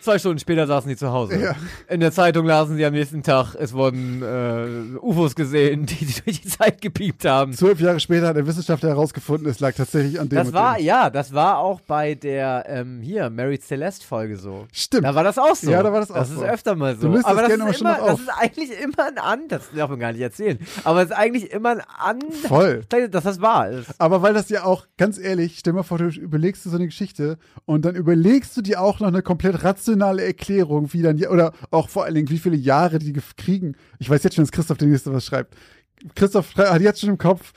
zwei 0.00 0.18
Stunden 0.18 0.38
später 0.38 0.66
saßen 0.66 0.88
die 0.88 0.96
zu 0.96 1.10
Hause. 1.12 1.40
Ja. 1.40 1.54
In 1.88 2.00
der 2.00 2.12
Zeitung 2.12 2.46
lasen 2.46 2.76
sie 2.76 2.84
am 2.84 2.92
nächsten 2.92 3.22
Tag, 3.22 3.54
es 3.54 3.72
wurden 3.72 4.22
äh, 4.22 4.98
UFOs 4.98 5.34
gesehen, 5.34 5.86
die, 5.86 5.94
die 6.04 6.20
durch 6.24 6.40
die 6.42 6.48
Zeit 6.48 6.80
gepiept 6.80 7.24
haben. 7.24 7.52
Zwölf 7.52 7.80
Jahre 7.80 8.00
später 8.00 8.28
hat 8.28 8.36
ein 8.36 8.46
Wissenschaftler 8.46 8.90
herausgefunden, 8.90 9.48
es 9.48 9.60
lag 9.60 9.74
tatsächlich 9.74 10.18
an 10.20 10.28
dem 10.28 10.36
Das 10.36 10.48
und 10.48 10.54
war, 10.54 10.76
dem. 10.76 10.84
ja, 10.86 11.10
das 11.10 11.32
war 11.32 11.58
auch 11.58 11.80
bei 11.80 12.14
der, 12.14 12.64
ähm, 12.68 13.00
hier, 13.00 13.30
Mary 13.30 13.58
Celeste 13.58 14.06
Folge 14.06 14.36
so. 14.36 14.66
Stimmt. 14.72 15.04
Da 15.04 15.14
war 15.14 15.24
das 15.24 15.38
auch 15.38 15.54
so. 15.54 15.70
Ja, 15.70 15.82
da 15.82 15.92
war 15.92 16.00
das 16.00 16.10
auch 16.10 16.16
Das 16.16 16.30
so. 16.30 16.42
ist 16.42 16.48
öfter 16.48 16.74
mal 16.76 16.96
so. 16.96 17.08
Du 17.08 17.14
das 17.14 17.24
aber 17.24 17.42
das, 17.42 17.50
ist 17.50 17.80
immer, 17.80 17.98
das 18.06 18.20
ist 18.20 18.28
eigentlich 18.30 18.70
immer 18.80 19.06
ein 19.06 19.18
An, 19.18 19.40
das 19.48 19.70
darf 19.74 19.90
man 19.90 19.98
gar 19.98 20.12
nicht 20.12 20.22
erzählen. 20.22 20.58
Aber 20.84 21.02
es 21.02 21.10
ist 21.10 21.16
eigentlich 21.16 21.50
immer 21.50 21.70
ein 21.70 21.80
An, 21.80 22.20
Voll. 22.48 22.82
dass 22.88 23.24
das 23.24 23.40
wahr 23.40 23.68
ist. 23.70 23.94
Aber 23.98 24.22
weil 24.22 24.34
das 24.34 24.48
ja 24.48 24.64
auch, 24.64 24.86
ganz 24.96 25.18
ehrlich, 25.18 25.58
stell 25.58 25.72
mal 25.72 25.82
vor, 25.82 25.98
du 25.98 26.06
überlegst 26.06 26.64
dir 26.64 26.70
so 26.70 26.76
eine 26.76 26.86
Geschichte 26.86 27.38
und 27.66 27.84
dann 27.84 27.94
überlegst 27.94 28.56
du 28.56 28.62
dir 28.62 28.80
auch 28.80 29.00
noch 29.00 29.08
eine 29.08 29.22
komplett 29.22 29.62
rationale 29.62 29.89
Erklärung, 30.24 30.92
wie 30.92 31.02
dann, 31.02 31.22
oder 31.26 31.52
auch 31.70 31.88
vor 31.88 32.04
allen 32.04 32.14
Dingen, 32.14 32.30
wie 32.30 32.38
viele 32.38 32.56
Jahre 32.56 32.98
die 32.98 33.12
kriegen. 33.36 33.76
Ich 33.98 34.08
weiß 34.10 34.22
jetzt 34.22 34.34
schon, 34.36 34.44
dass 34.44 34.52
Christoph 34.52 34.78
der 34.78 34.88
nächste 34.88 35.12
was 35.12 35.24
schreibt. 35.24 35.54
Christoph 36.14 36.54
hat 36.56 36.80
jetzt 36.80 37.00
schon 37.00 37.10
im 37.10 37.18
Kopf, 37.18 37.52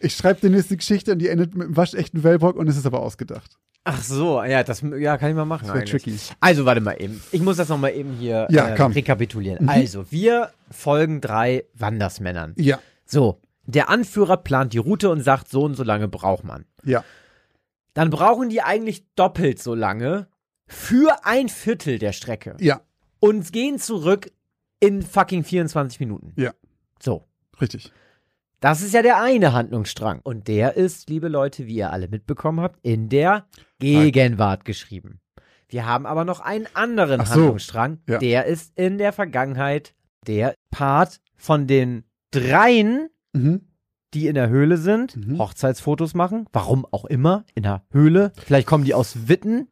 ich 0.00 0.14
schreibe 0.14 0.40
die 0.40 0.50
nächste 0.50 0.76
Geschichte 0.76 1.12
und 1.12 1.18
die 1.18 1.28
endet 1.28 1.54
mit 1.54 1.66
einem 1.66 1.76
waschechten 1.76 2.22
Wellbock 2.22 2.56
und 2.56 2.68
es 2.68 2.76
ist 2.76 2.86
aber 2.86 3.00
ausgedacht. 3.00 3.58
Ach 3.84 4.02
so, 4.02 4.42
ja, 4.42 4.62
das 4.62 4.82
ja, 4.98 5.16
kann 5.16 5.30
ich 5.30 5.36
mal 5.36 5.46
machen. 5.46 5.66
Das 5.66 5.74
wäre 5.74 5.84
tricky. 5.86 6.14
Also, 6.40 6.66
warte 6.66 6.80
mal 6.82 6.96
eben. 7.00 7.22
Ich 7.32 7.40
muss 7.40 7.56
das 7.56 7.70
nochmal 7.70 7.94
eben 7.94 8.12
hier 8.12 8.46
Ja, 8.50 8.68
äh, 8.68 8.82
rekapitulieren. 8.82 9.66
Also, 9.68 10.04
wir 10.10 10.50
folgen 10.70 11.22
drei 11.22 11.64
Wandersmännern. 11.74 12.52
Ja, 12.58 12.80
So, 13.06 13.40
der 13.64 13.88
Anführer 13.88 14.36
plant 14.36 14.74
die 14.74 14.78
Route 14.78 15.08
und 15.08 15.22
sagt, 15.22 15.48
so 15.48 15.62
und 15.62 15.74
so 15.74 15.84
lange 15.84 16.06
braucht 16.08 16.44
man. 16.44 16.66
ja. 16.84 17.02
Dann 17.94 18.10
brauchen 18.10 18.48
die 18.48 18.62
eigentlich 18.62 19.04
doppelt 19.16 19.60
so 19.60 19.74
lange 19.74 20.28
für 20.68 21.24
ein 21.24 21.48
Viertel 21.48 21.98
der 21.98 22.12
Strecke 22.12 22.56
Ja, 22.60 22.80
und 23.20 23.52
gehen 23.52 23.78
zurück 23.78 24.30
in 24.80 25.02
fucking 25.02 25.42
24 25.44 25.98
Minuten. 26.00 26.32
Ja. 26.36 26.52
So. 27.00 27.24
richtig. 27.60 27.92
Das 28.60 28.82
ist 28.82 28.92
ja 28.92 29.02
der 29.02 29.22
eine 29.22 29.52
Handlungsstrang. 29.52 30.20
Und 30.22 30.48
der 30.48 30.76
ist, 30.76 31.08
liebe 31.08 31.28
Leute, 31.28 31.66
wie 31.66 31.76
ihr 31.76 31.92
alle 31.92 32.08
mitbekommen 32.08 32.60
habt, 32.60 32.78
in 32.82 33.08
der 33.08 33.46
Gegenwart 33.78 34.64
geschrieben. 34.64 35.20
Wir 35.68 35.86
haben 35.86 36.06
aber 36.06 36.24
noch 36.24 36.40
einen 36.40 36.66
anderen 36.74 37.24
so. 37.24 37.32
Handlungsstrang. 37.34 37.98
Ja. 38.08 38.18
Der 38.18 38.46
ist 38.46 38.72
in 38.76 38.98
der 38.98 39.12
Vergangenheit 39.12 39.94
der 40.26 40.54
Part 40.70 41.20
von 41.36 41.66
den 41.68 42.04
dreien, 42.32 43.08
Mhm. 43.32 43.68
die 44.14 44.26
in 44.26 44.34
der 44.34 44.48
Höhle 44.48 44.76
sind, 44.76 45.14
Mhm. 45.16 45.38
Hochzeitsfotos 45.38 46.14
machen. 46.14 46.46
Warum 46.52 46.84
auch 46.90 47.04
immer, 47.04 47.44
in 47.54 47.62
der 47.62 47.84
Höhle. 47.92 48.32
Vielleicht 48.44 48.66
kommen 48.66 48.84
die 48.84 48.94
aus 48.94 49.28
Witten. 49.28 49.68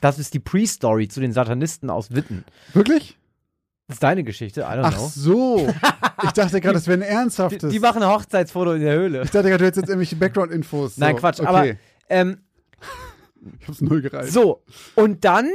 Das 0.00 0.18
ist 0.18 0.34
die 0.34 0.40
Pre-Story 0.40 1.08
zu 1.08 1.20
den 1.20 1.32
Satanisten 1.32 1.90
aus 1.90 2.10
Witten. 2.14 2.44
Wirklich? 2.74 3.16
Das 3.86 3.96
ist 3.96 4.02
deine 4.02 4.24
Geschichte, 4.24 4.60
I 4.62 4.64
don't 4.64 4.80
Ach 4.84 4.94
know. 4.94 5.08
so. 5.14 5.68
Ich 6.22 6.30
dachte 6.32 6.60
gerade, 6.60 6.74
das 6.74 6.86
wäre 6.86 6.98
ein 6.98 7.02
Die, 7.02 7.06
ernsthaftes. 7.14 7.70
die 7.72 7.80
machen 7.80 8.02
ein 8.02 8.08
Hochzeitsfoto 8.08 8.72
in 8.72 8.80
der 8.82 8.94
Höhle. 8.96 9.22
ich 9.24 9.30
dachte 9.30 9.48
gerade, 9.48 9.58
du 9.58 9.64
hättest 9.66 9.82
jetzt 9.82 9.88
irgendwelche 9.88 10.16
Background-Infos. 10.16 10.96
Nein, 10.96 11.14
so. 11.16 11.20
Quatsch, 11.20 11.40
okay. 11.40 11.48
aber 11.48 11.66
ähm, 12.08 12.38
Ich 13.60 13.68
hab's 13.68 13.80
null 13.82 14.00
gereicht. 14.00 14.32
So, 14.32 14.62
und 14.94 15.24
dann 15.24 15.50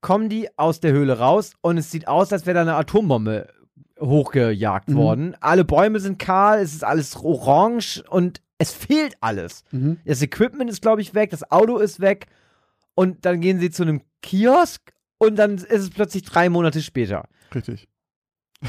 kommen 0.00 0.28
die 0.28 0.48
aus 0.58 0.80
der 0.80 0.92
Höhle 0.92 1.18
raus 1.18 1.52
und 1.60 1.78
es 1.78 1.90
sieht 1.90 2.08
aus, 2.08 2.32
als 2.32 2.46
wäre 2.46 2.54
da 2.54 2.62
eine 2.62 2.74
Atombombe 2.74 3.48
hochgejagt 4.00 4.88
Mhm. 4.88 4.94
worden. 4.96 5.36
Alle 5.40 5.64
Bäume 5.64 6.00
sind 6.00 6.18
kahl, 6.18 6.60
es 6.60 6.72
ist 6.74 6.84
alles 6.84 7.14
orange 7.16 8.02
und 8.08 8.40
es 8.58 8.72
fehlt 8.72 9.16
alles. 9.20 9.62
Mhm. 9.70 9.98
Das 10.04 10.22
Equipment 10.22 10.70
ist, 10.70 10.82
glaube 10.82 11.00
ich, 11.02 11.14
weg, 11.14 11.30
das 11.30 11.50
Auto 11.50 11.78
ist 11.78 12.00
weg 12.00 12.26
und 12.94 13.24
dann 13.24 13.40
gehen 13.40 13.58
sie 13.60 13.70
zu 13.70 13.82
einem 13.82 14.02
Kiosk 14.22 14.92
und 15.18 15.36
dann 15.36 15.54
ist 15.56 15.70
es 15.70 15.90
plötzlich 15.90 16.22
drei 16.24 16.48
Monate 16.48 16.80
später. 16.82 17.24
Richtig. 17.54 17.88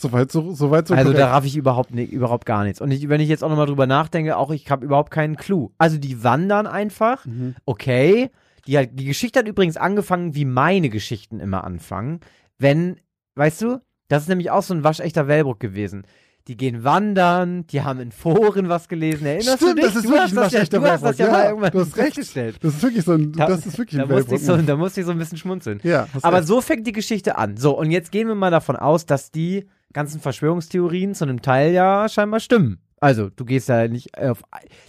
Soweit 0.00 0.30
so, 0.30 0.52
soweit 0.54 0.86
so 0.86 0.94
also 0.94 1.06
korrekt. 1.10 1.18
da 1.20 1.32
raff 1.32 1.44
ich 1.44 1.56
überhaupt, 1.56 1.92
ni- 1.92 2.04
überhaupt 2.04 2.46
gar 2.46 2.62
nichts. 2.62 2.80
Und 2.80 2.92
ich, 2.92 3.08
wenn 3.08 3.20
ich 3.20 3.28
jetzt 3.28 3.42
auch 3.42 3.48
nochmal 3.48 3.66
drüber 3.66 3.86
nachdenke, 3.88 4.36
auch 4.36 4.52
ich 4.52 4.70
habe 4.70 4.84
überhaupt 4.84 5.10
keinen 5.10 5.34
Clou. 5.36 5.72
Also 5.76 5.98
die 5.98 6.22
wandern 6.22 6.66
einfach 6.68 7.26
Mhm. 7.26 7.56
okay. 7.64 8.30
Die, 8.68 8.78
hat, 8.78 8.90
die 8.92 9.06
Geschichte 9.06 9.40
hat 9.40 9.48
übrigens 9.48 9.76
angefangen, 9.76 10.34
wie 10.36 10.44
meine 10.44 10.88
Geschichten 10.90 11.40
immer 11.40 11.64
anfangen. 11.64 12.20
Wenn, 12.58 13.00
weißt 13.34 13.62
du, 13.62 13.80
das 14.08 14.22
ist 14.24 14.28
nämlich 14.28 14.50
auch 14.52 14.62
so 14.62 14.72
ein 14.74 14.84
waschechter 14.84 15.26
Wellbruck 15.26 15.58
gewesen. 15.58 16.04
Die 16.48 16.56
gehen 16.56 16.82
wandern, 16.82 17.66
die 17.66 17.82
haben 17.82 18.00
in 18.00 18.10
Foren 18.10 18.68
was 18.70 18.88
gelesen. 18.88 19.26
Erinnerst 19.26 19.58
Stimmt, 19.58 19.70
du 19.72 19.74
dich? 19.74 19.84
das 19.84 19.96
ist 19.96 20.04
du 20.06 20.10
wirklich 20.10 20.30
ein 20.30 20.34
das 20.36 20.52
ja, 20.52 20.58
waschechter 20.58 20.78
du 20.80 20.86
hast 20.90 21.04
das 21.04 21.18
ja, 21.18 21.24
Wellbruck. 21.26 21.32
mal 21.36 21.42
Ja, 21.44 21.48
irgendwann 21.50 21.70
du 21.72 21.80
hast 21.80 21.96
recht. 21.98 22.06
festgestellt. 22.14 22.56
Das 22.62 22.74
ist 22.74 22.82
wirklich 22.82 23.04
so 23.04 23.12
ein, 23.12 23.32
Da- 23.32 23.46
das 23.48 23.66
ist 23.66 23.76
wirklich 23.78 23.98
Da 24.00 24.06
ein 24.06 24.10
musste, 24.10 24.34
ich 24.34 24.44
so, 24.44 24.56
da 24.56 24.76
musste 24.76 25.00
ich 25.00 25.06
so 25.06 25.12
ein 25.12 25.18
bisschen 25.18 25.36
schmunzeln. 25.38 25.80
Ja, 25.82 26.08
Aber 26.22 26.38
recht. 26.38 26.48
so 26.48 26.60
fängt 26.62 26.86
die 26.86 26.92
Geschichte 26.92 27.36
an. 27.36 27.56
So, 27.58 27.78
und 27.78 27.90
jetzt 27.90 28.10
gehen 28.10 28.28
wir 28.28 28.34
mal 28.34 28.50
davon 28.50 28.76
aus, 28.76 29.04
dass 29.04 29.30
die 29.30 29.68
ganzen 29.92 30.20
Verschwörungstheorien 30.20 31.14
zu 31.14 31.24
einem 31.24 31.42
Teil 31.42 31.72
ja 31.72 32.08
scheinbar 32.08 32.40
stimmen. 32.40 32.80
Also, 33.00 33.28
du 33.28 33.44
gehst 33.44 33.68
ja 33.68 33.86
nicht 33.86 34.16
auf. 34.18 34.42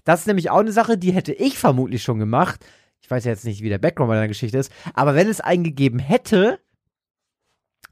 Das 0.05 0.21
ist 0.21 0.27
nämlich 0.27 0.49
auch 0.49 0.59
eine 0.59 0.71
Sache, 0.71 0.97
die 0.97 1.11
hätte 1.11 1.33
ich 1.33 1.57
vermutlich 1.59 2.01
schon 2.03 2.19
gemacht. 2.19 2.65
Ich 3.01 3.11
weiß 3.11 3.25
ja 3.25 3.31
jetzt 3.31 3.43
nicht, 3.45 3.61
wie 3.63 3.69
der 3.69 3.77
Background 3.79 4.07
bei 4.09 4.15
deiner 4.15 4.27
Geschichte 4.29 4.57
ist, 4.57 4.71
aber 4.93 5.13
wenn 5.13 5.27
es 5.27 5.41
einen 5.41 5.63
gegeben 5.63 5.99
hätte, 5.99 6.59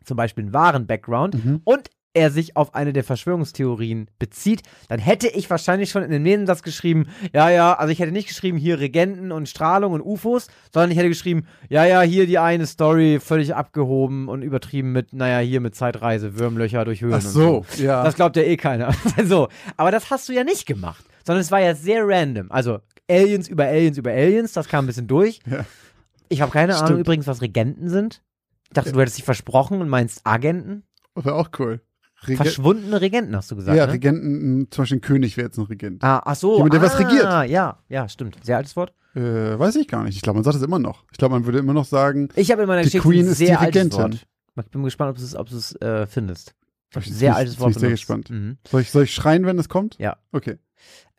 zum 0.05 0.15
Beispiel 0.15 0.45
einen 0.45 0.53
wahren 0.53 0.87
Background, 0.87 1.43
Mhm. 1.43 1.61
und 1.65 1.89
er 2.17 2.31
sich 2.31 2.57
auf 2.57 2.73
eine 2.73 2.93
der 2.93 3.03
Verschwörungstheorien 3.03 4.09
bezieht, 4.17 4.63
dann 4.89 4.99
hätte 4.99 5.27
ich 5.27 5.49
wahrscheinlich 5.49 5.91
schon 5.91 6.01
in 6.01 6.09
den 6.09 6.23
Nebensatz 6.23 6.63
geschrieben, 6.63 7.07
ja, 7.31 7.49
ja, 7.49 7.73
also 7.73 7.91
ich 7.91 7.99
hätte 7.99 8.11
nicht 8.11 8.27
geschrieben, 8.27 8.57
hier 8.57 8.79
Regenten 8.79 9.31
und 9.31 9.47
Strahlung 9.47 9.93
und 9.93 10.01
UFOs, 10.01 10.47
sondern 10.73 10.91
ich 10.91 10.97
hätte 10.97 11.09
geschrieben, 11.09 11.45
ja, 11.69 11.85
ja, 11.85 12.01
hier 12.01 12.25
die 12.25 12.39
eine 12.39 12.65
Story 12.65 13.19
völlig 13.21 13.53
abgehoben 13.55 14.27
und 14.27 14.41
übertrieben 14.41 14.91
mit, 14.91 15.13
naja, 15.13 15.39
hier 15.39 15.61
mit 15.61 15.75
Zeitreise, 15.75 16.39
Würmlöcher 16.39 16.83
durch 16.83 17.01
Höhlen 17.01 17.13
Ach 17.13 17.21
so, 17.21 17.65
so. 17.69 17.83
ja. 17.83 18.03
Das 18.03 18.15
glaubt 18.15 18.35
ja 18.35 18.43
eh 18.43 18.57
keiner. 18.57 18.93
so, 19.23 19.47
aber 19.77 19.91
das 19.91 20.09
hast 20.09 20.27
du 20.27 20.33
ja 20.33 20.43
nicht 20.43 20.65
gemacht, 20.65 21.05
sondern 21.23 21.41
es 21.41 21.51
war 21.51 21.61
ja 21.61 21.75
sehr 21.75 22.01
random. 22.03 22.51
Also 22.51 22.79
Aliens 23.09 23.47
über 23.47 23.65
Aliens 23.65 23.97
über 23.97 24.11
Aliens, 24.11 24.53
das 24.53 24.67
kam 24.67 24.85
ein 24.85 24.87
bisschen 24.87 25.07
durch. 25.07 25.39
Ja. 25.49 25.65
Ich 26.29 26.41
habe 26.41 26.51
keine 26.51 26.75
Ahnung 26.75 26.87
Stimmt. 26.87 26.99
übrigens, 27.01 27.27
was 27.27 27.41
Regenten 27.41 27.89
sind. 27.89 28.21
Ich 28.65 28.73
dachte, 28.73 28.91
du 28.91 28.99
hättest 28.99 29.17
dich 29.17 29.23
versprochen 29.23 29.79
und 29.79 29.87
meinst 29.87 30.21
Agenten. 30.25 30.83
Wäre 31.15 31.35
auch 31.35 31.49
cool. 31.59 31.81
Rege 32.25 32.37
Verschwundene 32.37 32.99
Regenten, 32.99 33.35
hast 33.35 33.51
du 33.51 33.55
gesagt. 33.55 33.77
ja, 33.77 33.85
ne? 33.85 33.93
Regenten, 33.93 34.67
zum 34.71 34.81
Beispiel 34.81 34.97
ein 34.97 35.01
König 35.01 35.37
wäre 35.37 35.47
jetzt 35.47 35.57
ein 35.57 35.65
Regent. 35.65 36.03
Ah, 36.03 36.21
ach 36.25 36.35
so. 36.35 36.55
Jemand, 36.55 36.73
der 36.73 36.81
ah, 36.81 36.83
was 36.83 36.99
regiert. 36.99 37.23
Ja, 37.49 37.77
ja, 37.89 38.09
stimmt. 38.09 38.37
Sehr 38.43 38.57
altes 38.57 38.75
Wort. 38.75 38.93
Äh, 39.15 39.21
weiß 39.59 39.75
ich 39.75 39.87
gar 39.87 40.03
nicht. 40.03 40.15
Ich 40.15 40.21
glaube, 40.21 40.37
man 40.37 40.43
sagt 40.43 40.55
es 40.57 40.63
immer 40.63 40.79
noch. 40.79 41.03
Ich 41.11 41.17
glaube, 41.17 41.35
man 41.35 41.45
würde 41.45 41.59
immer 41.59 41.73
noch 41.73 41.85
sagen, 41.85 42.29
Ich 42.35 42.51
habe 42.51 42.63
in 42.63 42.67
meiner 42.67 42.81
Die 42.81 42.85
Geschichte 42.87 43.07
Queen 43.07 43.25
ist 43.27 43.37
sehr 43.37 43.47
die 43.49 43.55
altes 43.57 43.75
Regentin. 43.75 43.99
Wort. 43.99 44.27
Ich 44.65 44.71
bin 44.71 44.83
gespannt, 44.83 45.11
ob 45.11 45.17
du 45.17 45.23
es 45.23 45.35
ob 45.35 45.49
du's, 45.49 45.75
äh, 45.81 46.07
findest. 46.07 46.55
Hab 46.95 47.03
ich- 47.05 47.13
Sehr 47.13 47.29
bin 47.29 47.31
ich- 47.33 47.37
altes 47.37 47.55
bin 47.55 47.61
Wort. 47.61 47.69
ich 47.71 47.77
sehr 47.79 47.87
benutzt. 47.89 48.01
gespannt. 48.01 48.29
Mhm. 48.31 48.57
soll 48.67 48.81
ich, 48.81 48.91
soll 48.91 49.03
ich 49.03 49.13
schreien, 49.13 49.45
wenn 49.45 49.59
es 49.59 49.69
kommt? 49.69 49.95
Ja. 49.99 50.17
Okay. 50.31 50.57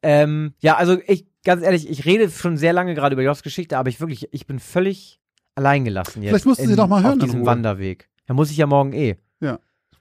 Ähm, 0.02 0.54
ja, 0.60 0.76
also 0.76 0.98
ich, 1.06 1.26
ganz 1.44 1.62
ehrlich, 1.62 1.88
ich 1.88 2.04
rede 2.04 2.30
schon 2.30 2.56
sehr 2.56 2.72
lange 2.72 2.94
gerade 2.94 3.14
über 3.14 3.22
Jobs 3.22 3.42
Geschichte, 3.42 3.78
aber 3.78 3.88
ich 3.88 4.00
wirklich, 4.00 4.28
ich 4.32 4.46
bin 4.46 4.58
völlig 4.58 5.20
alleingelassen 5.54 6.22
jetzt. 6.22 6.30
Vielleicht 6.30 6.46
musst 6.46 6.60
du 6.60 6.64
sie 6.66 6.70
in, 6.72 6.76
doch 6.76 6.88
mal 6.88 7.02
hören 7.02 7.18
Auf 7.20 7.26
in 7.26 7.32
diesem. 7.32 7.46
Wanderweg. 7.46 8.08
Da 8.26 8.34
muss 8.34 8.50
ich 8.50 8.56
ja 8.56 8.66
morgen 8.66 8.92
eh. 8.92 9.16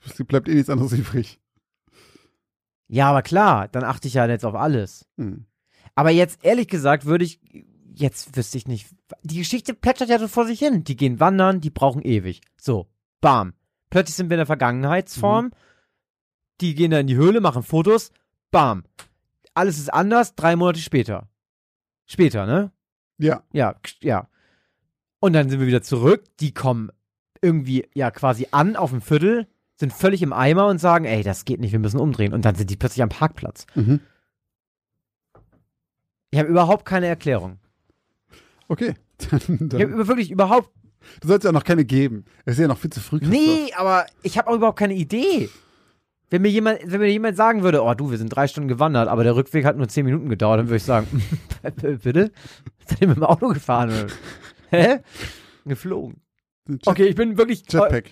Es 0.06 0.24
bleibt 0.26 0.48
eh 0.48 0.54
nichts 0.54 0.70
anderes 0.70 0.94
übrig. 0.94 1.40
Ja, 2.88 3.10
aber 3.10 3.22
klar, 3.22 3.68
dann 3.68 3.84
achte 3.84 4.08
ich 4.08 4.16
ja 4.16 4.26
jetzt 4.28 4.46
auf 4.46 4.56
alles. 4.56 5.06
Hm. 5.18 5.46
Aber 5.96 6.12
jetzt, 6.12 6.44
ehrlich 6.44 6.68
gesagt, 6.68 7.06
würde 7.06 7.26
ich, 7.26 7.40
jetzt 7.94 8.36
wüsste 8.38 8.58
ich 8.58 8.68
nicht, 8.68 8.88
die 9.24 9.38
Geschichte 9.38 9.74
plätschert 9.74 10.10
ja 10.10 10.20
so 10.20 10.28
vor 10.28 10.46
sich 10.46 10.60
hin. 10.60 10.84
Die 10.84 10.96
gehen 10.96 11.20
wandern, 11.20 11.60
die 11.60 11.70
brauchen 11.70 12.02
ewig. 12.02 12.42
So, 12.60 12.88
bam. 13.20 13.54
Plötzlich 13.90 14.16
sind 14.16 14.30
wir 14.30 14.36
in 14.36 14.40
der 14.40 14.46
Vergangenheitsform. 14.46 15.46
Mhm. 15.46 15.52
Die 16.62 16.76
gehen 16.76 16.92
da 16.92 17.00
in 17.00 17.08
die 17.08 17.16
Höhle, 17.16 17.42
machen 17.42 17.64
Fotos, 17.64 18.12
bam. 18.52 18.84
Alles 19.54 19.78
ist 19.78 19.94
anders, 19.94 20.36
drei 20.36 20.56
Monate 20.56 20.80
später. 20.80 21.30
Später, 22.06 22.46
ne? 22.46 22.72
Ja. 23.18 23.44
Ja, 23.52 23.76
ja. 24.02 24.30
Und 25.20 25.34
dann 25.34 25.50
sind 25.50 25.60
wir 25.60 25.68
wieder 25.68 25.82
zurück. 25.82 26.24
Die 26.40 26.54
kommen 26.54 26.92
irgendwie, 27.42 27.88
ja, 27.94 28.12
quasi 28.12 28.48
an 28.52 28.76
auf 28.76 28.92
dem 28.92 29.02
Viertel, 29.02 29.48
sind 29.80 29.94
völlig 29.94 30.22
im 30.22 30.34
Eimer 30.34 30.68
und 30.68 30.80
sagen, 30.80 31.06
ey, 31.06 31.24
das 31.24 31.46
geht 31.46 31.60
nicht, 31.60 31.72
wir 31.72 31.80
müssen 31.80 32.00
umdrehen. 32.00 32.34
Und 32.34 32.46
dann 32.46 32.56
sind 32.56 32.70
die 32.70 32.76
plötzlich 32.76 33.04
am 33.04 33.10
Parkplatz. 33.10 33.66
Mhm. 33.76 34.02
Ich 36.32 36.40
habe 36.40 36.50
überhaupt 36.50 36.86
keine 36.86 37.08
Erklärung. 37.08 37.58
Okay. 38.68 38.96
Dann, 39.30 39.40
Ich 39.40 39.60
habe 39.82 39.98
dann, 39.98 40.08
wirklich 40.08 40.30
überhaupt. 40.30 40.70
du 41.22 41.28
sollst 41.28 41.44
ja 41.46 41.52
noch 41.52 41.64
keine 41.64 41.86
geben. 41.86 42.26
Es 42.46 42.54
ist 42.56 42.60
ja 42.60 42.68
noch 42.68 42.78
viel 42.78 42.92
zu 42.92 43.00
früh. 43.00 43.18
Christoph. 43.20 43.36
Nee, 43.36 43.72
aber 43.76 44.06
ich 44.22 44.38
habe 44.38 44.48
auch 44.50 44.56
überhaupt 44.56 44.78
keine 44.78 44.94
Idee. 44.94 45.50
Wenn 46.30 46.44
mir 46.44 46.50
jemand, 46.50 46.80
wenn 46.86 47.00
mir 47.00 47.10
jemand 47.10 47.36
sagen 47.38 47.64
würde, 47.64 47.82
oh 47.82 47.94
du, 47.96 48.12
wir 48.12 48.18
sind 48.20 48.30
drei 48.30 48.48
Stunden 48.48 48.68
gewandert, 48.68 49.08
aber 49.08 49.24
der 49.24 49.36
Rückweg 49.36 49.66
hat 49.66 49.78
nur 49.78 49.88
zehn 49.88 50.06
Minuten 50.06 50.30
gedauert, 50.30 50.60
dann 50.60 50.68
würde 50.68 50.76
ich 50.78 50.84
sagen, 50.84 51.08
bitte? 52.04 52.32
Seid 52.86 53.02
ihr 53.02 53.08
mit 53.08 53.18
dem 53.18 53.24
Auto 53.24 53.48
gefahren? 53.48 53.92
Hä? 54.70 55.00
Geflogen. 55.66 56.22
Okay, 56.86 57.06
ich 57.06 57.16
bin 57.16 57.38
wirklich. 57.38 57.64
Jetpack. 57.72 58.12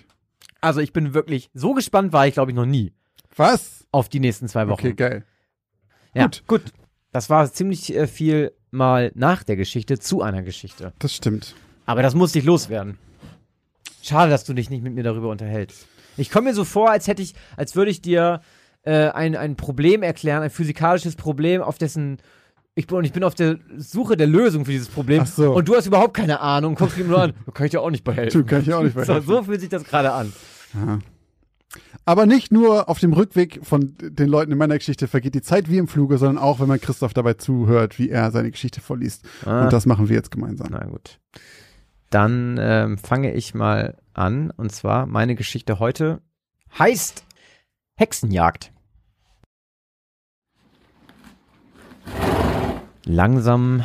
Also 0.66 0.80
ich 0.80 0.94
bin 0.94 1.14
wirklich. 1.14 1.52
So 1.54 1.76
gespannt 1.76 2.12
war 2.12 2.26
ich, 2.26 2.34
glaube 2.34 2.50
ich, 2.50 2.56
noch 2.56 2.66
nie 2.66 2.92
Was? 3.36 3.86
auf 3.92 4.10
die 4.10 4.20
nächsten 4.20 4.48
zwei 4.48 4.68
Wochen. 4.68 4.88
Okay, 4.88 4.94
geil. 4.94 5.26
ja, 6.16 6.24
gut. 6.24 6.44
gut. 6.48 6.64
Das 7.12 7.30
war 7.30 7.52
ziemlich 7.54 7.96
äh, 7.96 8.08
viel 8.08 8.52
mal 8.72 9.12
nach 9.14 9.44
der 9.44 9.58
Geschichte 9.58 10.00
zu 10.00 10.24
einer 10.24 10.42
Geschichte. 10.42 10.92
Das 10.98 11.14
stimmt. 11.14 11.54
Aber 11.86 12.02
das 12.02 12.16
musste 12.16 12.40
ich 12.40 12.46
loswerden. 12.46 12.98
Schade, 14.02 14.32
dass 14.32 14.44
du 14.44 14.54
dich 14.54 14.72
nicht 14.72 14.84
mit 14.84 14.96
mir 14.96 15.04
darüber 15.04 15.30
unterhältst. 15.30 15.86
Ich 16.18 16.32
komme 16.32 16.50
mir 16.50 16.56
so 16.56 16.64
vor, 16.64 16.90
als 16.90 17.08
hätte 17.08 17.22
ich, 17.22 17.36
als 17.58 17.76
würde 17.76 17.92
ich 17.92 18.02
dir 18.02 18.42
äh, 18.82 19.10
ein, 19.10 19.36
ein 19.36 19.56
Problem 19.56 20.02
erklären, 20.02 20.42
ein 20.42 20.50
physikalisches 20.50 21.16
Problem, 21.16 21.62
auf 21.62 21.78
dessen 21.78 22.18
ich 22.74 22.88
bin, 22.88 22.98
und 22.98 23.06
ich 23.06 23.14
bin 23.14 23.24
auf 23.24 23.36
der 23.36 23.58
Suche 23.78 24.18
der 24.18 24.28
Lösung 24.28 24.66
für 24.66 24.72
dieses 24.72 24.90
Problem. 24.90 25.22
Ach 25.24 25.28
so. 25.28 25.54
Und 25.54 25.68
du 25.68 25.76
hast 25.76 25.86
überhaupt 25.86 26.16
keine 26.16 26.42
Ahnung, 26.42 26.76
guckst 26.76 26.98
mich 26.98 27.08
nur 27.08 27.22
an. 27.22 27.34
Da 27.46 27.52
kann 27.52 27.68
ich 27.68 27.72
dir 27.72 27.82
auch 27.82 27.90
nicht 27.90 28.04
bei 28.04 28.14
helfen. 28.14 28.42
Du 28.42 28.46
kann 28.46 28.62
ich 28.64 28.74
auch 28.74 28.84
nicht 28.84 28.96
mehr. 28.96 29.06
So, 29.22 29.22
so 29.22 29.44
fühlt 29.44 29.62
sich 29.62 29.70
das 29.70 29.86
gerade 29.86 30.12
an. 30.12 30.34
Ja. 30.76 31.00
Aber 32.06 32.26
nicht 32.26 32.52
nur 32.52 32.88
auf 32.88 33.00
dem 33.00 33.14
Rückweg 33.14 33.60
von 33.64 33.96
den 34.00 34.30
Leuten 34.30 34.52
in 34.52 34.58
meiner 34.58 34.78
Geschichte 34.78 35.08
vergeht 35.08 35.36
die 35.36 35.42
Zeit 35.42 35.70
wie 35.70 35.78
im 35.78 35.88
Fluge, 35.88 36.18
sondern 36.18 36.42
auch, 36.42 36.60
wenn 36.60 36.68
man 36.68 36.80
Christoph 36.80 37.14
dabei 37.14 37.34
zuhört, 37.34 37.98
wie 37.98 38.10
er 38.10 38.32
seine 38.32 38.52
Geschichte 38.52 38.80
vorliest. 38.82 39.26
Ah. 39.46 39.64
Und 39.64 39.74
das 39.74 39.86
machen 39.86 40.08
wir 40.08 40.16
jetzt 40.16 40.32
gemeinsam. 40.32 40.68
Na 40.72 40.86
gut. 40.86 41.20
Dann 42.10 42.58
ähm, 42.60 42.98
fange 42.98 43.34
ich 43.34 43.56
mal 43.56 43.98
an. 44.14 44.52
Und 44.52 44.72
zwar 44.72 45.06
meine 45.06 45.36
Geschichte 45.36 45.80
heute 45.80 46.22
heißt 46.78 47.26
Hexenjagd. 47.98 48.72
Langsam 53.06 53.84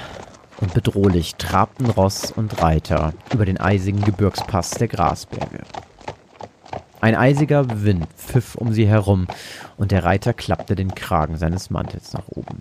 und 0.61 0.75
bedrohlich 0.75 1.37
trabten 1.37 1.87
Ross 1.87 2.31
und 2.31 2.63
Reiter 2.63 3.15
über 3.33 3.47
den 3.47 3.59
eisigen 3.59 4.03
Gebirgspass 4.03 4.71
der 4.73 4.89
Grasberge. 4.89 5.63
Ein 7.01 7.15
eisiger 7.15 7.83
Wind 7.83 8.07
pfiff 8.15 8.57
um 8.57 8.73
sie 8.73 8.87
herum 8.87 9.27
und 9.79 9.91
der 9.91 10.05
Reiter 10.05 10.35
klappte 10.35 10.75
den 10.75 10.95
Kragen 10.95 11.37
seines 11.37 11.71
Mantels 11.71 12.13
nach 12.13 12.29
oben. 12.29 12.61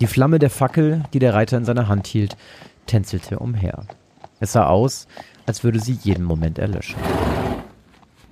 Die 0.00 0.08
Flamme 0.08 0.38
der 0.40 0.50
Fackel, 0.50 1.04
die 1.12 1.20
der 1.20 1.34
Reiter 1.34 1.56
in 1.56 1.64
seiner 1.64 1.86
Hand 1.86 2.08
hielt, 2.08 2.36
tänzelte 2.86 3.38
umher. 3.38 3.84
Es 4.40 4.52
sah 4.52 4.66
aus, 4.66 5.06
als 5.46 5.62
würde 5.62 5.78
sie 5.78 5.92
jeden 5.92 6.24
Moment 6.24 6.58
erlöschen. 6.58 6.98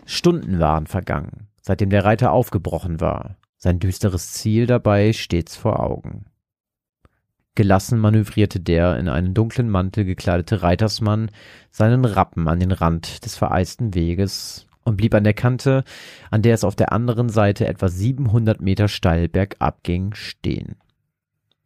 Stunden 0.05 0.59
waren 0.59 0.87
vergangen, 0.87 1.47
seitdem 1.61 1.91
der 1.91 2.05
Reiter 2.05 2.33
aufgebrochen 2.33 3.01
war, 3.01 3.37
sein 3.57 3.79
düsteres 3.79 4.33
Ziel 4.33 4.67
dabei 4.67 5.13
stets 5.13 5.55
vor 5.55 5.81
Augen. 5.81 6.25
Gelassen 7.55 7.99
manövrierte 7.99 8.61
der 8.61 8.97
in 8.99 9.09
einen 9.09 9.35
dunklen 9.35 9.69
Mantel 9.69 10.05
gekleidete 10.05 10.63
Reitersmann 10.63 11.31
seinen 11.71 12.05
Rappen 12.05 12.49
an 12.49 12.61
den 12.61 12.73
Rand 12.73 13.25
des 13.25 13.37
vereisten 13.37 13.95
Weges 13.95 14.68
und 14.89 14.97
blieb 14.97 15.14
an 15.14 15.24
der 15.24 15.34
Kante, 15.34 15.84
an 16.30 16.43
der 16.43 16.55
es 16.55 16.64
auf 16.64 16.74
der 16.74 16.93
anderen 16.93 17.28
Seite 17.28 17.68
etwa 17.68 17.89
700 17.89 18.61
Meter 18.61 18.89
steil 18.89 19.28
bergab 19.28 19.82
ging, 19.84 20.14
stehen. 20.14 20.76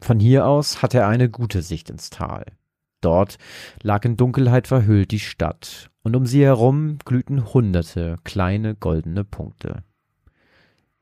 Von 0.00 0.20
hier 0.20 0.46
aus 0.46 0.82
hatte 0.82 0.98
er 0.98 1.08
eine 1.08 1.30
gute 1.30 1.62
Sicht 1.62 1.88
ins 1.88 2.10
Tal. 2.10 2.44
Dort 3.00 3.38
lag 3.82 4.04
in 4.04 4.16
Dunkelheit 4.16 4.66
verhüllt 4.66 5.10
die 5.10 5.20
Stadt, 5.20 5.90
und 6.02 6.16
um 6.16 6.26
sie 6.26 6.44
herum 6.44 6.98
glühten 7.04 7.54
hunderte 7.54 8.16
kleine 8.24 8.74
goldene 8.74 9.24
Punkte. 9.24 9.82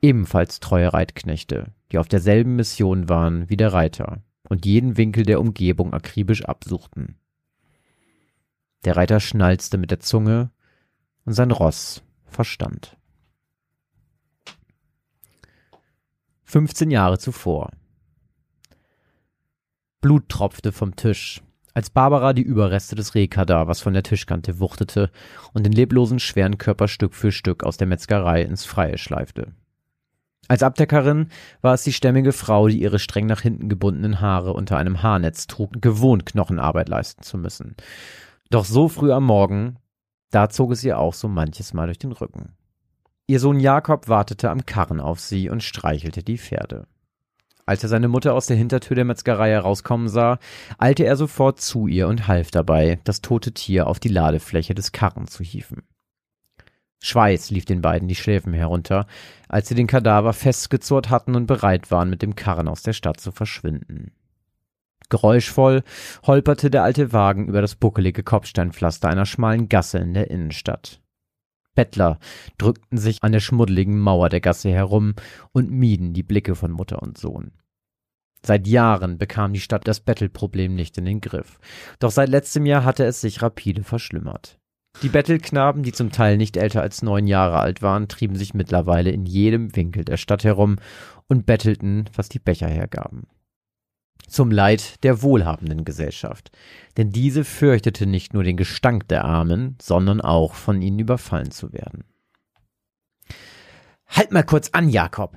Ebenfalls 0.03 0.61
treue 0.61 0.93
Reitknechte, 0.93 1.73
die 1.93 1.99
auf 1.99 2.09
derselben 2.09 2.57
Mission 2.57 3.09
waren 3.09 3.49
wie 3.51 3.57
der 3.57 3.73
Reiter 3.73 4.23
und 4.49 4.67
jeden 4.67 4.97
Winkel 4.97 5.25
der 5.25 5.41
Umgebung 5.41 5.93
akribisch 5.93 6.45
absuchten. 6.45 7.17
Der 8.85 8.97
Reiter 8.97 9.21
schnalzte 9.21 9.77
mit 9.79 9.91
der 9.91 10.01
Zunge 10.01 10.51
und 11.25 11.35
sein 11.35 11.51
Ross 11.51 12.03
verstand. 12.31 12.97
15 16.45 16.91
Jahre 16.91 17.19
zuvor. 17.19 17.71
Blut 20.01 20.29
tropfte 20.29 20.73
vom 20.73 20.97
Tisch, 20.97 21.43
als 21.75 21.91
Barbara 21.91 22.33
die 22.33 22.43
Überreste 22.43 22.97
des 22.97 23.15
Rehkadavers 23.15 23.81
von 23.81 23.93
der 23.93 24.03
Tischkante 24.03 24.59
wuchtete 24.59 25.11
und 25.53 25.65
den 25.65 25.73
leblosen 25.73 26.19
schweren 26.19 26.59
Körper 26.59 26.89
Stück 26.89 27.15
für 27.15 27.33
Stück 27.33 27.63
aus 27.63 27.77
der 27.77 27.87
Metzgerei 27.87 28.43
ins 28.43 28.65
Freie 28.65 28.99
schleifte. 28.99 29.53
Als 30.49 30.65
Abdeckerin 30.65 31.29
war 31.61 31.75
es 31.75 31.85
die 31.85 31.93
stämmige 31.93 32.33
Frau, 32.33 32.67
die 32.67 32.81
ihre 32.81 32.99
streng 32.99 33.27
nach 33.27 33.41
hinten 33.41 33.69
gebundenen 33.69 34.21
Haare 34.21 34.53
unter 34.53 34.79
einem 34.79 35.03
Haarnetz 35.03 35.47
trug, 35.47 35.81
gewohnt 35.81 36.27
Knochenarbeit 36.27 36.89
leisten 36.89 37.23
zu 37.23 37.39
müssen. 37.39 37.77
Doch 38.51 38.65
so 38.65 38.89
früh 38.89 39.13
am 39.13 39.25
Morgen, 39.25 39.77
da 40.31 40.49
zog 40.49 40.73
es 40.73 40.85
ihr 40.85 40.99
auch 40.99 41.15
so 41.15 41.29
manches 41.29 41.75
Mal 41.75 41.87
durch 41.87 41.99
den 41.99 42.13
Rücken. 42.13 42.55
Ihr 43.27 43.39
Sohn 43.39 43.61
Jakob 43.61 44.09
wartete 44.09 44.51
am 44.51 44.67
Karren 44.67 45.01
auf 45.01 45.21
sie 45.21 45.51
und 45.51 45.63
streichelte 45.63 46.23
die 46.23 46.39
Pferde. 46.39 46.87
Als 47.67 47.85
er 47.85 47.89
seine 47.89 48.09
Mutter 48.09 48.35
aus 48.35 48.47
der 48.47 48.57
Hintertür 48.57 48.97
der 48.97 49.05
Metzgerei 49.05 49.51
herauskommen 49.51 50.09
sah, 50.09 50.41
eilte 50.79 51.05
er 51.05 51.15
sofort 51.15 51.61
zu 51.61 51.87
ihr 51.87 52.09
und 52.09 52.27
half 52.27 52.51
dabei, 52.51 52.99
das 53.05 53.21
tote 53.21 53.53
Tier 53.53 53.87
auf 53.87 54.01
die 54.01 54.09
Ladefläche 54.09 54.75
des 54.75 54.91
Karren 54.91 55.29
zu 55.29 55.45
hieven. 55.45 55.85
Schweiß 57.03 57.51
lief 57.51 57.65
den 57.65 57.81
beiden 57.81 58.09
die 58.09 58.17
Schläfen 58.17 58.53
herunter, 58.53 59.07
als 59.49 59.69
sie 59.69 59.75
den 59.75 59.87
Kadaver 59.87 60.33
festgezurrt 60.33 61.11
hatten 61.11 61.37
und 61.37 61.47
bereit 61.47 61.91
waren, 61.91 62.11
mit 62.11 62.23
dem 62.23 62.35
Karren 62.35 62.69
aus 62.69 62.83
der 62.83 62.93
Stadt 62.93 63.21
zu 63.21 63.31
verschwinden. 63.33 64.13
Geräuschvoll 65.11 65.83
holperte 66.27 66.71
der 66.71 66.83
alte 66.83 67.13
Wagen 67.13 67.49
über 67.49 67.61
das 67.61 67.75
buckelige 67.75 68.23
Kopfsteinpflaster 68.23 69.09
einer 69.09 69.27
schmalen 69.27 69.69
Gasse 69.69 69.99
in 69.99 70.15
der 70.15 70.31
Innenstadt. 70.31 71.01
Bettler 71.75 72.19
drückten 72.59 72.99
sich 72.99 73.23
an 73.23 73.33
der 73.33 73.41
schmuddeligen 73.41 73.99
Mauer 73.99 74.29
der 74.29 74.41
Gasse 74.41 74.71
herum 74.71 75.15
und 75.53 75.71
mieden 75.71 76.13
die 76.15 76.23
Blicke 76.23 76.55
von 76.55 76.73
Mutter 76.73 77.03
und 77.03 77.19
Sohn. 77.19 77.53
Seit 78.45 78.67
Jahren 78.67 79.19
bekam 79.19 79.53
die 79.53 79.61
Stadt 79.61 79.87
das 79.87 80.01
Bettelproblem 80.01 80.75
nicht 80.75 80.97
in 80.97 81.05
den 81.05 81.21
Griff. 81.21 81.59
Doch 81.99 82.11
seit 82.11 82.31
letztem 82.31 82.65
Jahr 82.65 82.85
hatte 82.85 83.05
es 83.05 83.21
sich 83.21 83.43
rapide 83.43 83.83
verschlimmert. 83.83 84.59
Die 85.03 85.09
Bettelknaben, 85.09 85.83
die 85.83 85.93
zum 85.93 86.11
Teil 86.11 86.37
nicht 86.37 86.57
älter 86.57 86.83
als 86.83 87.03
neun 87.03 87.27
Jahre 87.27 87.61
alt 87.61 87.81
waren, 87.81 88.09
trieben 88.09 88.37
sich 88.37 88.55
mittlerweile 88.55 89.11
in 89.11 89.25
jedem 89.25 89.75
Winkel 89.77 90.05
der 90.05 90.17
Stadt 90.17 90.45
herum 90.45 90.77
und 91.29 91.47
bettelten, 91.47 92.07
was 92.15 92.29
die 92.29 92.39
Becher 92.39 92.69
hergaben. 92.69 93.27
Zum 94.29 94.51
Leid 94.51 95.03
der 95.03 95.23
wohlhabenden 95.23 95.85
Gesellschaft, 95.85 96.51
denn 96.97 97.11
diese 97.11 97.45
fürchtete 97.45 98.07
nicht 98.07 98.33
nur 98.33 98.45
den 98.45 98.57
Gestank 98.57 99.09
der 99.09 99.25
Armen, 99.25 99.77
sondern 99.83 100.21
auch 100.21 100.55
von 100.55 100.83
ihnen 100.83 100.99
überfallen 100.99 101.51
zu 101.51 101.73
werden. 101.73 102.05
Halt 104.07 104.33
mal 104.33 104.45
kurz 104.45 104.71
an, 104.71 104.89
Jakob, 104.89 105.37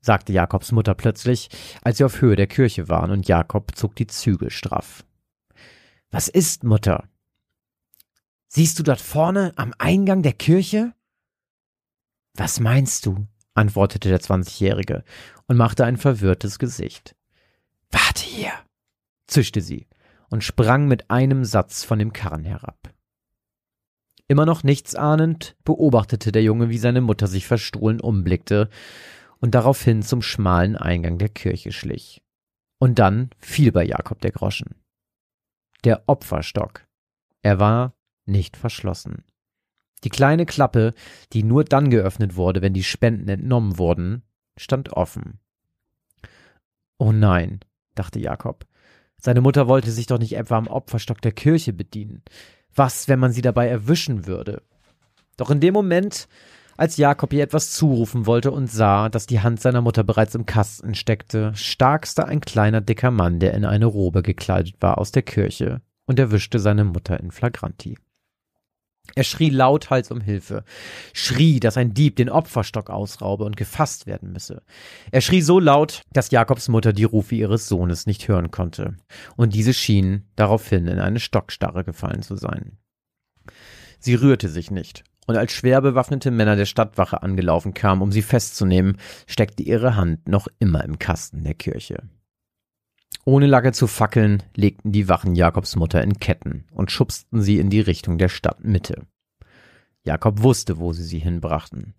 sagte 0.00 0.32
Jakobs 0.32 0.72
Mutter 0.72 0.94
plötzlich, 0.94 1.48
als 1.82 1.98
sie 1.98 2.04
auf 2.04 2.20
Höhe 2.20 2.36
der 2.36 2.46
Kirche 2.46 2.88
waren, 2.88 3.10
und 3.10 3.28
Jakob 3.28 3.76
zog 3.76 3.96
die 3.96 4.06
Zügel 4.06 4.50
straff. 4.50 5.04
Was 6.10 6.28
ist, 6.28 6.64
Mutter? 6.64 7.08
Siehst 8.48 8.78
du 8.78 8.82
dort 8.82 9.00
vorne 9.00 9.54
am 9.56 9.72
Eingang 9.78 10.22
der 10.22 10.34
Kirche? 10.34 10.92
Was 12.34 12.60
meinst 12.60 13.06
du? 13.06 13.26
antwortete 13.54 14.08
der 14.08 14.20
Zwanzigjährige 14.20 15.04
und 15.46 15.56
machte 15.56 15.84
ein 15.84 15.96
verwirrtes 15.96 16.58
Gesicht. 16.58 17.14
Warte 17.92 18.24
hier, 18.24 18.52
zischte 19.26 19.60
sie 19.60 19.86
und 20.30 20.42
sprang 20.42 20.88
mit 20.88 21.10
einem 21.10 21.44
Satz 21.44 21.84
von 21.84 21.98
dem 21.98 22.12
Karren 22.12 22.44
herab. 22.44 22.92
Immer 24.28 24.46
noch 24.46 24.64
nichts 24.64 24.94
ahnend, 24.94 25.56
beobachtete 25.62 26.32
der 26.32 26.42
Junge, 26.42 26.70
wie 26.70 26.78
seine 26.78 27.02
Mutter 27.02 27.26
sich 27.26 27.46
verstohlen 27.46 28.00
umblickte 28.00 28.70
und 29.40 29.54
daraufhin 29.54 30.02
zum 30.02 30.22
schmalen 30.22 30.76
Eingang 30.76 31.18
der 31.18 31.28
Kirche 31.28 31.70
schlich. 31.70 32.22
Und 32.78 32.98
dann 32.98 33.30
fiel 33.38 33.72
bei 33.72 33.84
Jakob 33.84 34.20
der 34.20 34.30
Groschen. 34.30 34.76
Der 35.84 36.04
Opferstock. 36.06 36.86
Er 37.42 37.58
war 37.58 37.94
nicht 38.24 38.56
verschlossen. 38.56 39.24
Die 40.04 40.08
kleine 40.08 40.46
Klappe, 40.46 40.94
die 41.32 41.42
nur 41.42 41.64
dann 41.64 41.90
geöffnet 41.90 42.34
wurde, 42.34 42.62
wenn 42.62 42.72
die 42.72 42.84
Spenden 42.84 43.28
entnommen 43.28 43.78
wurden, 43.78 44.22
stand 44.56 44.94
offen. 44.94 45.40
Oh 46.98 47.12
nein, 47.12 47.60
dachte 47.94 48.18
Jakob. 48.18 48.66
Seine 49.18 49.40
Mutter 49.40 49.68
wollte 49.68 49.90
sich 49.90 50.06
doch 50.06 50.18
nicht 50.18 50.36
etwa 50.36 50.58
am 50.58 50.66
Opferstock 50.66 51.20
der 51.20 51.32
Kirche 51.32 51.72
bedienen. 51.72 52.22
Was, 52.74 53.08
wenn 53.08 53.20
man 53.20 53.32
sie 53.32 53.42
dabei 53.42 53.68
erwischen 53.68 54.26
würde? 54.26 54.62
Doch 55.36 55.50
in 55.50 55.60
dem 55.60 55.74
Moment 55.74 56.28
als 56.76 56.96
Jakob 56.96 57.32
ihr 57.32 57.42
etwas 57.42 57.72
zurufen 57.72 58.26
wollte 58.26 58.50
und 58.50 58.70
sah, 58.70 59.08
dass 59.08 59.26
die 59.26 59.40
Hand 59.40 59.60
seiner 59.60 59.82
Mutter 59.82 60.04
bereits 60.04 60.34
im 60.34 60.46
Kasten 60.46 60.94
steckte, 60.94 61.52
starkste 61.54 62.26
ein 62.26 62.40
kleiner 62.40 62.80
dicker 62.80 63.10
Mann, 63.10 63.38
der 63.38 63.54
in 63.54 63.64
eine 63.64 63.86
Robe 63.86 64.22
gekleidet 64.22 64.76
war, 64.80 64.98
aus 64.98 65.12
der 65.12 65.22
Kirche 65.22 65.82
und 66.06 66.18
erwischte 66.18 66.58
seine 66.58 66.84
Mutter 66.84 67.20
in 67.20 67.30
Flagranti. 67.30 67.98
Er 69.14 69.24
schrie 69.24 69.50
lauthals 69.50 70.10
um 70.10 70.20
Hilfe, 70.20 70.64
schrie, 71.12 71.60
dass 71.60 71.76
ein 71.76 71.92
Dieb 71.92 72.16
den 72.16 72.30
Opferstock 72.30 72.88
ausraube 72.88 73.44
und 73.44 73.56
gefasst 73.56 74.06
werden 74.06 74.32
müsse. 74.32 74.62
Er 75.10 75.20
schrie 75.20 75.42
so 75.42 75.58
laut, 75.58 76.02
dass 76.12 76.30
Jakobs 76.30 76.68
Mutter 76.68 76.92
die 76.92 77.04
Rufe 77.04 77.34
ihres 77.34 77.68
Sohnes 77.68 78.06
nicht 78.06 78.28
hören 78.28 78.50
konnte, 78.50 78.96
und 79.36 79.54
diese 79.54 79.74
schien 79.74 80.24
daraufhin 80.36 80.86
in 80.86 80.98
eine 80.98 81.20
Stockstarre 81.20 81.84
gefallen 81.84 82.22
zu 82.22 82.36
sein. 82.36 82.78
Sie 83.98 84.14
rührte 84.14 84.48
sich 84.48 84.70
nicht, 84.70 85.04
und 85.26 85.36
als 85.36 85.52
schwer 85.52 85.80
bewaffnete 85.80 86.30
Männer 86.30 86.56
der 86.56 86.66
Stadtwache 86.66 87.22
angelaufen 87.22 87.74
kamen, 87.74 88.02
um 88.02 88.12
sie 88.12 88.22
festzunehmen, 88.22 88.96
steckte 89.26 89.62
ihre 89.62 89.96
Hand 89.96 90.26
noch 90.28 90.48
immer 90.58 90.84
im 90.84 90.98
Kasten 90.98 91.44
der 91.44 91.54
Kirche. 91.54 92.08
Ohne 93.24 93.46
lange 93.46 93.72
zu 93.72 93.86
fackeln, 93.86 94.42
legten 94.56 94.90
die 94.90 95.08
Wachen 95.08 95.34
Jakobs 95.34 95.76
Mutter 95.76 96.02
in 96.02 96.18
Ketten 96.18 96.64
und 96.72 96.90
schubsten 96.90 97.40
sie 97.40 97.58
in 97.58 97.70
die 97.70 97.80
Richtung 97.80 98.18
der 98.18 98.28
Stadtmitte. 98.28 99.06
Jakob 100.04 100.42
wusste, 100.42 100.78
wo 100.78 100.92
sie 100.92 101.04
sie 101.04 101.20
hinbrachten. 101.20 101.94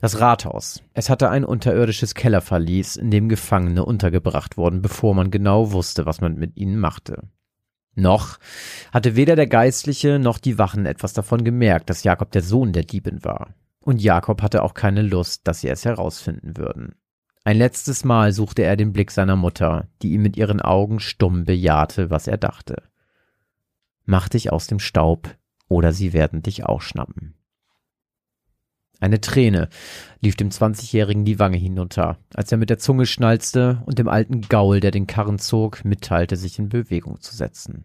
Das 0.00 0.20
Rathaus. 0.20 0.82
Es 0.92 1.08
hatte 1.08 1.30
ein 1.30 1.44
unterirdisches 1.44 2.14
Kellerverlies, 2.14 2.96
in 2.96 3.10
dem 3.10 3.30
Gefangene 3.30 3.86
untergebracht 3.86 4.58
wurden, 4.58 4.82
bevor 4.82 5.14
man 5.14 5.30
genau 5.30 5.72
wusste, 5.72 6.04
was 6.04 6.20
man 6.20 6.34
mit 6.34 6.58
ihnen 6.58 6.78
machte. 6.78 7.22
Noch 7.94 8.38
hatte 8.92 9.16
weder 9.16 9.34
der 9.34 9.46
Geistliche 9.46 10.18
noch 10.18 10.38
die 10.38 10.58
Wachen 10.58 10.84
etwas 10.84 11.14
davon 11.14 11.42
gemerkt, 11.42 11.88
dass 11.88 12.04
Jakob 12.04 12.30
der 12.30 12.42
Sohn 12.42 12.74
der 12.74 12.84
Diebin 12.84 13.24
war. 13.24 13.54
Und 13.80 14.02
Jakob 14.02 14.42
hatte 14.42 14.62
auch 14.62 14.74
keine 14.74 15.00
Lust, 15.00 15.48
dass 15.48 15.62
sie 15.62 15.68
es 15.68 15.86
herausfinden 15.86 16.58
würden. 16.58 16.94
Ein 17.44 17.56
letztes 17.56 18.04
Mal 18.04 18.32
suchte 18.32 18.62
er 18.62 18.76
den 18.76 18.92
Blick 18.92 19.10
seiner 19.10 19.36
Mutter, 19.36 19.88
die 20.02 20.12
ihm 20.12 20.22
mit 20.22 20.36
ihren 20.36 20.60
Augen 20.60 21.00
stumm 21.00 21.44
bejahte, 21.44 22.10
was 22.10 22.26
er 22.26 22.36
dachte. 22.36 22.82
Mach 24.04 24.28
dich 24.28 24.52
aus 24.52 24.66
dem 24.66 24.78
Staub, 24.78 25.36
oder 25.68 25.92
sie 25.92 26.12
werden 26.12 26.42
dich 26.42 26.64
auch 26.64 26.80
schnappen. 26.80 27.34
Eine 29.00 29.20
Träne 29.20 29.68
lief 30.20 30.34
dem 30.34 30.50
Zwanzigjährigen 30.50 31.24
die 31.24 31.38
Wange 31.38 31.56
hinunter, 31.56 32.18
als 32.34 32.50
er 32.50 32.58
mit 32.58 32.68
der 32.68 32.78
Zunge 32.78 33.06
schnalzte 33.06 33.82
und 33.86 33.98
dem 33.98 34.08
alten 34.08 34.42
Gaul, 34.42 34.80
der 34.80 34.90
den 34.90 35.06
Karren 35.06 35.38
zog, 35.38 35.84
mitteilte, 35.84 36.36
sich 36.36 36.58
in 36.58 36.68
Bewegung 36.68 37.20
zu 37.20 37.36
setzen. 37.36 37.84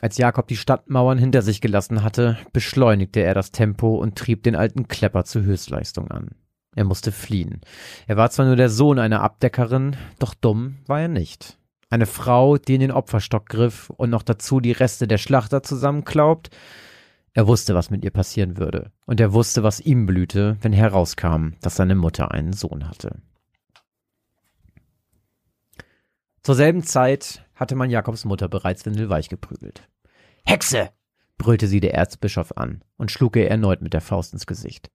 Als 0.00 0.18
Jakob 0.18 0.48
die 0.48 0.56
Stadtmauern 0.56 1.18
hinter 1.18 1.42
sich 1.42 1.60
gelassen 1.60 2.02
hatte, 2.02 2.38
beschleunigte 2.52 3.20
er 3.20 3.34
das 3.34 3.52
Tempo 3.52 3.96
und 3.96 4.16
trieb 4.16 4.42
den 4.42 4.56
alten 4.56 4.88
Klepper 4.88 5.24
zur 5.24 5.42
Höchstleistung 5.42 6.10
an. 6.10 6.30
Er 6.76 6.84
musste 6.84 7.10
fliehen. 7.10 7.62
Er 8.06 8.18
war 8.18 8.30
zwar 8.30 8.44
nur 8.46 8.54
der 8.54 8.68
Sohn 8.68 8.98
einer 8.98 9.22
Abdeckerin, 9.22 9.96
doch 10.18 10.34
dumm 10.34 10.76
war 10.86 11.00
er 11.00 11.08
nicht. 11.08 11.58
Eine 11.88 12.04
Frau, 12.04 12.58
die 12.58 12.74
in 12.74 12.80
den 12.80 12.90
Opferstock 12.92 13.48
griff 13.48 13.88
und 13.90 14.10
noch 14.10 14.22
dazu 14.22 14.60
die 14.60 14.72
Reste 14.72 15.08
der 15.08 15.16
Schlachter 15.16 15.62
zusammenklaubt, 15.62 16.50
er 17.32 17.46
wusste, 17.46 17.74
was 17.74 17.90
mit 17.90 18.04
ihr 18.04 18.10
passieren 18.10 18.58
würde, 18.58 18.92
und 19.06 19.20
er 19.20 19.32
wusste, 19.32 19.62
was 19.62 19.80
ihm 19.80 20.04
blühte, 20.04 20.58
wenn 20.60 20.72
herauskam, 20.72 21.54
dass 21.62 21.76
seine 21.76 21.94
Mutter 21.94 22.32
einen 22.32 22.52
Sohn 22.52 22.88
hatte. 22.88 23.22
Zur 26.42 26.54
selben 26.54 26.82
Zeit 26.82 27.42
hatte 27.54 27.74
man 27.74 27.90
Jakobs 27.90 28.26
Mutter 28.26 28.48
bereits 28.48 28.84
windelweich 28.84 29.28
geprügelt. 29.30 29.88
Hexe! 30.44 30.90
brüllte 31.38 31.68
sie 31.68 31.80
der 31.80 31.94
Erzbischof 31.94 32.52
an 32.56 32.82
und 32.96 33.10
schlug 33.10 33.36
ihr 33.36 33.50
erneut 33.50 33.80
mit 33.80 33.94
der 33.94 34.00
Faust 34.02 34.32
ins 34.34 34.46
Gesicht. 34.46 34.90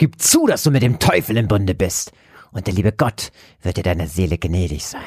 Gib 0.00 0.18
zu, 0.18 0.46
dass 0.46 0.62
du 0.62 0.70
mit 0.70 0.80
dem 0.80 0.98
Teufel 0.98 1.36
im 1.36 1.46
Bunde 1.46 1.74
bist, 1.74 2.12
und 2.52 2.66
der 2.66 2.72
liebe 2.72 2.90
Gott 2.90 3.32
wird 3.60 3.76
dir 3.76 3.82
deiner 3.82 4.06
Seele 4.06 4.38
gnädig 4.38 4.86
sein. 4.86 5.02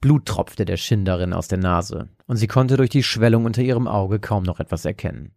Blut 0.00 0.26
tropfte 0.26 0.64
der 0.64 0.76
Schinderin 0.76 1.32
aus 1.32 1.48
der 1.48 1.58
Nase, 1.58 2.08
und 2.28 2.36
sie 2.36 2.46
konnte 2.46 2.76
durch 2.76 2.90
die 2.90 3.02
Schwellung 3.02 3.44
unter 3.44 3.62
ihrem 3.62 3.88
Auge 3.88 4.20
kaum 4.20 4.44
noch 4.44 4.60
etwas 4.60 4.84
erkennen. 4.84 5.34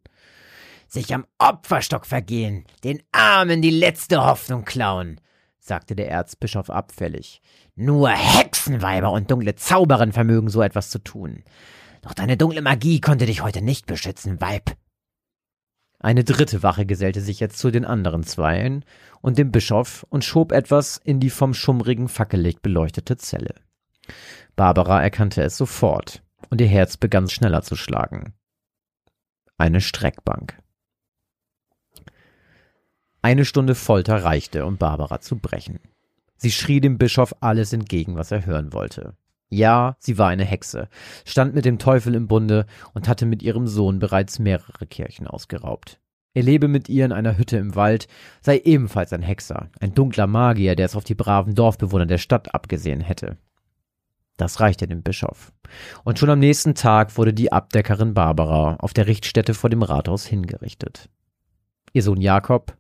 Sich 0.88 1.16
am 1.16 1.26
Opferstock 1.40 2.06
vergehen, 2.06 2.64
den 2.84 3.02
Armen 3.12 3.64
die 3.64 3.72
letzte 3.72 4.24
Hoffnung 4.24 4.66
klauen, 4.66 5.20
sagte 5.58 5.96
der 5.96 6.12
Erzbischof 6.12 6.70
abfällig. 6.70 7.42
Nur 7.76 8.10
Hexenweiber 8.12 9.12
und 9.12 9.32
dunkle 9.32 9.56
Zauberin 9.56 10.12
vermögen 10.12 10.50
so 10.50 10.62
etwas 10.62 10.92
zu 10.92 11.00
tun. 11.00 11.44
Doch 12.04 12.14
deine 12.14 12.38
dunkle 12.38 12.62
Magie 12.62 13.02
konnte 13.02 13.26
dich 13.26 13.42
heute 13.42 13.64
nicht 13.64 13.88
beschützen, 13.88 14.40
Weib. 14.40 14.76
Eine 16.00 16.24
dritte 16.24 16.64
Wache 16.64 16.86
gesellte 16.86 17.20
sich 17.20 17.42
jetzt 17.42 17.60
zu 17.60 17.72
den 17.72 17.84
anderen 17.84 18.24
Zweien 18.24 18.86
und 19.22 19.38
dem 19.38 19.52
Bischof 19.52 20.06
und 20.10 20.24
schob 20.24 20.54
etwas 20.54 20.98
in 20.98 21.20
die 21.20 21.30
vom 21.30 21.54
schummrigen 21.54 22.08
Fackellicht 22.08 22.62
beleuchtete 22.62 23.18
Zelle. 23.18 23.56
Barbara 24.56 25.02
erkannte 25.02 25.44
es 25.44 25.58
sofort, 25.58 26.24
und 26.50 26.62
ihr 26.62 26.68
Herz 26.68 26.96
begann 26.96 27.28
schneller 27.28 27.64
zu 27.64 27.76
schlagen. 27.76 28.34
Eine 29.58 29.82
Streckbank. 29.82 30.58
Eine 33.22 33.44
Stunde 33.44 33.76
Folter 33.76 34.24
reichte, 34.24 34.66
um 34.66 34.78
Barbara 34.78 35.20
zu 35.20 35.38
brechen. 35.38 35.80
Sie 36.38 36.52
schrie 36.52 36.80
dem 36.80 36.98
Bischof 36.98 37.36
alles 37.42 37.74
entgegen, 37.74 38.16
was 38.16 38.32
er 38.32 38.46
hören 38.46 38.72
wollte. 38.72 39.16
Ja, 39.50 39.96
sie 40.00 40.18
war 40.18 40.30
eine 40.30 40.46
Hexe, 40.46 40.90
stand 41.26 41.56
mit 41.56 41.66
dem 41.66 41.80
Teufel 41.80 42.14
im 42.14 42.28
Bunde 42.28 42.66
und 42.94 43.08
hatte 43.08 43.26
mit 43.26 43.42
ihrem 43.42 43.68
Sohn 43.68 44.00
bereits 44.00 44.38
mehrere 44.38 44.86
Kirchen 44.86 45.28
ausgeraubt. 45.28 46.00
Er 46.36 46.44
lebe 46.44 46.68
mit 46.68 46.88
ihr 46.88 47.06
in 47.06 47.12
einer 47.12 47.38
Hütte 47.38 47.58
im 47.58 47.76
Wald, 47.76 48.08
sei 48.42 48.60
ebenfalls 48.60 49.12
ein 49.12 49.24
Hexer, 49.24 49.70
ein 49.80 49.96
dunkler 49.96 50.28
Magier, 50.28 50.76
der 50.76 50.86
es 50.86 50.96
auf 50.96 51.04
die 51.04 51.16
braven 51.16 51.56
Dorfbewohner 51.56 52.06
der 52.06 52.20
Stadt 52.20 52.54
abgesehen 52.54 53.02
hätte. 53.02 53.38
Das 54.38 54.60
reichte 54.60 54.88
dem 54.88 55.02
Bischof. 55.02 55.52
Und 56.04 56.20
schon 56.20 56.30
am 56.30 56.40
nächsten 56.40 56.76
Tag 56.76 57.18
wurde 57.18 57.34
die 57.34 57.52
Abdeckerin 57.52 58.14
Barbara 58.14 58.76
auf 58.76 58.94
der 58.94 59.08
Richtstätte 59.08 59.54
vor 59.54 59.70
dem 59.70 59.82
Rathaus 59.82 60.26
hingerichtet. 60.26 61.10
Ihr 61.92 62.04
Sohn 62.04 62.22
Jakob 62.22 62.78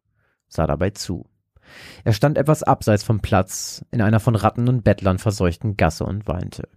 sah 0.47 0.67
dabei 0.67 0.91
zu. 0.91 1.25
Er 2.03 2.13
stand 2.13 2.37
etwas 2.37 2.63
abseits 2.63 3.03
vom 3.03 3.19
Platz, 3.19 3.83
in 3.91 4.01
einer 4.01 4.19
von 4.19 4.35
Ratten 4.35 4.67
und 4.67 4.83
Bettlern 4.83 5.19
verseuchten 5.19 5.77
Gasse 5.77 6.05
und 6.05 6.27
weinte. 6.27 6.67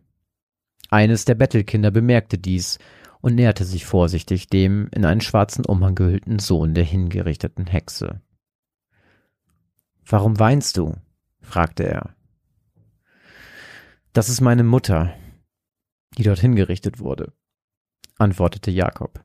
Eines 0.90 1.24
der 1.24 1.34
Bettelkinder 1.34 1.90
bemerkte 1.90 2.38
dies 2.38 2.78
und 3.22 3.34
näherte 3.34 3.64
sich 3.64 3.86
vorsichtig 3.86 4.48
dem 4.48 4.88
in 4.92 5.04
einen 5.04 5.20
schwarzen 5.20 5.64
Umhang 5.64 5.94
gehüllten 5.94 6.38
Sohn 6.38 6.74
der 6.74 6.84
hingerichteten 6.84 7.66
Hexe. 7.66 8.20
Warum 10.04 10.38
weinst 10.38 10.76
du? 10.76 10.96
fragte 11.40 11.84
er. 11.84 12.14
Das 14.12 14.28
ist 14.28 14.40
meine 14.40 14.64
Mutter, 14.64 15.14
die 16.18 16.24
dort 16.24 16.40
hingerichtet 16.40 16.98
wurde, 16.98 17.32
antwortete 18.18 18.70
Jakob. 18.70 19.24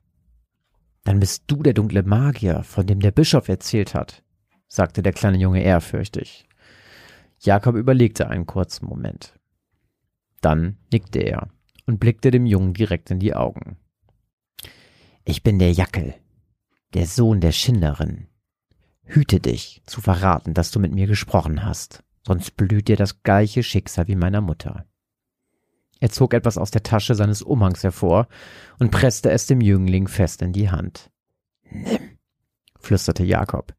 Dann 1.04 1.20
bist 1.20 1.44
du 1.46 1.62
der 1.62 1.74
dunkle 1.74 2.02
Magier, 2.02 2.62
von 2.62 2.86
dem 2.86 3.00
der 3.00 3.10
Bischof 3.10 3.48
erzählt 3.48 3.94
hat, 3.94 4.22
sagte 4.68 5.02
der 5.02 5.12
kleine 5.12 5.38
Junge 5.38 5.62
ehrfürchtig. 5.62 6.46
Jakob 7.40 7.74
überlegte 7.74 8.28
einen 8.28 8.46
kurzen 8.46 8.86
Moment. 8.86 9.34
Dann 10.40 10.76
nickte 10.92 11.20
er 11.20 11.48
und 11.86 11.98
blickte 11.98 12.30
dem 12.30 12.46
Jungen 12.46 12.74
direkt 12.74 13.10
in 13.10 13.18
die 13.18 13.34
Augen. 13.34 13.76
Ich 15.24 15.42
bin 15.42 15.58
der 15.58 15.72
Jackel, 15.72 16.14
der 16.94 17.06
Sohn 17.06 17.40
der 17.40 17.52
Schinderin. 17.52 18.28
Hüte 19.04 19.40
dich, 19.40 19.82
zu 19.86 20.00
verraten, 20.00 20.54
dass 20.54 20.70
du 20.70 20.80
mit 20.80 20.92
mir 20.92 21.06
gesprochen 21.06 21.64
hast, 21.64 22.04
sonst 22.26 22.56
blüht 22.56 22.88
dir 22.88 22.96
das 22.96 23.22
gleiche 23.22 23.62
Schicksal 23.62 24.06
wie 24.06 24.16
meiner 24.16 24.40
Mutter. 24.40 24.86
Er 26.00 26.10
zog 26.10 26.34
etwas 26.34 26.58
aus 26.58 26.70
der 26.70 26.82
Tasche 26.82 27.14
seines 27.14 27.42
Umhangs 27.42 27.82
hervor 27.82 28.28
und 28.78 28.90
presste 28.90 29.30
es 29.30 29.46
dem 29.46 29.60
Jüngling 29.60 30.08
fest 30.08 30.42
in 30.42 30.52
die 30.52 30.70
Hand. 30.70 31.10
Nimm, 31.70 32.18
flüsterte 32.78 33.24
Jakob. 33.24 33.74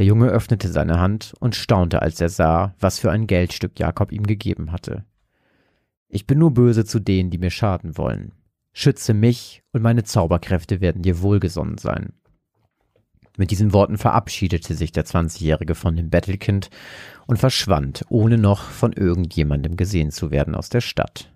Der 0.00 0.06
Junge 0.06 0.28
öffnete 0.28 0.68
seine 0.68 0.98
Hand 0.98 1.34
und 1.40 1.54
staunte, 1.54 2.00
als 2.00 2.22
er 2.22 2.30
sah, 2.30 2.74
was 2.80 2.98
für 2.98 3.10
ein 3.10 3.26
Geldstück 3.26 3.78
Jakob 3.78 4.12
ihm 4.12 4.26
gegeben 4.26 4.72
hatte. 4.72 5.04
Ich 6.08 6.26
bin 6.26 6.38
nur 6.38 6.54
böse 6.54 6.86
zu 6.86 7.00
denen, 7.00 7.28
die 7.28 7.36
mir 7.36 7.50
schaden 7.50 7.98
wollen. 7.98 8.32
Schütze 8.72 9.12
mich 9.12 9.62
und 9.72 9.82
meine 9.82 10.02
Zauberkräfte 10.02 10.80
werden 10.80 11.02
dir 11.02 11.20
wohlgesonnen 11.20 11.76
sein. 11.76 12.14
Mit 13.36 13.50
diesen 13.50 13.74
Worten 13.74 13.98
verabschiedete 13.98 14.72
sich 14.72 14.90
der 14.90 15.04
Zwanzigjährige 15.04 15.74
von 15.74 15.94
dem 15.96 16.08
Bettelkind 16.08 16.70
und 17.26 17.38
verschwand, 17.38 18.06
ohne 18.08 18.38
noch 18.38 18.62
von 18.62 18.94
irgendjemandem 18.94 19.76
gesehen 19.76 20.12
zu 20.12 20.30
werden 20.30 20.54
aus 20.54 20.70
der 20.70 20.80
Stadt. 20.80 21.30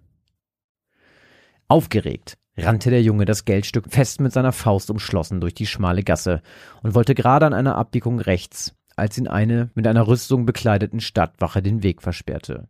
Aufgeregt 1.69 2.39
rannte 2.57 2.91
der 2.91 3.03
Junge 3.03 3.25
das 3.25 3.45
Geldstück 3.45 3.91
fest 3.91 4.21
mit 4.21 4.33
seiner 4.33 4.53
Faust 4.53 4.91
umschlossen 4.91 5.41
durch 5.41 5.55
die 5.55 5.67
schmale 5.67 6.03
Gasse 6.03 6.43
und 6.83 6.95
wollte 6.95 7.15
gerade 7.15 7.47
an 7.47 7.55
einer 7.55 7.77
Abbiegung 7.77 8.21
rechts, 8.21 8.75
als 8.97 9.19
ihn 9.19 9.29
eine 9.29 9.71
mit 9.75 9.87
einer 9.87 10.07
Rüstung 10.07 10.47
bekleideten 10.47 11.01
Stadtwache 11.01 11.63
den 11.63 11.83
Weg 11.83 12.03
versperrte. 12.03 12.69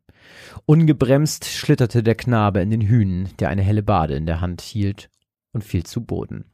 Ungebremst 0.67 1.45
schlitterte 1.45 2.03
der 2.03 2.15
Knabe 2.15 2.61
in 2.61 2.71
den 2.71 2.81
Hünen, 2.81 3.29
der 3.39 3.51
eine 3.51 3.63
helle 3.63 3.83
Bade 3.83 4.15
in 4.15 4.27
der 4.27 4.41
Hand 4.41 4.63
hielt, 4.63 5.11
und 5.53 5.65
fiel 5.65 5.85
zu 5.85 6.03
Boden. 6.03 6.47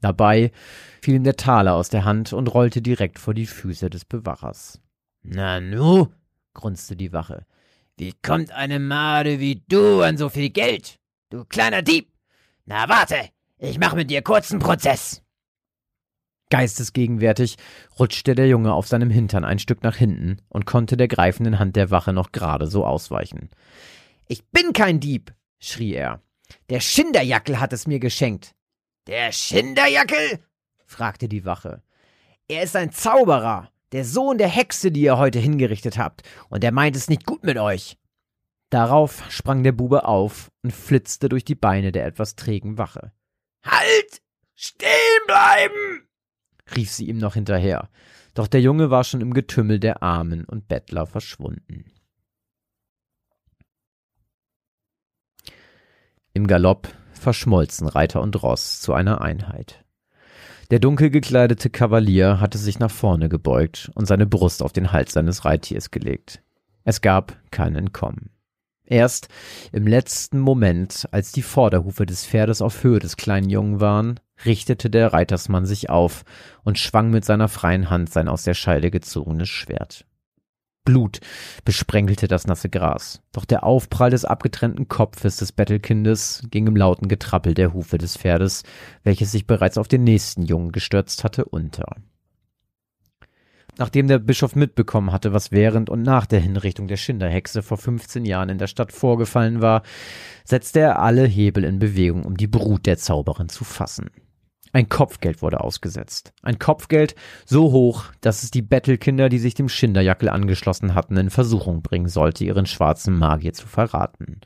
Dabei 0.00 0.52
fiel 1.00 1.14
ihm 1.14 1.24
der 1.24 1.36
Taler 1.36 1.74
aus 1.74 1.88
der 1.88 2.04
Hand 2.04 2.32
und 2.32 2.52
rollte 2.52 2.82
direkt 2.82 3.18
vor 3.18 3.32
die 3.32 3.46
Füße 3.46 3.88
des 3.88 4.04
Bewachers. 4.04 4.80
Na 5.22 5.60
nu, 5.60 6.08
grunzte 6.52 6.94
die 6.94 7.12
Wache. 7.12 7.46
Wie 7.96 8.12
kommt 8.22 8.52
eine 8.52 8.78
Made 8.78 9.40
wie 9.40 9.62
du 9.68 10.02
an 10.02 10.18
so 10.18 10.28
viel 10.28 10.50
Geld? 10.50 10.98
Du 11.30 11.44
kleiner 11.44 11.80
Dieb! 11.80 12.13
Na 12.66 12.88
warte, 12.88 13.28
ich 13.58 13.78
mach 13.78 13.94
mit 13.94 14.10
dir 14.10 14.22
kurzen 14.22 14.58
Prozess. 14.58 15.22
Geistesgegenwärtig 16.50 17.56
rutschte 17.98 18.34
der 18.34 18.48
Junge 18.48 18.72
auf 18.72 18.86
seinem 18.86 19.10
Hintern 19.10 19.44
ein 19.44 19.58
Stück 19.58 19.82
nach 19.82 19.96
hinten 19.96 20.38
und 20.48 20.64
konnte 20.64 20.96
der 20.96 21.08
greifenden 21.08 21.58
Hand 21.58 21.76
der 21.76 21.90
Wache 21.90 22.12
noch 22.12 22.32
gerade 22.32 22.66
so 22.66 22.86
ausweichen. 22.86 23.50
Ich 24.28 24.44
bin 24.46 24.72
kein 24.72 24.98
Dieb, 24.98 25.34
schrie 25.58 25.94
er. 25.94 26.22
Der 26.70 26.80
Schinderjackel 26.80 27.60
hat 27.60 27.72
es 27.72 27.86
mir 27.86 27.98
geschenkt. 27.98 28.54
Der 29.06 29.32
Schinderjackel? 29.32 30.42
fragte 30.86 31.28
die 31.28 31.44
Wache. 31.44 31.82
Er 32.48 32.62
ist 32.62 32.76
ein 32.76 32.92
Zauberer, 32.92 33.70
der 33.92 34.04
Sohn 34.04 34.38
der 34.38 34.48
Hexe, 34.48 34.90
die 34.90 35.02
ihr 35.02 35.18
heute 35.18 35.38
hingerichtet 35.38 35.98
habt, 35.98 36.22
und 36.48 36.64
er 36.64 36.72
meint 36.72 36.96
es 36.96 37.08
nicht 37.08 37.26
gut 37.26 37.44
mit 37.44 37.58
euch. 37.58 37.98
Darauf 38.74 39.22
sprang 39.30 39.62
der 39.62 39.70
Bube 39.70 40.04
auf 40.04 40.50
und 40.64 40.72
flitzte 40.72 41.28
durch 41.28 41.44
die 41.44 41.54
Beine 41.54 41.92
der 41.92 42.06
etwas 42.06 42.34
trägen 42.34 42.76
Wache. 42.76 43.12
Halt! 43.64 44.20
Stehen 44.56 44.88
bleiben! 45.28 46.08
rief 46.74 46.90
sie 46.90 47.06
ihm 47.06 47.18
noch 47.18 47.34
hinterher, 47.34 47.88
doch 48.34 48.48
der 48.48 48.60
Junge 48.60 48.90
war 48.90 49.04
schon 49.04 49.20
im 49.20 49.32
Getümmel 49.32 49.78
der 49.78 50.02
Armen 50.02 50.44
und 50.44 50.66
Bettler 50.66 51.06
verschwunden. 51.06 51.84
Im 56.32 56.48
Galopp 56.48 56.88
verschmolzen 57.12 57.86
Reiter 57.86 58.22
und 58.22 58.42
Ross 58.42 58.80
zu 58.80 58.92
einer 58.92 59.20
Einheit. 59.20 59.84
Der 60.72 60.80
dunkel 60.80 61.10
gekleidete 61.10 61.70
Kavalier 61.70 62.40
hatte 62.40 62.58
sich 62.58 62.80
nach 62.80 62.90
vorne 62.90 63.28
gebeugt 63.28 63.92
und 63.94 64.06
seine 64.06 64.26
Brust 64.26 64.64
auf 64.64 64.72
den 64.72 64.90
Hals 64.90 65.12
seines 65.12 65.44
Reittiers 65.44 65.92
gelegt. 65.92 66.42
Es 66.82 67.02
gab 67.02 67.38
kein 67.52 67.76
Entkommen. 67.76 68.33
Erst 68.86 69.28
im 69.72 69.86
letzten 69.86 70.38
Moment, 70.38 71.08
als 71.10 71.32
die 71.32 71.42
Vorderhufe 71.42 72.04
des 72.04 72.26
Pferdes 72.26 72.60
auf 72.60 72.82
Höhe 72.82 72.98
des 72.98 73.16
kleinen 73.16 73.48
Jungen 73.48 73.80
waren, 73.80 74.20
richtete 74.44 74.90
der 74.90 75.12
Reitersmann 75.12 75.64
sich 75.64 75.88
auf 75.88 76.24
und 76.64 76.78
schwang 76.78 77.10
mit 77.10 77.24
seiner 77.24 77.48
freien 77.48 77.88
Hand 77.88 78.10
sein 78.10 78.28
aus 78.28 78.44
der 78.44 78.54
Scheide 78.54 78.90
gezogenes 78.90 79.48
Schwert. 79.48 80.04
Blut 80.84 81.20
besprenkelte 81.64 82.28
das 82.28 82.46
nasse 82.46 82.68
Gras, 82.68 83.22
doch 83.32 83.46
der 83.46 83.64
Aufprall 83.64 84.10
des 84.10 84.26
abgetrennten 84.26 84.86
Kopfes 84.86 85.38
des 85.38 85.52
Bettelkindes 85.52 86.42
ging 86.50 86.66
im 86.66 86.76
lauten 86.76 87.08
Getrappel 87.08 87.54
der 87.54 87.72
Hufe 87.72 87.96
des 87.96 88.18
Pferdes, 88.18 88.64
welches 89.02 89.32
sich 89.32 89.46
bereits 89.46 89.78
auf 89.78 89.88
den 89.88 90.04
nächsten 90.04 90.42
Jungen 90.42 90.72
gestürzt 90.72 91.24
hatte, 91.24 91.46
unter. 91.46 91.96
Nachdem 93.76 94.06
der 94.06 94.20
Bischof 94.20 94.54
mitbekommen 94.54 95.12
hatte, 95.12 95.32
was 95.32 95.50
während 95.50 95.90
und 95.90 96.02
nach 96.02 96.26
der 96.26 96.40
Hinrichtung 96.40 96.86
der 96.86 96.96
Schinderhexe 96.96 97.62
vor 97.62 97.76
15 97.76 98.24
Jahren 98.24 98.48
in 98.48 98.58
der 98.58 98.68
Stadt 98.68 98.92
vorgefallen 98.92 99.60
war, 99.60 99.82
setzte 100.44 100.80
er 100.80 101.00
alle 101.00 101.24
Hebel 101.24 101.64
in 101.64 101.80
Bewegung, 101.80 102.24
um 102.24 102.36
die 102.36 102.46
Brut 102.46 102.86
der 102.86 102.98
Zauberin 102.98 103.48
zu 103.48 103.64
fassen. 103.64 104.10
Ein 104.72 104.88
Kopfgeld 104.88 105.40
wurde 105.40 105.60
ausgesetzt. 105.60 106.32
Ein 106.42 106.58
Kopfgeld 106.58 107.14
so 107.46 107.70
hoch, 107.70 108.06
dass 108.20 108.42
es 108.42 108.50
die 108.50 108.62
Bettelkinder, 108.62 109.28
die 109.28 109.38
sich 109.38 109.54
dem 109.54 109.68
Schinderjackel 109.68 110.28
angeschlossen 110.28 110.94
hatten, 110.94 111.16
in 111.16 111.30
Versuchung 111.30 111.82
bringen 111.82 112.08
sollte, 112.08 112.44
ihren 112.44 112.66
schwarzen 112.66 113.16
Magier 113.16 113.52
zu 113.52 113.68
verraten. 113.68 114.40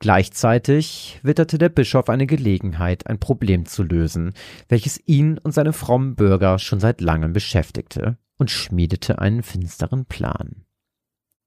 Gleichzeitig 0.00 1.20
witterte 1.22 1.56
der 1.58 1.68
Bischof 1.68 2.08
eine 2.08 2.26
Gelegenheit, 2.26 3.06
ein 3.06 3.20
Problem 3.20 3.64
zu 3.64 3.84
lösen, 3.84 4.32
welches 4.68 5.00
ihn 5.06 5.38
und 5.38 5.54
seine 5.54 5.72
frommen 5.72 6.16
Bürger 6.16 6.58
schon 6.58 6.80
seit 6.80 7.00
langem 7.00 7.32
beschäftigte, 7.32 8.18
und 8.38 8.50
schmiedete 8.50 9.18
einen 9.18 9.42
finsteren 9.42 10.06
Plan. 10.06 10.64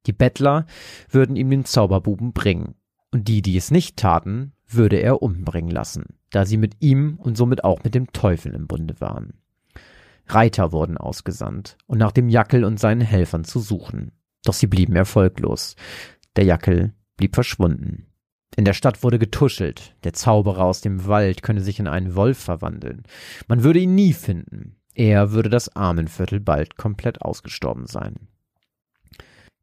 Die 0.05 0.13
Bettler 0.13 0.65
würden 1.09 1.35
ihm 1.35 1.49
den 1.49 1.65
Zauberbuben 1.65 2.33
bringen, 2.33 2.75
und 3.11 3.27
die, 3.27 3.41
die 3.41 3.57
es 3.57 3.71
nicht 3.71 3.97
taten, 3.97 4.53
würde 4.67 4.97
er 4.97 5.21
umbringen 5.21 5.71
lassen, 5.71 6.05
da 6.29 6.45
sie 6.45 6.57
mit 6.57 6.75
ihm 6.81 7.17
und 7.17 7.37
somit 7.37 7.63
auch 7.63 7.83
mit 7.83 7.95
dem 7.95 8.11
Teufel 8.11 8.53
im 8.53 8.67
Bunde 8.67 8.99
waren. 8.99 9.33
Reiter 10.27 10.71
wurden 10.71 10.97
ausgesandt, 10.97 11.77
und 11.87 11.97
nach 11.97 12.11
dem 12.11 12.29
Jackel 12.29 12.63
und 12.63 12.79
seinen 12.79 13.01
Helfern 13.01 13.43
zu 13.43 13.59
suchen. 13.59 14.11
Doch 14.43 14.53
sie 14.53 14.67
blieben 14.67 14.95
erfolglos. 14.95 15.75
Der 16.35 16.45
Jackel 16.45 16.93
blieb 17.15 17.35
verschwunden. 17.35 18.07
In 18.55 18.65
der 18.65 18.73
Stadt 18.73 19.03
wurde 19.03 19.19
getuschelt, 19.19 19.95
der 20.03 20.13
Zauberer 20.13 20.63
aus 20.63 20.81
dem 20.81 21.05
Wald 21.05 21.43
könne 21.43 21.61
sich 21.61 21.79
in 21.79 21.87
einen 21.87 22.15
Wolf 22.15 22.37
verwandeln. 22.37 23.03
Man 23.47 23.63
würde 23.63 23.79
ihn 23.79 23.93
nie 23.93 24.13
finden. 24.13 24.76
Er 24.97 25.31
würde 25.31 25.49
das 25.51 25.75
Armenviertel 25.75 26.39
bald 26.39 26.75
komplett 26.75 27.21
ausgestorben 27.21 27.85
sein. 27.85 28.15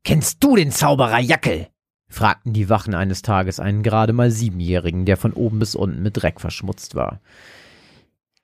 Kennst 0.04 0.44
du 0.44 0.54
den 0.54 0.70
Zauberer 0.70 1.18
Jackel? 1.18 1.66
fragten 2.08 2.52
die 2.52 2.68
Wachen 2.68 2.94
eines 2.94 3.22
Tages 3.22 3.58
einen 3.58 3.82
gerade 3.82 4.12
mal 4.12 4.30
Siebenjährigen, 4.30 5.06
der 5.06 5.16
von 5.16 5.32
oben 5.32 5.58
bis 5.58 5.74
unten 5.74 6.04
mit 6.04 6.22
Dreck 6.22 6.40
verschmutzt 6.40 6.94
war. 6.94 7.20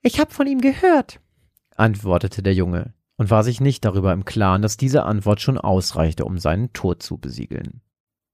Ich 0.03 0.19
hab 0.19 0.33
von 0.33 0.49
ihm 0.49 0.61
gehört, 0.61 1.21
antwortete 1.77 2.43
der 2.43 2.55
Junge 2.55 2.93
und 3.17 3.31
war 3.31 3.45
sich 3.45 3.61
nicht 3.61 3.85
darüber 3.85 4.13
im 4.13 4.25
Klaren, 4.25 4.61
dass 4.61 4.77
diese 4.77 5.05
Antwort 5.05 5.41
schon 5.41 5.59
ausreichte, 5.59 6.25
um 6.25 6.39
seinen 6.39 6.73
Tod 6.73 7.05
zu 7.05 7.19
besiegeln. 7.19 7.83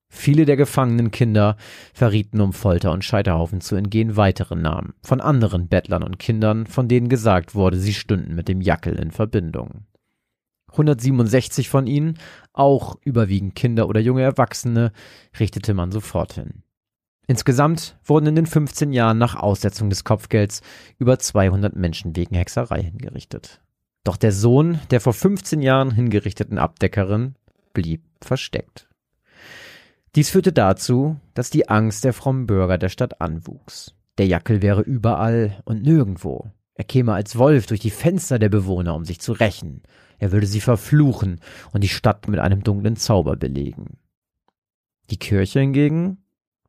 Viele 0.09 0.44
der 0.44 0.57
gefangenen 0.57 1.11
Kinder 1.11 1.57
verrieten, 1.92 2.40
um 2.40 2.52
Folter 2.52 2.92
und 2.92 3.04
Scheiterhaufen 3.04 3.61
zu 3.61 3.76
entgehen, 3.76 4.16
weitere 4.16 4.54
Namen 4.54 4.94
von 5.02 5.20
anderen 5.20 5.68
Bettlern 5.68 6.02
und 6.02 6.18
Kindern, 6.18 6.66
von 6.66 6.88
denen 6.88 7.09
gesagt 7.09 7.54
wurde, 7.54 7.78
sie 7.78 7.94
stünden 7.94 8.34
mit 8.34 8.48
dem 8.48 8.61
Jackel 8.61 8.94
in 8.96 9.11
Verbindung. 9.11 9.86
167 10.70 11.68
von 11.68 11.86
ihnen, 11.86 12.18
auch 12.52 12.96
überwiegend 13.02 13.54
Kinder 13.54 13.88
oder 13.88 14.00
junge 14.00 14.22
Erwachsene, 14.22 14.92
richtete 15.38 15.74
man 15.74 15.90
sofort 15.90 16.34
hin. 16.34 16.62
Insgesamt 17.26 17.96
wurden 18.04 18.26
in 18.26 18.36
den 18.36 18.46
15 18.46 18.92
Jahren 18.92 19.18
nach 19.18 19.34
Aussetzung 19.34 19.90
des 19.90 20.04
Kopfgelds 20.04 20.62
über 20.98 21.18
200 21.18 21.74
Menschen 21.74 22.14
wegen 22.14 22.36
Hexerei 22.36 22.82
hingerichtet. 22.82 23.61
Doch 24.04 24.16
der 24.16 24.30
Sohn 24.30 24.78
der 24.90 25.00
vor 25.00 25.12
15 25.12 25.61
Jahren 25.61 25.90
hingerichteten 25.90 26.59
Abdeckerin 26.59 27.34
blieb 27.72 28.04
versteckt. 28.20 28.88
Dies 30.16 30.30
führte 30.30 30.52
dazu, 30.52 31.20
dass 31.34 31.50
die 31.50 31.68
Angst 31.68 32.02
der 32.04 32.14
frommen 32.14 32.46
Bürger 32.46 32.78
der 32.78 32.88
Stadt 32.88 33.20
anwuchs. 33.20 33.94
Der 34.16 34.26
Jackel 34.26 34.62
wäre 34.62 34.80
überall 34.80 35.62
und 35.66 35.82
nirgendwo. 35.82 36.50
Er 36.74 36.84
käme 36.84 37.12
als 37.12 37.36
Wolf 37.36 37.66
durch 37.66 37.80
die 37.80 37.90
Fenster 37.90 38.38
der 38.38 38.48
Bewohner, 38.48 38.94
um 38.94 39.04
sich 39.04 39.20
zu 39.20 39.32
rächen. 39.32 39.82
Er 40.18 40.32
würde 40.32 40.46
sie 40.46 40.62
verfluchen 40.62 41.40
und 41.72 41.84
die 41.84 41.88
Stadt 41.88 42.28
mit 42.28 42.40
einem 42.40 42.62
dunklen 42.62 42.96
Zauber 42.96 43.36
belegen. 43.36 43.98
Die 45.10 45.18
Kirche 45.18 45.60
hingegen 45.60 46.24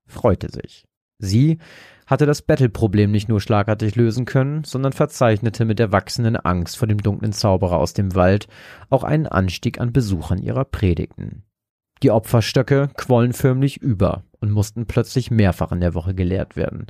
freute 0.05 0.51
sich. 0.51 0.85
Sie 1.17 1.57
hatte 2.05 2.25
das 2.25 2.41
Bettelproblem 2.41 3.11
nicht 3.11 3.29
nur 3.29 3.39
schlagartig 3.39 3.95
lösen 3.95 4.25
können, 4.25 4.65
sondern 4.65 4.91
verzeichnete 4.91 5.63
mit 5.63 5.79
der 5.79 5.93
wachsenden 5.93 6.35
Angst 6.35 6.77
vor 6.77 6.87
dem 6.87 6.99
dunklen 6.99 7.31
Zauberer 7.31 7.77
aus 7.77 7.93
dem 7.93 8.13
Wald 8.13 8.47
auch 8.89 9.05
einen 9.05 9.25
Anstieg 9.25 9.79
an 9.79 9.93
Besuchern 9.93 10.37
ihrer 10.41 10.65
Predigten. 10.65 11.43
Die 12.03 12.11
Opferstöcke 12.11 12.89
quollen 12.95 13.33
förmlich 13.33 13.81
über 13.81 14.23
und 14.39 14.51
mussten 14.51 14.85
plötzlich 14.85 15.31
mehrfach 15.31 15.71
in 15.71 15.81
der 15.81 15.93
Woche 15.93 16.13
geleert 16.13 16.55
werden. 16.55 16.87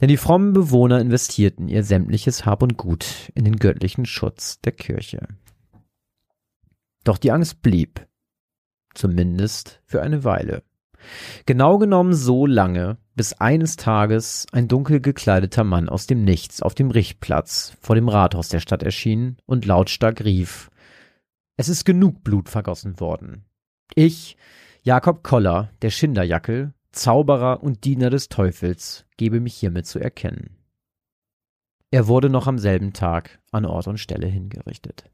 Denn 0.00 0.08
die 0.08 0.16
frommen 0.16 0.52
Bewohner 0.52 1.00
investierten 1.00 1.68
ihr 1.68 1.82
sämtliches 1.82 2.46
Hab 2.46 2.62
und 2.62 2.76
Gut 2.76 3.30
in 3.34 3.44
den 3.44 3.56
göttlichen 3.56 4.06
Schutz 4.06 4.60
der 4.60 4.72
Kirche. 4.72 5.26
Doch 7.04 7.18
die 7.18 7.32
Angst 7.32 7.62
blieb. 7.62 8.06
Zumindest 8.94 9.80
für 9.84 10.02
eine 10.02 10.24
Weile. 10.24 10.62
Genau 11.44 11.78
genommen 11.78 12.14
so 12.14 12.46
lange, 12.46 12.98
bis 13.14 13.32
eines 13.34 13.76
Tages 13.76 14.46
ein 14.52 14.68
dunkel 14.68 15.00
gekleideter 15.00 15.64
Mann 15.64 15.88
aus 15.88 16.06
dem 16.06 16.24
Nichts 16.24 16.62
auf 16.62 16.74
dem 16.74 16.90
Richtplatz 16.90 17.76
vor 17.80 17.94
dem 17.94 18.08
Rathaus 18.08 18.48
der 18.48 18.60
Stadt 18.60 18.82
erschien 18.82 19.36
und 19.46 19.66
lautstark 19.66 20.24
rief 20.24 20.70
Es 21.56 21.68
ist 21.68 21.84
genug 21.84 22.24
Blut 22.24 22.48
vergossen 22.48 22.98
worden. 23.00 23.44
Ich, 23.94 24.36
Jakob 24.82 25.22
Koller, 25.22 25.70
der 25.82 25.90
Schinderjackel, 25.90 26.72
Zauberer 26.92 27.62
und 27.62 27.84
Diener 27.84 28.10
des 28.10 28.28
Teufels, 28.28 29.04
gebe 29.16 29.40
mich 29.40 29.54
hiermit 29.54 29.86
zu 29.86 29.98
erkennen. 29.98 30.56
Er 31.90 32.08
wurde 32.08 32.28
noch 32.28 32.46
am 32.46 32.58
selben 32.58 32.92
Tag 32.92 33.38
an 33.52 33.64
Ort 33.64 33.86
und 33.86 33.98
Stelle 33.98 34.26
hingerichtet. 34.26 35.08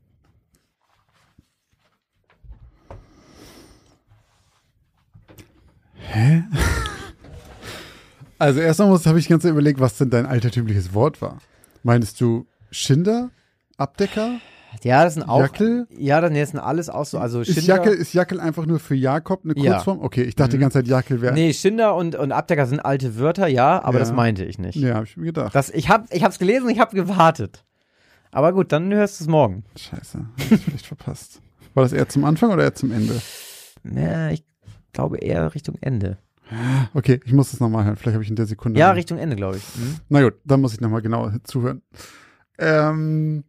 Hä? 5.95 6.45
Also 8.39 8.59
erstmal 8.59 8.99
habe 8.99 9.21
ich 9.21 9.29
ganz 9.29 9.45
überlegt, 9.45 9.79
was 9.79 9.99
denn 9.99 10.11
dein 10.11 10.27
altertümliches 10.27 10.95
Wort 10.95 11.23
war. 11.23 11.39
Meinst 11.85 12.21
du 12.21 12.49
Schinder? 12.73 13.31
Abdecker? 13.77 14.41
Ja, 14.83 15.05
das 15.05 15.15
sind 15.15 15.23
auch. 15.25 15.41
Jackel? 15.41 15.87
Ja, 15.97 16.21
das, 16.21 16.31
nee, 16.31 16.45
sind 16.45 16.59
alles 16.59 16.89
auch 16.89 17.05
so. 17.05 17.19
Also 17.19 17.41
Ist 17.43 17.49
Schinder, 17.55 17.77
Jackel, 17.77 17.93
ist 17.95 18.13
Jackel 18.15 18.41
einfach 18.41 18.67
nur 18.67 18.81
für 18.81 18.95
Jakob 18.95 19.45
eine 19.45 19.55
Ja. 19.57 19.73
Kurzform? 19.75 20.01
Okay, 20.01 20.23
ich 20.23 20.35
dachte 20.35 20.53
die 20.53 20.57
Mhm. 20.57 20.61
ganze 20.63 20.79
Zeit 20.79 20.89
Jackel 20.89 21.21
wäre. 21.21 21.35
Nee, 21.35 21.53
Schinder 21.53 21.95
und, 21.95 22.15
und 22.17 22.33
Abdecker 22.33 22.67
sind 22.67 22.81
alte 22.81 23.19
Wörter, 23.19 23.47
ja, 23.49 23.83
aber 23.83 23.95
Ja. 23.95 23.99
das 24.01 24.13
meinte 24.13 24.45
ich 24.45 24.59
nicht. 24.59 24.77
Ja, 24.77 24.95
habe 24.95 25.05
ich 25.07 25.17
mir 25.17 25.27
gedacht. 25.27 25.55
Das, 25.55 25.71
ich 25.71 25.89
hab, 25.89 26.13
ich 26.13 26.25
hab's 26.25 26.39
gelesen, 26.39 26.69
ich 26.71 26.79
hab 26.81 26.93
gewartet. 26.93 27.65
Aber 28.31 28.53
gut, 28.53 28.73
dann 28.73 28.93
hörst 28.93 29.21
du 29.21 29.25
es 29.25 29.29
morgen. 29.29 29.65
Scheiße, 29.77 30.19
hab 30.19 30.53
ich 30.53 30.61
vielleicht 30.65 30.87
verpasst. 30.87 31.41
War 31.75 31.83
das 31.85 31.93
eher 31.93 32.09
zum 32.09 32.25
Anfang 32.25 32.51
oder 32.51 32.63
eher 32.65 32.75
zum 32.75 32.91
Ende? 32.93 33.21
Ja, 33.85 34.31
ich 34.31 34.43
glaube 34.93 35.19
eher 35.19 35.55
Richtung 35.55 35.77
Ende. 35.81 36.19
Okay, 36.95 37.21
ich 37.25 37.33
muss 37.33 37.51
das 37.51 37.61
nochmal 37.61 37.85
hören. 37.85 37.97
Vielleicht 37.97 38.15
habe 38.15 38.25
ich 38.25 38.31
in 38.31 38.37
der 38.37 38.47
Sekunde. 38.47 38.79
Ja, 38.79 38.91
Richtung 38.93 39.17
Ende, 39.19 39.37
glaube 39.37 39.57
ich. 39.57 39.63
Mhm. 39.77 39.97
Na 40.11 40.23
gut, 40.23 40.35
dann 40.45 40.61
muss 40.61 40.75
ich 40.75 40.81
nochmal 40.81 41.01
genauer 41.03 41.33
zuhören. 41.45 41.83
Ähm, 42.59 43.45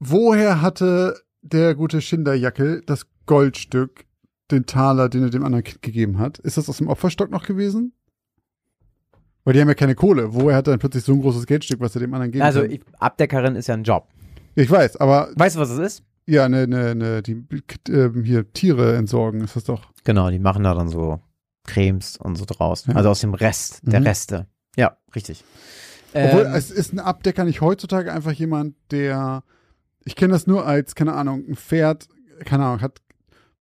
woher 0.00 0.60
hatte 0.62 1.20
der 1.42 1.74
gute 1.74 2.00
Schinderjackel 2.00 2.82
das 2.86 3.06
Goldstück, 3.26 4.04
den 4.50 4.66
Taler, 4.66 5.08
den 5.08 5.22
er 5.22 5.30
dem 5.30 5.44
anderen 5.44 5.62
Kind 5.64 5.82
gegeben 5.82 6.18
hat? 6.18 6.38
Ist 6.40 6.56
das 6.56 6.68
aus 6.68 6.78
dem 6.78 6.88
Opferstock 6.88 7.30
noch 7.30 7.46
gewesen? 7.46 7.92
Weil 9.44 9.54
die 9.54 9.60
haben 9.60 9.68
ja 9.68 9.74
keine 9.74 9.94
Kohle. 9.94 10.34
Woher 10.34 10.56
hat 10.56 10.66
er 10.68 10.72
dann 10.72 10.80
plötzlich 10.80 11.04
so 11.04 11.12
ein 11.12 11.20
großes 11.22 11.46
Geldstück, 11.46 11.80
was 11.80 11.94
er 11.94 12.00
dem 12.00 12.12
anderen 12.12 12.32
geben 12.32 12.42
Also, 12.44 12.60
kann? 12.62 12.70
ich, 12.72 12.82
Abdeckerin 12.98 13.56
ist 13.56 13.68
ja 13.68 13.74
ein 13.74 13.84
Job. 13.84 14.08
Ich 14.54 14.70
weiß, 14.70 14.96
aber 14.98 15.30
Weißt 15.36 15.56
du, 15.56 15.60
was 15.60 15.70
es 15.70 15.78
ist? 15.78 16.02
ja, 16.26 16.48
ne, 16.48 16.66
ne, 16.66 16.94
ne, 16.94 17.22
die 17.22 17.44
ähm, 17.88 18.24
hier 18.24 18.52
Tiere 18.52 18.96
entsorgen, 18.96 19.40
ist 19.40 19.56
das 19.56 19.64
doch. 19.64 19.90
Genau, 20.04 20.30
die 20.30 20.38
machen 20.38 20.64
da 20.64 20.74
dann 20.74 20.88
so 20.88 21.20
Cremes 21.66 22.16
und 22.16 22.36
so 22.36 22.44
draus. 22.44 22.86
Ja. 22.86 22.94
Also 22.96 23.08
aus 23.10 23.20
dem 23.20 23.34
Rest, 23.34 23.80
der 23.82 24.00
Mhm. 24.00 24.06
Reste. 24.06 24.46
Ja, 24.76 24.96
richtig. 25.14 25.44
Obwohl, 26.12 26.42
Ähm, 26.46 26.52
es 26.54 26.70
ist 26.70 26.92
ein 26.92 26.98
Abdecker 26.98 27.44
nicht 27.44 27.60
heutzutage 27.60 28.12
einfach 28.12 28.32
jemand, 28.32 28.74
der, 28.90 29.42
ich 30.04 30.16
kenne 30.16 30.32
das 30.32 30.46
nur 30.46 30.66
als, 30.66 30.94
keine 30.94 31.12
Ahnung, 31.14 31.44
ein 31.48 31.56
Pferd, 31.56 32.08
keine 32.44 32.64
Ahnung, 32.64 32.80
hat 32.80 33.00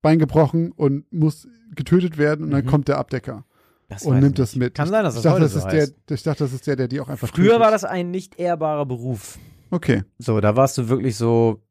Bein 0.02 0.20
gebrochen 0.20 0.72
und 0.72 1.12
muss 1.12 1.48
getötet 1.76 2.18
werden 2.18 2.46
und 2.46 2.52
dann 2.52 2.64
Mhm. 2.66 2.70
kommt 2.70 2.88
der 2.88 2.98
Abdecker 2.98 3.44
das 3.90 4.04
und 4.06 4.20
nimmt 4.20 4.40
das 4.40 4.56
mit. 4.56 4.76
Kann 4.76 4.88
sein, 4.88 5.04
dass 5.04 5.16
ich 5.16 5.22
das 5.22 5.32
dachte, 5.32 5.42
das 5.42 5.54
so 5.54 5.60
ist 5.60 5.68
der, 5.68 5.82
heißt. 5.82 5.96
Ich 6.12 6.24
dachte, 6.24 6.44
das 6.46 6.54
ist 6.54 6.66
der, 6.68 6.76
der 6.78 6.88
die 6.88 7.00
auch 7.02 7.10
einfach 7.10 7.28
Früher 7.28 7.46
tötet. 7.48 7.60
war 7.62 7.72
das 7.72 7.84
ein 7.84 8.10
nicht 8.12 8.40
ehrbarer 8.40 8.86
Beruf. 8.86 9.38
Okay. 9.72 10.04
So, 10.18 10.40
da 10.40 10.56
warst 10.56 10.78
du 10.78 10.88
wirklich 10.90 11.16
so, 11.18 11.62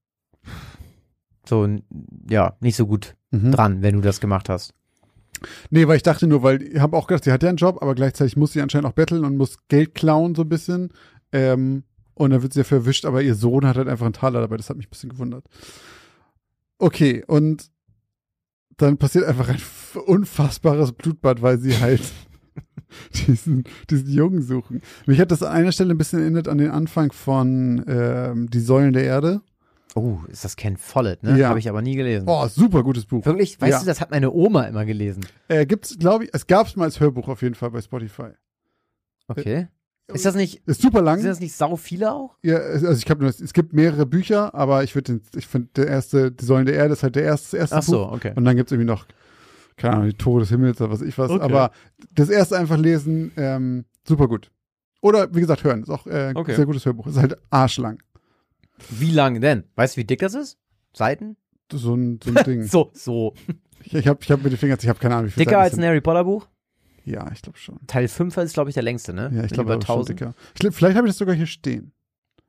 so, 1.46 1.66
ja, 2.28 2.56
nicht 2.60 2.76
so 2.76 2.86
gut 2.86 3.16
Mhm. 3.30 3.52
dran, 3.52 3.82
wenn 3.82 3.94
du 3.96 4.00
das 4.00 4.20
gemacht 4.20 4.48
hast. 4.48 4.74
Nee, 5.70 5.86
weil 5.86 5.96
ich 5.96 6.02
dachte 6.02 6.26
nur, 6.26 6.42
weil 6.42 6.62
ich 6.62 6.80
habe 6.80 6.96
auch 6.96 7.06
gedacht, 7.06 7.24
sie 7.24 7.32
hat 7.32 7.42
ja 7.42 7.48
einen 7.48 7.58
Job, 7.58 7.78
aber 7.80 7.94
gleichzeitig 7.94 8.36
muss 8.36 8.52
sie 8.52 8.60
anscheinend 8.60 8.88
auch 8.88 8.92
betteln 8.94 9.24
und 9.24 9.36
muss 9.36 9.56
Geld 9.68 9.94
klauen 9.94 10.34
so 10.34 10.42
ein 10.42 10.48
bisschen. 10.48 10.90
Ähm, 11.32 11.84
und 12.18 12.30
dann 12.30 12.42
wird 12.42 12.52
sie 12.52 12.60
ja 12.60 12.64
verwischt, 12.64 13.04
aber 13.04 13.22
ihr 13.22 13.34
Sohn 13.34 13.66
hat 13.66 13.76
halt 13.76 13.88
einfach 13.88 14.06
einen 14.06 14.12
Taler 14.12 14.40
dabei. 14.40 14.56
Das 14.56 14.68
hat 14.70 14.76
mich 14.76 14.86
ein 14.86 14.90
bisschen 14.90 15.10
gewundert. 15.10 15.44
Okay, 16.78 17.24
und 17.26 17.70
dann 18.76 18.98
passiert 18.98 19.24
einfach 19.24 19.48
ein 19.48 19.60
unfassbares 20.06 20.92
Blutbad, 20.92 21.42
weil 21.42 21.58
sie 21.58 21.76
halt 21.78 22.02
diesen, 23.26 23.64
diesen 23.90 24.08
Jungen 24.08 24.42
suchen. 24.42 24.82
Mich 25.06 25.20
hat 25.20 25.30
das 25.30 25.42
an 25.42 25.52
einer 25.52 25.72
Stelle 25.72 25.94
ein 25.94 25.98
bisschen 25.98 26.20
erinnert 26.20 26.48
an 26.48 26.58
den 26.58 26.70
Anfang 26.70 27.12
von 27.12 27.84
ähm, 27.88 28.48
Die 28.50 28.60
Säulen 28.60 28.92
der 28.92 29.04
Erde. 29.04 29.40
Oh, 29.94 30.18
ist 30.28 30.44
das 30.44 30.54
Ken 30.54 30.76
Follett, 30.76 31.22
ne? 31.24 31.36
Ja. 31.38 31.48
Habe 31.48 31.58
ich 31.58 31.68
aber 31.68 31.82
nie 31.82 31.96
gelesen. 31.96 32.26
Oh, 32.28 32.46
super 32.46 32.84
gutes 32.84 33.06
Buch. 33.06 33.24
Wirklich? 33.24 33.60
Weißt 33.60 33.72
Ja. 33.72 33.80
du, 33.80 33.86
das 33.86 34.00
hat 34.00 34.10
meine 34.10 34.30
Oma 34.30 34.64
immer 34.64 34.84
gelesen. 34.84 35.26
Äh, 35.48 35.66
gibt's, 35.66 35.98
glaube 35.98 36.24
ich, 36.24 36.30
es 36.32 36.46
gab's 36.46 36.76
mal 36.76 36.84
als 36.84 37.00
Hörbuch 37.00 37.26
auf 37.28 37.42
jeden 37.42 37.54
Fall 37.56 37.70
bei 37.70 37.80
Spotify. 37.80 38.28
Okay. 39.26 39.68
Ist 40.12 40.24
das 40.24 40.34
nicht, 40.34 40.62
Ist 40.66 40.80
super 40.80 41.02
lang. 41.02 41.18
sind 41.20 41.28
das 41.28 41.40
nicht 41.40 41.54
sau 41.54 41.76
viele 41.76 42.12
auch? 42.12 42.36
Ja, 42.42 42.56
es- 42.58 42.82
also 42.84 42.98
ich 43.04 43.10
habe 43.10 43.20
nur, 43.20 43.28
es 43.30 43.52
gibt 43.52 43.72
mehrere 43.74 44.06
Bücher, 44.06 44.54
aber 44.54 44.82
ich 44.82 44.94
würde, 44.94 45.20
ich 45.36 45.46
finde 45.46 45.68
der 45.76 45.86
erste, 45.88 46.32
die 46.32 46.44
Säulen 46.44 46.64
der 46.66 46.76
Erde 46.76 46.94
ist 46.94 47.02
halt 47.02 47.14
der 47.16 47.24
erste, 47.24 47.56
das 47.58 47.60
erste 47.72 47.76
Ach 47.76 47.82
so, 47.82 48.06
Buch. 48.06 48.12
okay. 48.12 48.32
Und 48.34 48.44
dann 48.44 48.56
gibt's 48.56 48.72
irgendwie 48.72 48.90
noch, 48.90 49.06
keine 49.76 49.94
Ahnung, 49.96 50.06
die 50.08 50.14
Tore 50.16 50.40
des 50.40 50.48
Himmels 50.48 50.80
oder 50.80 50.90
was 50.90 51.02
ich 51.02 51.16
was. 51.18 51.30
Okay. 51.30 51.42
Aber 51.42 51.72
das 52.14 52.30
erste 52.30 52.56
einfach 52.58 52.78
lesen, 52.78 53.32
ähm, 53.36 53.84
super 54.06 54.28
gut. 54.28 54.50
Oder 55.02 55.32
wie 55.34 55.40
gesagt 55.40 55.62
hören, 55.62 55.82
ist 55.82 55.90
auch 55.90 56.06
äh, 56.06 56.32
Okay. 56.34 56.54
sehr 56.56 56.66
gutes 56.66 56.84
Hörbuch. 56.86 57.06
Ist 57.06 57.18
halt 57.18 57.36
arschlang. 57.50 58.02
Wie 58.90 59.10
lang 59.10 59.40
denn? 59.40 59.64
Weißt 59.76 59.96
du, 59.96 60.00
wie 60.00 60.04
dick 60.04 60.20
das 60.20 60.34
ist? 60.34 60.58
Seiten? 60.94 61.36
So 61.70 61.94
ein, 61.94 62.18
so 62.24 62.30
ein 62.30 62.34
Ding. 62.46 62.62
So, 62.64 62.90
so. 62.94 63.34
Ich, 63.84 63.94
ich 63.94 64.08
habe, 64.08 64.18
ich 64.22 64.30
habe 64.30 64.42
mit 64.42 64.52
den 64.52 64.58
Fingern, 64.58 64.78
ich 64.80 64.88
habe 64.88 64.98
keine 64.98 65.14
Ahnung, 65.16 65.26
wie 65.28 65.32
viel 65.32 65.44
Dicker 65.44 65.58
als 65.60 65.76
ein 65.78 65.84
Harry 65.84 66.00
Potter 66.00 66.24
Buch? 66.24 66.48
Ja, 67.10 67.30
ich 67.32 67.42
glaube 67.42 67.58
schon. 67.58 67.78
Teil 67.86 68.08
5 68.08 68.36
ist, 68.38 68.54
glaube 68.54 68.70
ich, 68.70 68.74
der 68.74 68.82
längste, 68.82 69.12
ne? 69.12 69.30
Ja, 69.34 69.44
ich 69.44 69.52
glaube, 69.52 69.68
über 69.68 69.74
aber 69.74 69.86
schon 69.86 69.96
1000. 69.96 70.20
dicker. 70.20 70.34
Ich, 70.54 70.60
glaub, 70.60 70.74
vielleicht 70.74 70.96
habe 70.96 71.06
ich 71.06 71.12
das 71.12 71.18
sogar 71.18 71.34
hier 71.34 71.46
stehen. 71.46 71.92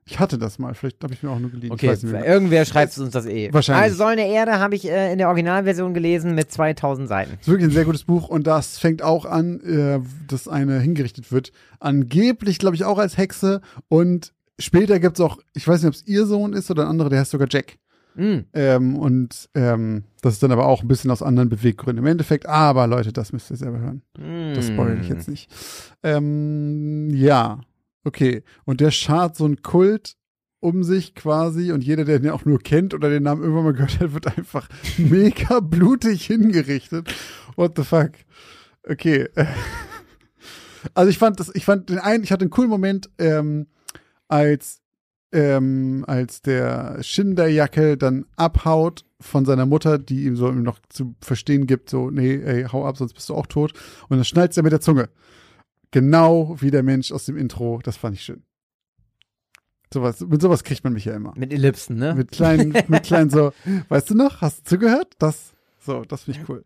Ich 0.06 0.18
hatte 0.20 0.40
das 0.40 0.58
mal, 0.58 0.74
vielleicht 0.74 1.04
habe 1.04 1.14
ich 1.14 1.22
mir 1.22 1.30
auch 1.30 1.38
nur 1.38 1.52
geliehen. 1.52 1.72
Okay, 1.72 1.96
irgendwer 2.26 2.66
schreibt 2.66 2.98
uns 2.98 3.12
das 3.12 3.28
eh. 3.28 3.54
Wahrscheinlich. 3.54 3.84
Also 3.84 3.98
Säulen 3.98 4.18
der 4.18 4.26
Erde 4.26 4.60
habe 4.60 4.74
ich 4.74 4.90
äh, 4.90 5.12
in 5.12 5.20
der 5.20 5.28
Originalversion 5.28 5.94
gelesen 5.94 6.34
mit 6.34 6.52
2000 6.52 7.08
Seiten. 7.08 7.38
ist 7.40 7.48
wirklich 7.48 7.68
ein 7.70 7.74
sehr 7.74 7.86
gutes 7.86 8.06
Buch 8.06 8.28
und 8.28 8.48
das 8.48 8.80
fängt 8.80 9.04
auch 9.04 9.26
an, 9.26 9.60
äh, 9.62 10.00
dass 10.28 10.48
eine 10.48 10.80
hingerichtet 10.80 11.32
wird. 11.32 11.52
Angeblich, 11.80 12.58
glaube 12.58 12.76
ich, 12.76 12.86
auch 12.86 12.98
als 12.98 13.18
Hexe 13.18 13.62
und 13.88 14.34
später 14.58 15.00
gibt's 15.00 15.22
auch, 15.22 15.38
ich 15.54 15.68
weiß 15.68 15.84
nicht, 15.84 15.90
ob 15.90 15.94
es 15.94 16.08
ihr 16.08 16.26
Sohn 16.26 16.54
ist 16.54 16.72
oder 16.72 16.86
ein 16.86 16.90
anderer, 16.90 17.10
der 17.10 17.20
heißt 17.20 17.32
sogar 17.32 17.48
Jack. 17.50 17.78
Mm. 18.16 18.40
Ähm, 18.54 18.98
und 18.98 19.50
ähm, 19.56 20.04
das 20.22 20.34
ist 20.34 20.44
dann 20.44 20.52
aber 20.52 20.66
auch 20.66 20.82
ein 20.82 20.88
bisschen 20.88 21.12
aus 21.12 21.22
anderen 21.22 21.50
Beweggründen 21.50 22.04
im 22.04 22.12
Endeffekt. 22.12 22.46
Aber 22.46 22.88
Leute, 22.88 23.14
das 23.14 23.34
müsst 23.34 23.52
ihr 23.52 23.58
selber 23.58 23.80
hören. 23.80 24.02
Das 24.56 24.68
spoil 24.68 25.00
ich 25.02 25.10
jetzt 25.10 25.30
nicht. 25.30 25.50
Ähm, 26.04 27.10
ja, 27.12 27.62
okay. 28.04 28.44
Und 28.66 28.82
der 28.82 28.92
schart 28.92 29.36
so 29.36 29.46
ein 29.46 29.62
Kult 29.62 30.16
um 30.62 30.84
sich 30.84 31.16
quasi 31.16 31.72
und 31.72 31.84
jeder, 31.84 32.04
der 32.04 32.20
den 32.20 32.32
auch 32.32 32.44
nur 32.44 32.60
kennt 32.60 32.94
oder 32.94 33.10
den 33.10 33.24
Namen 33.24 33.42
irgendwann 33.42 33.64
mal 33.64 33.74
gehört 33.74 34.00
hat, 34.00 34.14
wird 34.14 34.38
einfach 34.38 34.68
mega 34.98 35.60
blutig 35.62 36.26
hingerichtet. 36.26 37.14
What 37.56 37.74
the 37.78 37.84
fuck? 37.84 38.12
Okay. 38.84 39.30
Also 40.94 41.10
ich 41.10 41.18
fand 41.18 41.38
das, 41.42 41.54
ich 41.54 41.66
fand 41.66 41.90
den 41.90 42.00
einen, 42.00 42.24
ich 42.24 42.32
hatte 42.32 42.44
einen 42.44 42.52
coolen 42.52 42.70
Moment, 42.70 43.10
ähm, 43.18 43.68
als 44.30 44.82
ähm, 45.32 46.04
als 46.08 46.42
der 46.42 47.02
Schinderjacke 47.04 47.98
dann 47.98 48.26
abhaut 48.36 49.06
von 49.22 49.46
seiner 49.46 49.66
Mutter, 49.66 49.98
die 49.98 50.26
ihm 50.26 50.36
so 50.36 50.52
noch 50.52 50.80
zu 50.90 51.16
verstehen 51.22 51.68
gibt, 51.68 51.90
so, 51.90 52.10
nee, 52.10 52.36
ey, 52.36 52.64
hau 52.72 52.86
ab, 52.86 52.98
sonst 52.98 53.14
bist 53.14 53.30
du 53.30 53.36
auch 53.36 53.48
tot. 53.48 53.74
Und 54.08 54.18
dann 54.18 54.26
schnallt 54.26 54.56
er 54.56 54.64
mit 54.64 54.72
der 54.72 54.82
Zunge. 54.82 55.10
Genau 55.92 56.56
wie 56.60 56.72
der 56.72 56.84
Mensch 56.84 57.12
aus 57.12 57.26
dem 57.26 57.38
Intro. 57.38 57.80
Das 57.84 57.98
fand 57.98 58.16
ich 58.16 58.24
schön. 58.24 58.44
Sowas, 59.94 60.20
mit 60.22 60.42
sowas 60.42 60.64
kriegt 60.64 60.84
man 60.84 60.94
mich 60.94 61.06
ja 61.06 61.16
immer. 61.16 61.34
Mit 61.36 61.52
Ellipsen, 61.52 61.98
ne? 61.98 62.14
Mit 62.14 62.32
kleinen, 62.32 62.74
mit 62.88 63.04
kleinen 63.04 63.30
so, 63.30 63.52
weißt 63.90 64.12
du 64.12 64.16
noch, 64.16 64.42
hast 64.42 64.60
du 64.60 64.76
zugehört? 64.76 65.14
Das, 65.18 65.54
So, 65.80 66.04
das 66.04 66.24
finde 66.24 66.42
ich 66.42 66.50
cool. 66.50 66.64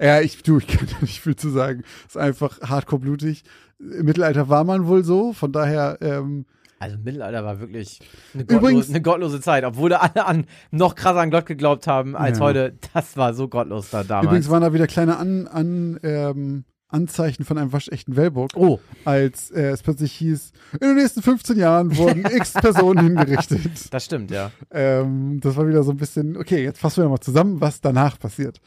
Ja, 0.00 0.20
ich, 0.20 0.42
du, 0.42 0.58
ich 0.58 0.66
kann 0.66 0.86
da 0.86 0.96
nicht 1.00 1.20
viel 1.20 1.36
zu 1.36 1.50
sagen. 1.50 1.84
Ist 2.06 2.18
einfach 2.18 2.60
hardcore 2.60 3.00
blutig. 3.00 3.44
Im 3.78 4.04
Mittelalter 4.04 4.48
war 4.48 4.64
man 4.64 4.86
wohl 4.86 5.04
so, 5.04 5.32
von 5.32 5.52
daher, 5.52 5.98
ähm, 6.02 6.44
Also 6.78 6.98
Mittelalter 6.98 7.44
war 7.44 7.58
wirklich 7.60 8.00
eine, 8.34 8.42
Übrigens- 8.42 8.60
gottlose, 8.62 8.90
eine 8.90 9.02
gottlose 9.02 9.40
Zeit, 9.40 9.64
obwohl 9.64 9.88
da 9.90 9.96
alle 9.98 10.26
an 10.26 10.46
noch 10.70 10.94
krasser 10.94 11.20
an 11.20 11.30
Gott 11.30 11.46
geglaubt 11.46 11.86
haben 11.86 12.14
als 12.16 12.38
Ja. 12.38 12.44
heute. 12.44 12.78
Das 12.92 13.16
war 13.16 13.32
so 13.34 13.48
gottlos 13.48 13.90
da 13.90 14.04
damals. 14.04 14.26
übrigens 14.26 14.50
waren 14.50 14.60
da 14.62 14.72
wieder 14.74 14.86
kleine 14.86 15.16
an, 15.16 15.46
an, 15.46 15.98
ähm, 16.02 16.64
Anzeichen 16.88 17.44
von 17.44 17.58
einem 17.58 17.72
waschechten 17.72 18.14
Wellburg, 18.14 18.52
oh, 18.54 18.78
als 19.04 19.50
äh, 19.50 19.70
es 19.70 19.82
plötzlich 19.82 20.12
hieß, 20.12 20.52
in 20.74 20.86
den 20.86 20.94
nächsten 20.96 21.20
15 21.20 21.58
Jahren 21.58 21.96
wurden 21.96 22.24
x 22.32 22.52
Personen 22.52 23.06
hingerichtet. 23.16 23.92
das 23.92 24.04
stimmt, 24.04 24.30
ja. 24.30 24.52
Ähm, 24.70 25.40
das 25.40 25.56
war 25.56 25.66
wieder 25.66 25.82
so 25.82 25.90
ein 25.90 25.96
bisschen, 25.96 26.36
okay, 26.36 26.62
jetzt 26.62 26.78
fassen 26.78 27.02
wir 27.02 27.08
mal 27.08 27.18
zusammen, 27.20 27.60
was 27.60 27.80
danach 27.80 28.18
passiert. 28.20 28.60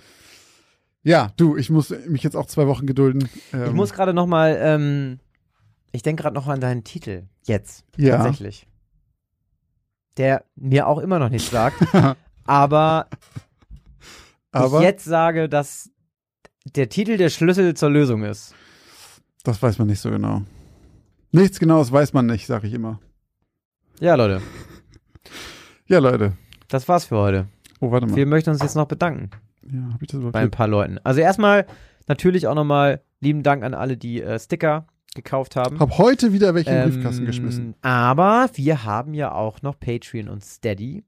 Ja, 1.02 1.32
du, 1.38 1.56
ich 1.56 1.70
muss 1.70 1.94
mich 2.08 2.24
jetzt 2.24 2.36
auch 2.36 2.46
zwei 2.48 2.68
Wochen 2.68 2.86
gedulden. 2.86 3.30
Ähm, 3.54 3.68
Ich 3.68 3.72
muss 3.74 3.94
gerade 3.94 4.14
noch 4.14 4.28
mal, 4.28 4.58
ähm, 4.60 5.20
ich 5.94 6.02
denke 6.04 6.24
gerade 6.24 6.36
noch 6.36 6.48
an 6.48 6.60
deinen 6.60 6.84
Titel. 6.84 7.24
Jetzt. 7.50 7.84
Ja. 7.98 8.18
Tatsächlich. 8.18 8.68
Der 10.18 10.44
mir 10.56 10.88
auch 10.88 11.00
immer 11.00 11.18
noch 11.18 11.30
nichts 11.30 11.50
sagt. 11.50 11.78
aber, 12.46 13.08
aber 14.52 14.78
ich 14.78 14.84
jetzt 14.84 15.06
sage, 15.06 15.50
dass 15.50 15.90
der 16.76 16.90
Titel 16.90 17.18
der 17.18 17.30
Schlüssel 17.30 17.74
zur 17.74 17.90
Lösung 17.90 18.24
ist. 18.24 18.54
das 19.44 19.62
weiß 19.64 19.80
man 19.80 19.88
nicht 19.88 20.00
so 20.00 20.12
genau. 20.12 20.44
Nichts 21.32 21.60
Genaues 21.60 21.92
weiß 21.92 22.14
man 22.14 22.28
nicht, 22.28 22.46
sag 22.46 22.64
ich 22.64 22.74
immer. 22.74 23.00
Ja, 24.00 24.14
Leute, 24.16 24.42
Ja, 25.88 25.98
Leute. 26.00 26.34
das 26.68 26.88
war's 26.88 27.06
für 27.06 27.18
heute. 27.18 27.48
Oh, 27.80 27.90
warte 27.92 28.06
mal. 28.06 28.16
Wir 28.16 28.26
möchten 28.28 28.52
uns 28.52 28.62
jetzt 28.62 28.76
noch 28.76 28.88
bedanken 28.88 29.32
Ja, 29.64 29.94
hab 29.94 30.02
ich 30.04 30.08
das 30.10 30.18
überhaupt 30.18 30.34
bei 30.34 30.42
ein 30.42 30.52
paar 30.52 30.68
Leuten. 30.68 31.00
Also 31.04 31.22
erstmal 31.22 31.66
natürlich 32.08 32.46
auch 32.48 32.56
nochmal 32.56 33.02
lieben 33.22 33.42
Dank 33.42 33.64
an 33.64 33.74
alle, 33.74 33.98
die 33.98 34.22
äh, 34.22 34.38
Sticker 34.40 34.86
gekauft 35.16 35.56
haben. 35.56 35.80
Hab 35.80 35.98
heute 35.98 36.34
wieder 36.34 36.54
welche 36.56 36.70
in 36.70 36.76
den 36.76 36.84
Ähm, 36.86 36.94
Briefkasten 36.94 37.26
geschmissen. 37.26 37.76
Aber 37.82 38.50
wir 38.54 38.84
haben 38.84 39.14
ja 39.14 39.32
auch 39.32 39.62
noch 39.62 39.80
Patreon 39.80 40.30
und 40.30 40.44
Steady. 40.44 41.04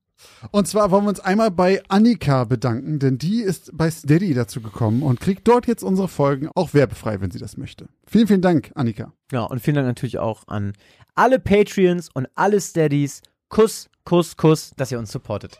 Und 0.51 0.67
zwar 0.67 0.91
wollen 0.91 1.05
wir 1.05 1.09
uns 1.09 1.19
einmal 1.19 1.49
bei 1.51 1.81
Annika 1.87 2.43
bedanken, 2.43 2.99
denn 2.99 3.17
die 3.17 3.41
ist 3.41 3.75
bei 3.75 3.89
Steady 3.89 4.33
dazu 4.33 4.61
gekommen 4.61 5.01
und 5.01 5.19
kriegt 5.19 5.47
dort 5.47 5.65
jetzt 5.67 5.83
unsere 5.83 6.07
Folgen 6.07 6.49
auch 6.55 6.73
werbefrei, 6.73 7.21
wenn 7.21 7.31
sie 7.31 7.39
das 7.39 7.57
möchte. 7.57 7.87
Vielen, 8.05 8.27
vielen 8.27 8.41
Dank, 8.41 8.71
Annika. 8.75 9.13
Ja, 9.31 9.43
und 9.43 9.61
vielen 9.61 9.75
Dank 9.75 9.87
natürlich 9.87 10.19
auch 10.19 10.47
an 10.47 10.73
alle 11.15 11.39
Patreons 11.39 12.09
und 12.13 12.27
alle 12.35 12.61
Steadies. 12.61 13.21
Kuss, 13.49 13.89
Kuss, 14.03 14.37
Kuss, 14.37 14.71
dass 14.77 14.91
ihr 14.91 14.99
uns 14.99 15.11
supportet. 15.11 15.57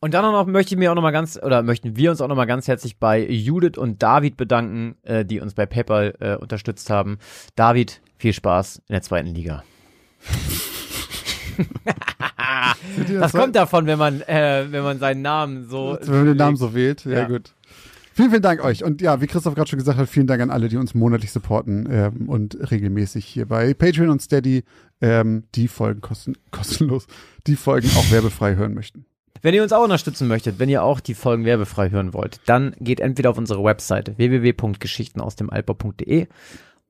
Und 0.00 0.14
dann 0.14 0.24
noch 0.24 0.46
möchte 0.46 0.74
ich 0.74 0.78
mir 0.78 0.90
auch 0.90 0.94
noch 0.94 1.02
mal 1.02 1.10
ganz, 1.10 1.38
oder 1.42 1.62
möchten 1.62 1.96
wir 1.96 2.10
uns 2.10 2.20
auch 2.20 2.28
noch 2.28 2.36
mal 2.36 2.44
ganz 2.44 2.68
herzlich 2.68 2.98
bei 2.98 3.24
Judith 3.26 3.78
und 3.78 4.02
David 4.02 4.36
bedanken, 4.36 4.96
äh, 5.02 5.24
die 5.24 5.40
uns 5.40 5.54
bei 5.54 5.66
PayPal 5.66 6.14
äh, 6.20 6.34
unterstützt 6.36 6.90
haben. 6.90 7.18
David, 7.56 8.00
viel 8.18 8.32
Spaß 8.32 8.82
in 8.88 8.92
der 8.92 9.02
zweiten 9.02 9.28
Liga. 9.34 9.64
Das 13.08 13.32
kommt 13.32 13.56
davon, 13.56 13.86
wenn 13.86 13.98
man, 13.98 14.20
äh, 14.22 14.66
wenn 14.70 14.82
man 14.82 14.98
seinen 14.98 15.22
Namen 15.22 15.68
so. 15.68 15.96
Wenn 16.00 16.14
man 16.16 16.26
den 16.26 16.36
Namen 16.36 16.56
so 16.56 16.74
wählt. 16.74 17.04
Ja, 17.04 17.20
Ja. 17.20 17.24
gut. 17.28 17.52
Vielen, 18.16 18.30
vielen 18.30 18.42
Dank 18.42 18.62
euch. 18.62 18.84
Und 18.84 19.02
ja, 19.02 19.20
wie 19.20 19.26
Christoph 19.26 19.56
gerade 19.56 19.68
schon 19.68 19.80
gesagt 19.80 19.98
hat, 19.98 20.08
vielen 20.08 20.28
Dank 20.28 20.40
an 20.40 20.50
alle, 20.50 20.68
die 20.68 20.76
uns 20.76 20.94
monatlich 20.94 21.32
supporten 21.32 21.88
ähm, 21.90 22.28
und 22.28 22.56
regelmäßig 22.70 23.24
hier 23.24 23.46
bei 23.46 23.74
Patreon 23.74 24.08
und 24.08 24.22
Steady 24.22 24.62
ähm, 25.00 25.42
die 25.56 25.66
Folgen 25.66 26.00
kosten, 26.00 26.34
kostenlos, 26.52 27.08
die 27.48 27.56
Folgen 27.56 27.88
auch 27.96 28.12
werbefrei 28.12 28.54
hören 28.54 28.74
möchten. 28.74 29.04
Wenn 29.42 29.52
ihr 29.52 29.64
uns 29.64 29.72
auch 29.72 29.82
unterstützen 29.82 30.28
möchtet, 30.28 30.60
wenn 30.60 30.68
ihr 30.68 30.84
auch 30.84 31.00
die 31.00 31.14
Folgen 31.14 31.44
werbefrei 31.44 31.90
hören 31.90 32.14
wollt, 32.14 32.38
dann 32.46 32.76
geht 32.78 33.00
entweder 33.00 33.30
auf 33.30 33.38
unsere 33.38 33.64
Webseite 33.64 34.16
www.geschichtenausdemaltbau.de 34.16 36.28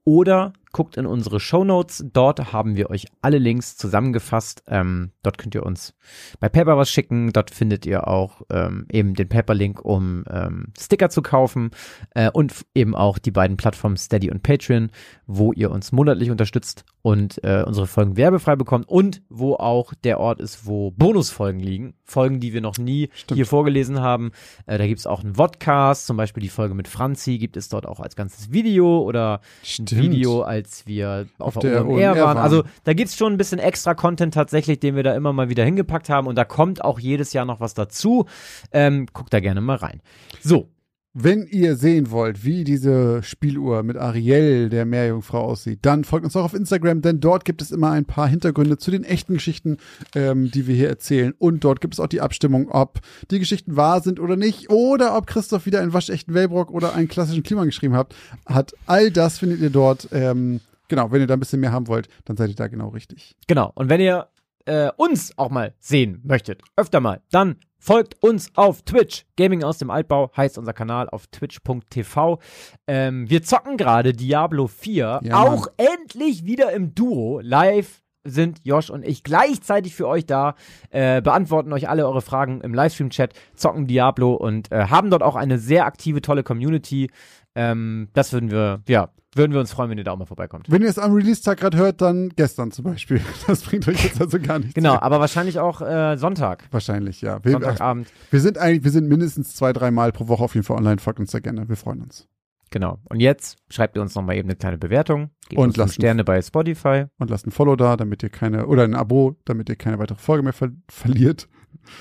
oder 0.05 0.53
guckt 0.75 0.99
in 0.99 1.07
unsere 1.07 1.41
Shownotes. 1.41 2.05
Dort 2.13 2.53
haben 2.53 2.77
wir 2.77 2.91
euch 2.91 3.07
alle 3.23 3.39
Links 3.39 3.77
zusammengefasst. 3.77 4.65
Ähm, 4.67 5.13
dort 5.23 5.39
könnt 5.39 5.55
ihr 5.55 5.65
uns 5.65 5.95
bei 6.41 6.49
Paper 6.49 6.77
was 6.77 6.91
schicken. 6.91 7.33
Dort 7.33 7.51
findet 7.51 7.87
ihr 7.87 8.09
auch 8.09 8.43
ähm, 8.51 8.87
eben 8.91 9.15
den 9.15 9.29
Paper-Link, 9.29 9.83
um 9.83 10.25
ähm, 10.29 10.73
Sticker 10.79 11.09
zu 11.09 11.23
kaufen 11.23 11.71
äh, 12.15 12.29
und 12.31 12.53
eben 12.75 12.95
auch 12.95 13.19
die 13.19 13.31
beiden 13.31 13.57
Plattformen 13.57 13.97
Steady 13.97 14.31
und 14.31 14.43
Patreon, 14.43 14.91
wo 15.27 15.53
ihr 15.53 15.71
uns 15.71 15.93
monatlich 15.93 16.31
unterstützt 16.31 16.85
und 17.03 17.43
äh, 17.45 17.63
unsere 17.65 17.87
Folgen 17.87 18.17
werbefrei 18.17 18.57
bekommt 18.57 18.89
und 18.89 19.23
wo 19.29 19.55
auch 19.55 19.95
der 20.03 20.19
Ort 20.19 20.41
ist, 20.41 20.67
wo 20.67 20.91
Bonusfolgen 20.91 21.61
liegen. 21.61 21.95
Folgen, 22.03 22.41
die 22.41 22.53
wir 22.53 22.61
noch 22.61 22.79
nie 22.79 23.09
Stimmt. 23.15 23.37
hier 23.37 23.47
vorgelesen 23.47 24.01
haben. 24.01 24.33
Äh, 24.67 24.79
da 24.79 24.87
gibt's 24.87 25.07
auch 25.07 25.23
einen 25.23 25.37
Vodcast, 25.37 26.07
zum 26.07 26.17
Beispiel 26.17 26.43
die 26.43 26.49
Folge 26.49 26.75
mit 26.75 26.89
Franzi 26.89 27.39
gibt 27.39 27.57
es 27.57 27.69
dort 27.69 27.87
auch 27.87 28.01
als 28.01 28.17
ganzes 28.17 28.51
Video 28.51 29.01
oder 29.03 29.41
ein 29.79 29.91
Video, 29.91 30.43
als 30.43 30.64
wir 30.87 31.27
auf, 31.39 31.57
Auf 31.57 31.63
der 31.63 31.71
der 31.73 31.87
OMR 31.87 32.01
waren. 32.01 32.19
Waren. 32.19 32.39
Also 32.39 32.65
da 32.85 32.93
gibt's 32.93 33.17
schon 33.17 33.33
ein 33.33 33.37
bisschen 33.37 33.59
extra 33.59 33.95
Content 33.95 34.35
tatsächlich, 34.35 34.81
den 34.81 34.97
wir 34.97 35.03
da 35.03 35.15
immer 35.15 35.33
mal 35.33 35.49
wieder 35.49 35.65
hingepackt 35.65 36.09
haben 36.09 36.27
und 36.27 36.37
da 36.37 36.45
kommt 36.45 36.85
auch 36.85 36.99
jedes 36.99 37.33
Jahr 37.33 37.45
noch 37.45 37.61
was 37.61 37.75
dazu. 37.75 38.27
Ähm, 38.73 39.07
guckt 39.13 39.33
da 39.33 39.41
gerne 39.41 39.61
mal 39.61 39.77
rein. 39.77 40.01
So, 40.41 40.69
Wenn 41.17 41.47
ihr 41.47 41.77
sehen 41.77 42.11
wollt, 42.11 42.45
wie 42.45 42.65
diese 42.65 43.23
Spieluhr 43.23 43.85
mit 43.85 43.97
Ariel, 43.97 44.69
der 44.69 44.85
Meerjungfrau, 44.85 45.43
aussieht, 45.43 45.79
dann 45.83 46.03
folgt 46.03 46.25
uns 46.25 46.35
auch 46.35 46.43
auf 46.43 46.55
Instagram, 46.55 47.03
denn 47.03 47.21
dort 47.21 47.45
gibt 47.45 47.63
es 47.63 47.71
immer 47.71 47.93
ein 47.93 48.05
paar 48.05 48.27
Hintergründe 48.27 48.79
zu 48.79 48.91
den 48.91 49.05
echten 49.05 49.35
Geschichten, 49.35 49.77
ähm, 50.17 50.51
die 50.51 50.67
wir 50.67 50.75
hier 50.75 50.89
erzählen. 50.89 51.33
Und 51.39 51.63
dort 51.63 51.81
gibt 51.81 51.95
es 51.95 52.01
auch 52.01 52.09
die 52.09 52.21
Abstimmung, 52.21 52.69
ob 52.69 52.99
die 53.31 53.39
Geschichten 53.39 53.77
wahr 53.77 54.03
sind 54.03 54.19
oder 54.19 54.35
nicht, 54.35 54.71
oder 54.71 55.17
ob 55.17 55.29
Christoph 55.29 55.67
wieder 55.67 55.81
einen 55.81 55.93
waschechten 55.93 56.35
Wellbrock 56.35 56.73
oder 56.73 56.97
einen 56.97 57.07
klassischen 57.07 57.45
Kliman 57.45 57.67
geschrieben 57.67 57.95
hat. 57.95 58.13
hat. 58.45 58.75
All 58.87 59.13
das 59.13 59.39
findet 59.39 59.61
ihr 59.61 59.71
dort. 59.71 60.09
Ähm, 60.11 60.59
genau, 60.89 61.13
wenn 61.13 61.21
ihr 61.21 61.29
da 61.29 61.35
ein 61.35 61.41
bisschen 61.41 61.61
mehr 61.61 61.71
haben 61.71 61.87
wollt, 61.87 62.09
dann 62.25 62.37
seid 62.37 62.51
ihr 62.51 62.57
da 62.57 62.67
genau 62.67 62.89
richtig. 62.89 63.37
Genau. 63.47 63.71
Und 63.77 63.89
wenn 63.89 64.01
ihr 64.01 64.27
äh, 64.67 64.91
uns 64.97 65.37
auch 65.39 65.51
mal 65.51 65.75
sehen 65.79 66.21
möchtet, 66.25 66.63
öfter 66.77 67.01
mal, 67.01 67.23
dann 67.31 67.57
folgt 67.79 68.23
uns 68.23 68.51
auf 68.55 68.83
Twitch. 68.83 69.27
Gaming 69.37 69.63
aus 69.63 69.79
dem 69.79 69.91
Altbau 69.91 70.31
heißt 70.37 70.57
unser 70.57 70.73
Kanal 70.73 71.09
auf 71.11 71.27
twitch.tv. 71.27 72.39
Ähm, 72.87 73.29
wir 73.29 73.43
zocken 73.43 73.77
gerade 73.77 74.15
Diablo 74.15 74.67
4, 74.67 75.21
Ja, 75.23 75.43
auch 75.43 75.67
endlich 75.77 76.45
wieder 76.47 76.73
im 76.73 76.95
Duo. 76.95 77.41
Live 77.41 78.04
sind 78.25 78.61
Josh 78.65 78.91
und 78.91 79.05
ich 79.05 79.23
gleichzeitig 79.23 79.95
für 79.95 80.09
euch 80.09 80.27
da, 80.27 80.55
äh, 80.91 81.23
beantworten 81.23 81.73
euch 81.73 81.89
alle 81.89 82.07
eure 82.07 82.23
Fragen 82.23 82.61
im 82.63 82.75
Livestream-Chat, 82.75 83.35
zocken 83.55 83.87
Diablo 83.87 84.35
und 84.35 84.73
äh, 84.73 84.87
haben 84.87 85.11
dort 85.11 85.23
auch 85.23 85.37
eine 85.37 85.59
sehr 85.59 85.87
aktive, 85.87 86.23
tolle 86.23 86.43
Community. 86.43 87.11
Ähm, 87.55 88.09
das 88.15 88.33
würden 88.33 88.51
wir, 88.51 88.83
ja, 88.89 89.11
würden 89.35 89.53
wir 89.53 89.61
uns 89.61 89.73
freuen, 89.73 89.91
wenn 89.91 89.99
ihr 89.99 90.05
da 90.05 90.13
auch 90.13 90.17
mal 90.19 90.27
vorbeikommt. 90.27 90.71
Wenn 90.71 90.83
ihr 90.83 90.89
es 90.89 90.99
am 90.99 91.13
Release-Tag 91.13 91.59
gerade 91.59 91.77
hört, 91.77 92.01
dann 92.01 92.31
gestern 92.37 92.71
zum 92.71 92.85
Beispiel. 92.85 93.21
Das 93.47 93.63
bringt 93.63 93.87
euch 93.89 94.03
jetzt 94.03 94.21
also 94.21 94.39
gar 94.39 94.59
nichts. 94.59 94.75
Genau, 94.75 94.99
aber 94.99 95.21
wahrscheinlich 95.21 95.59
auch 95.59 95.83
äh, 95.83 96.17
Sonntag. 96.17 96.65
Wahrscheinlich, 96.71 97.21
ja. 97.21 97.45
Wir, 97.45 97.53
Sonntagabend. 97.53 98.09
Wir 98.31 98.41
sind 98.41 98.59
eigentlich, 98.59 98.85
wir 98.85 98.91
sind 98.91 99.09
mindestens 99.09 99.55
zwei, 99.55 99.73
dreimal 99.73 100.13
pro 100.13 100.29
Woche 100.29 100.45
auf 100.45 100.55
jeden 100.55 100.65
Fall 100.65 100.79
online. 100.79 100.99
Folgt 100.99 101.21
uns 101.21 101.31
da 101.33 101.41
gerne. 101.41 101.69
Wir 101.69 101.77
freuen 101.77 102.03
uns. 102.03 102.27
Genau. 102.75 102.99
Und 103.05 103.21
jetzt 103.21 103.59
schreibt 103.71 103.95
ihr 103.97 104.03
uns 104.03 104.17
nochmal 104.17 104.35
eben 104.35 104.49
eine 104.49 104.57
kleine 104.57 104.79
Bewertung. 104.79 105.31
Gebt 105.49 105.61
Und 105.61 105.69
uns 105.69 105.77
lasst 105.77 105.95
Sterne 105.95 106.25
bei 106.25 106.43
Spotify 106.43 107.05
Und 107.21 107.31
lasst 107.31 107.47
ein 107.47 107.53
Follow 107.53 107.77
da, 107.77 107.97
damit 107.97 108.25
ihr 108.25 108.31
keine, 108.31 108.67
oder 108.67 108.83
ein 108.83 108.97
Abo, 108.97 109.37
damit 109.45 109.69
ihr 109.69 109.77
keine 109.77 110.01
weitere 110.01 110.19
Folge 110.19 110.43
mehr 110.43 110.53
ver 110.53 110.71
verliert 110.89 111.49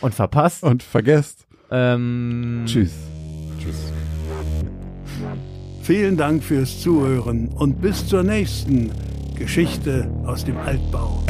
und 0.01 0.15
verpasst. 0.15 0.63
und 0.63 0.82
vergesst. 0.82 1.45
Ähm, 1.69 2.63
Tschüss. 2.65 2.91
Vielen 5.84 6.17
Dank 6.17 6.43
fürs 6.43 6.82
Zuhören 6.82 7.49
und 7.49 7.80
bis 7.80 8.07
zur 8.07 8.24
nächsten 8.24 8.91
Geschichte 9.36 10.09
aus 10.26 10.43
dem 10.43 10.57
Altbau. 10.57 11.24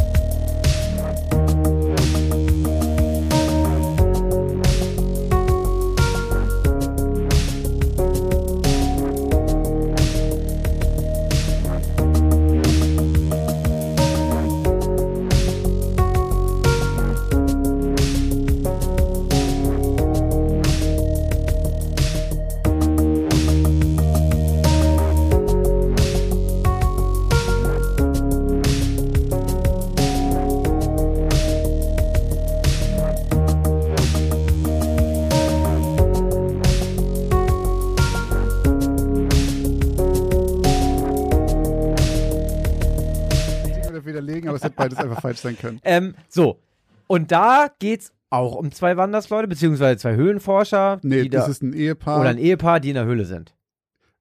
Falsch 45.36 45.40
sein 45.42 45.58
können. 45.58 45.80
ähm, 45.84 46.16
so. 46.30 46.60
Und 47.08 47.32
da 47.32 47.68
geht's 47.80 48.12
auch 48.30 48.56
um 48.56 48.72
zwei 48.72 48.98
Wandersleute, 48.98 49.48
beziehungsweise 49.48 49.98
zwei 50.00 50.16
Höhlenforscher, 50.16 51.00
Nee, 51.04 51.30
das 51.30 51.46
da, 51.46 51.52
ist 51.52 51.62
ein 51.64 51.74
Ehepaar. 51.74 52.22
oder 52.22 52.30
ein 52.30 52.38
Ehepaar, 52.40 52.80
die 52.80 52.90
in 52.90 52.96
der 52.96 53.06
Höhle 53.06 53.26
sind. 53.26 53.54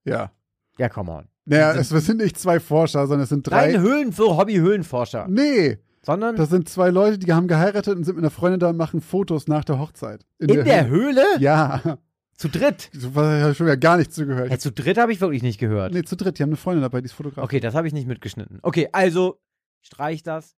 ja. 0.04 0.30
Ja, 0.78 0.88
come 0.88 1.12
on. 1.12 1.28
Naja, 1.44 1.74
es 1.74 1.90
sind 1.90 2.16
nicht 2.18 2.38
zwei 2.38 2.58
Forscher, 2.58 3.06
sondern 3.06 3.24
es 3.24 3.28
sind 3.28 3.46
drei. 3.48 3.72
Nein, 3.72 3.80
Höhlen 3.82 4.12
für 4.12 4.36
Hobby-Höhlenforscher. 4.38 5.26
nee, 5.28 5.78
Sondern 6.02 6.34
das 6.34 6.48
sind 6.48 6.68
zwei 6.68 6.88
Leute, 6.88 7.18
die 7.18 7.30
haben 7.32 7.46
geheiratet 7.46 7.94
und 7.94 8.04
sind 8.04 8.14
mit 8.16 8.24
einer 8.24 8.30
Freundin 8.30 8.58
da 8.58 8.70
und 8.70 8.76
machen 8.78 9.00
Fotos 9.02 9.48
nach 9.48 9.64
der 9.64 9.78
Hochzeit. 9.78 10.24
in 10.38 10.64
der 10.64 10.88
Höhle? 10.88 11.22
Ja, 11.40 11.98
Zu 12.36 12.48
dritt. 12.48 12.88
so 12.94 13.14
was 13.14 13.42
habe 13.42 13.50
ich 13.52 13.56
schon 13.58 13.66
wieder 13.66 13.76
gar 13.76 13.98
nicht 13.98 14.12
zugehört. 14.14 14.50
Hey, 14.50 14.58
zu 14.58 14.72
dritt 14.72 14.96
habe 14.96 15.12
ich 15.12 15.20
wirklich 15.20 15.42
nicht 15.42 15.58
gehört. 15.58 15.92
Nee, 15.92 16.02
zu 16.04 16.16
dritt, 16.16 16.38
die 16.38 16.42
haben 16.42 16.50
eine 16.50 16.56
Freundin 16.56 16.82
dabei, 16.82 17.00
die 17.02 17.06
ist 17.06 17.12
Fotograf. 17.12 17.44
Okay, 17.44 17.60
das 17.60 17.74
habe 17.74 17.86
ich 17.86 17.92
nicht 17.92 18.08
mitgeschnitten. 18.08 18.58
Okay, 18.62 18.88
also 18.92 19.38
streich 19.82 20.22
das. 20.22 20.56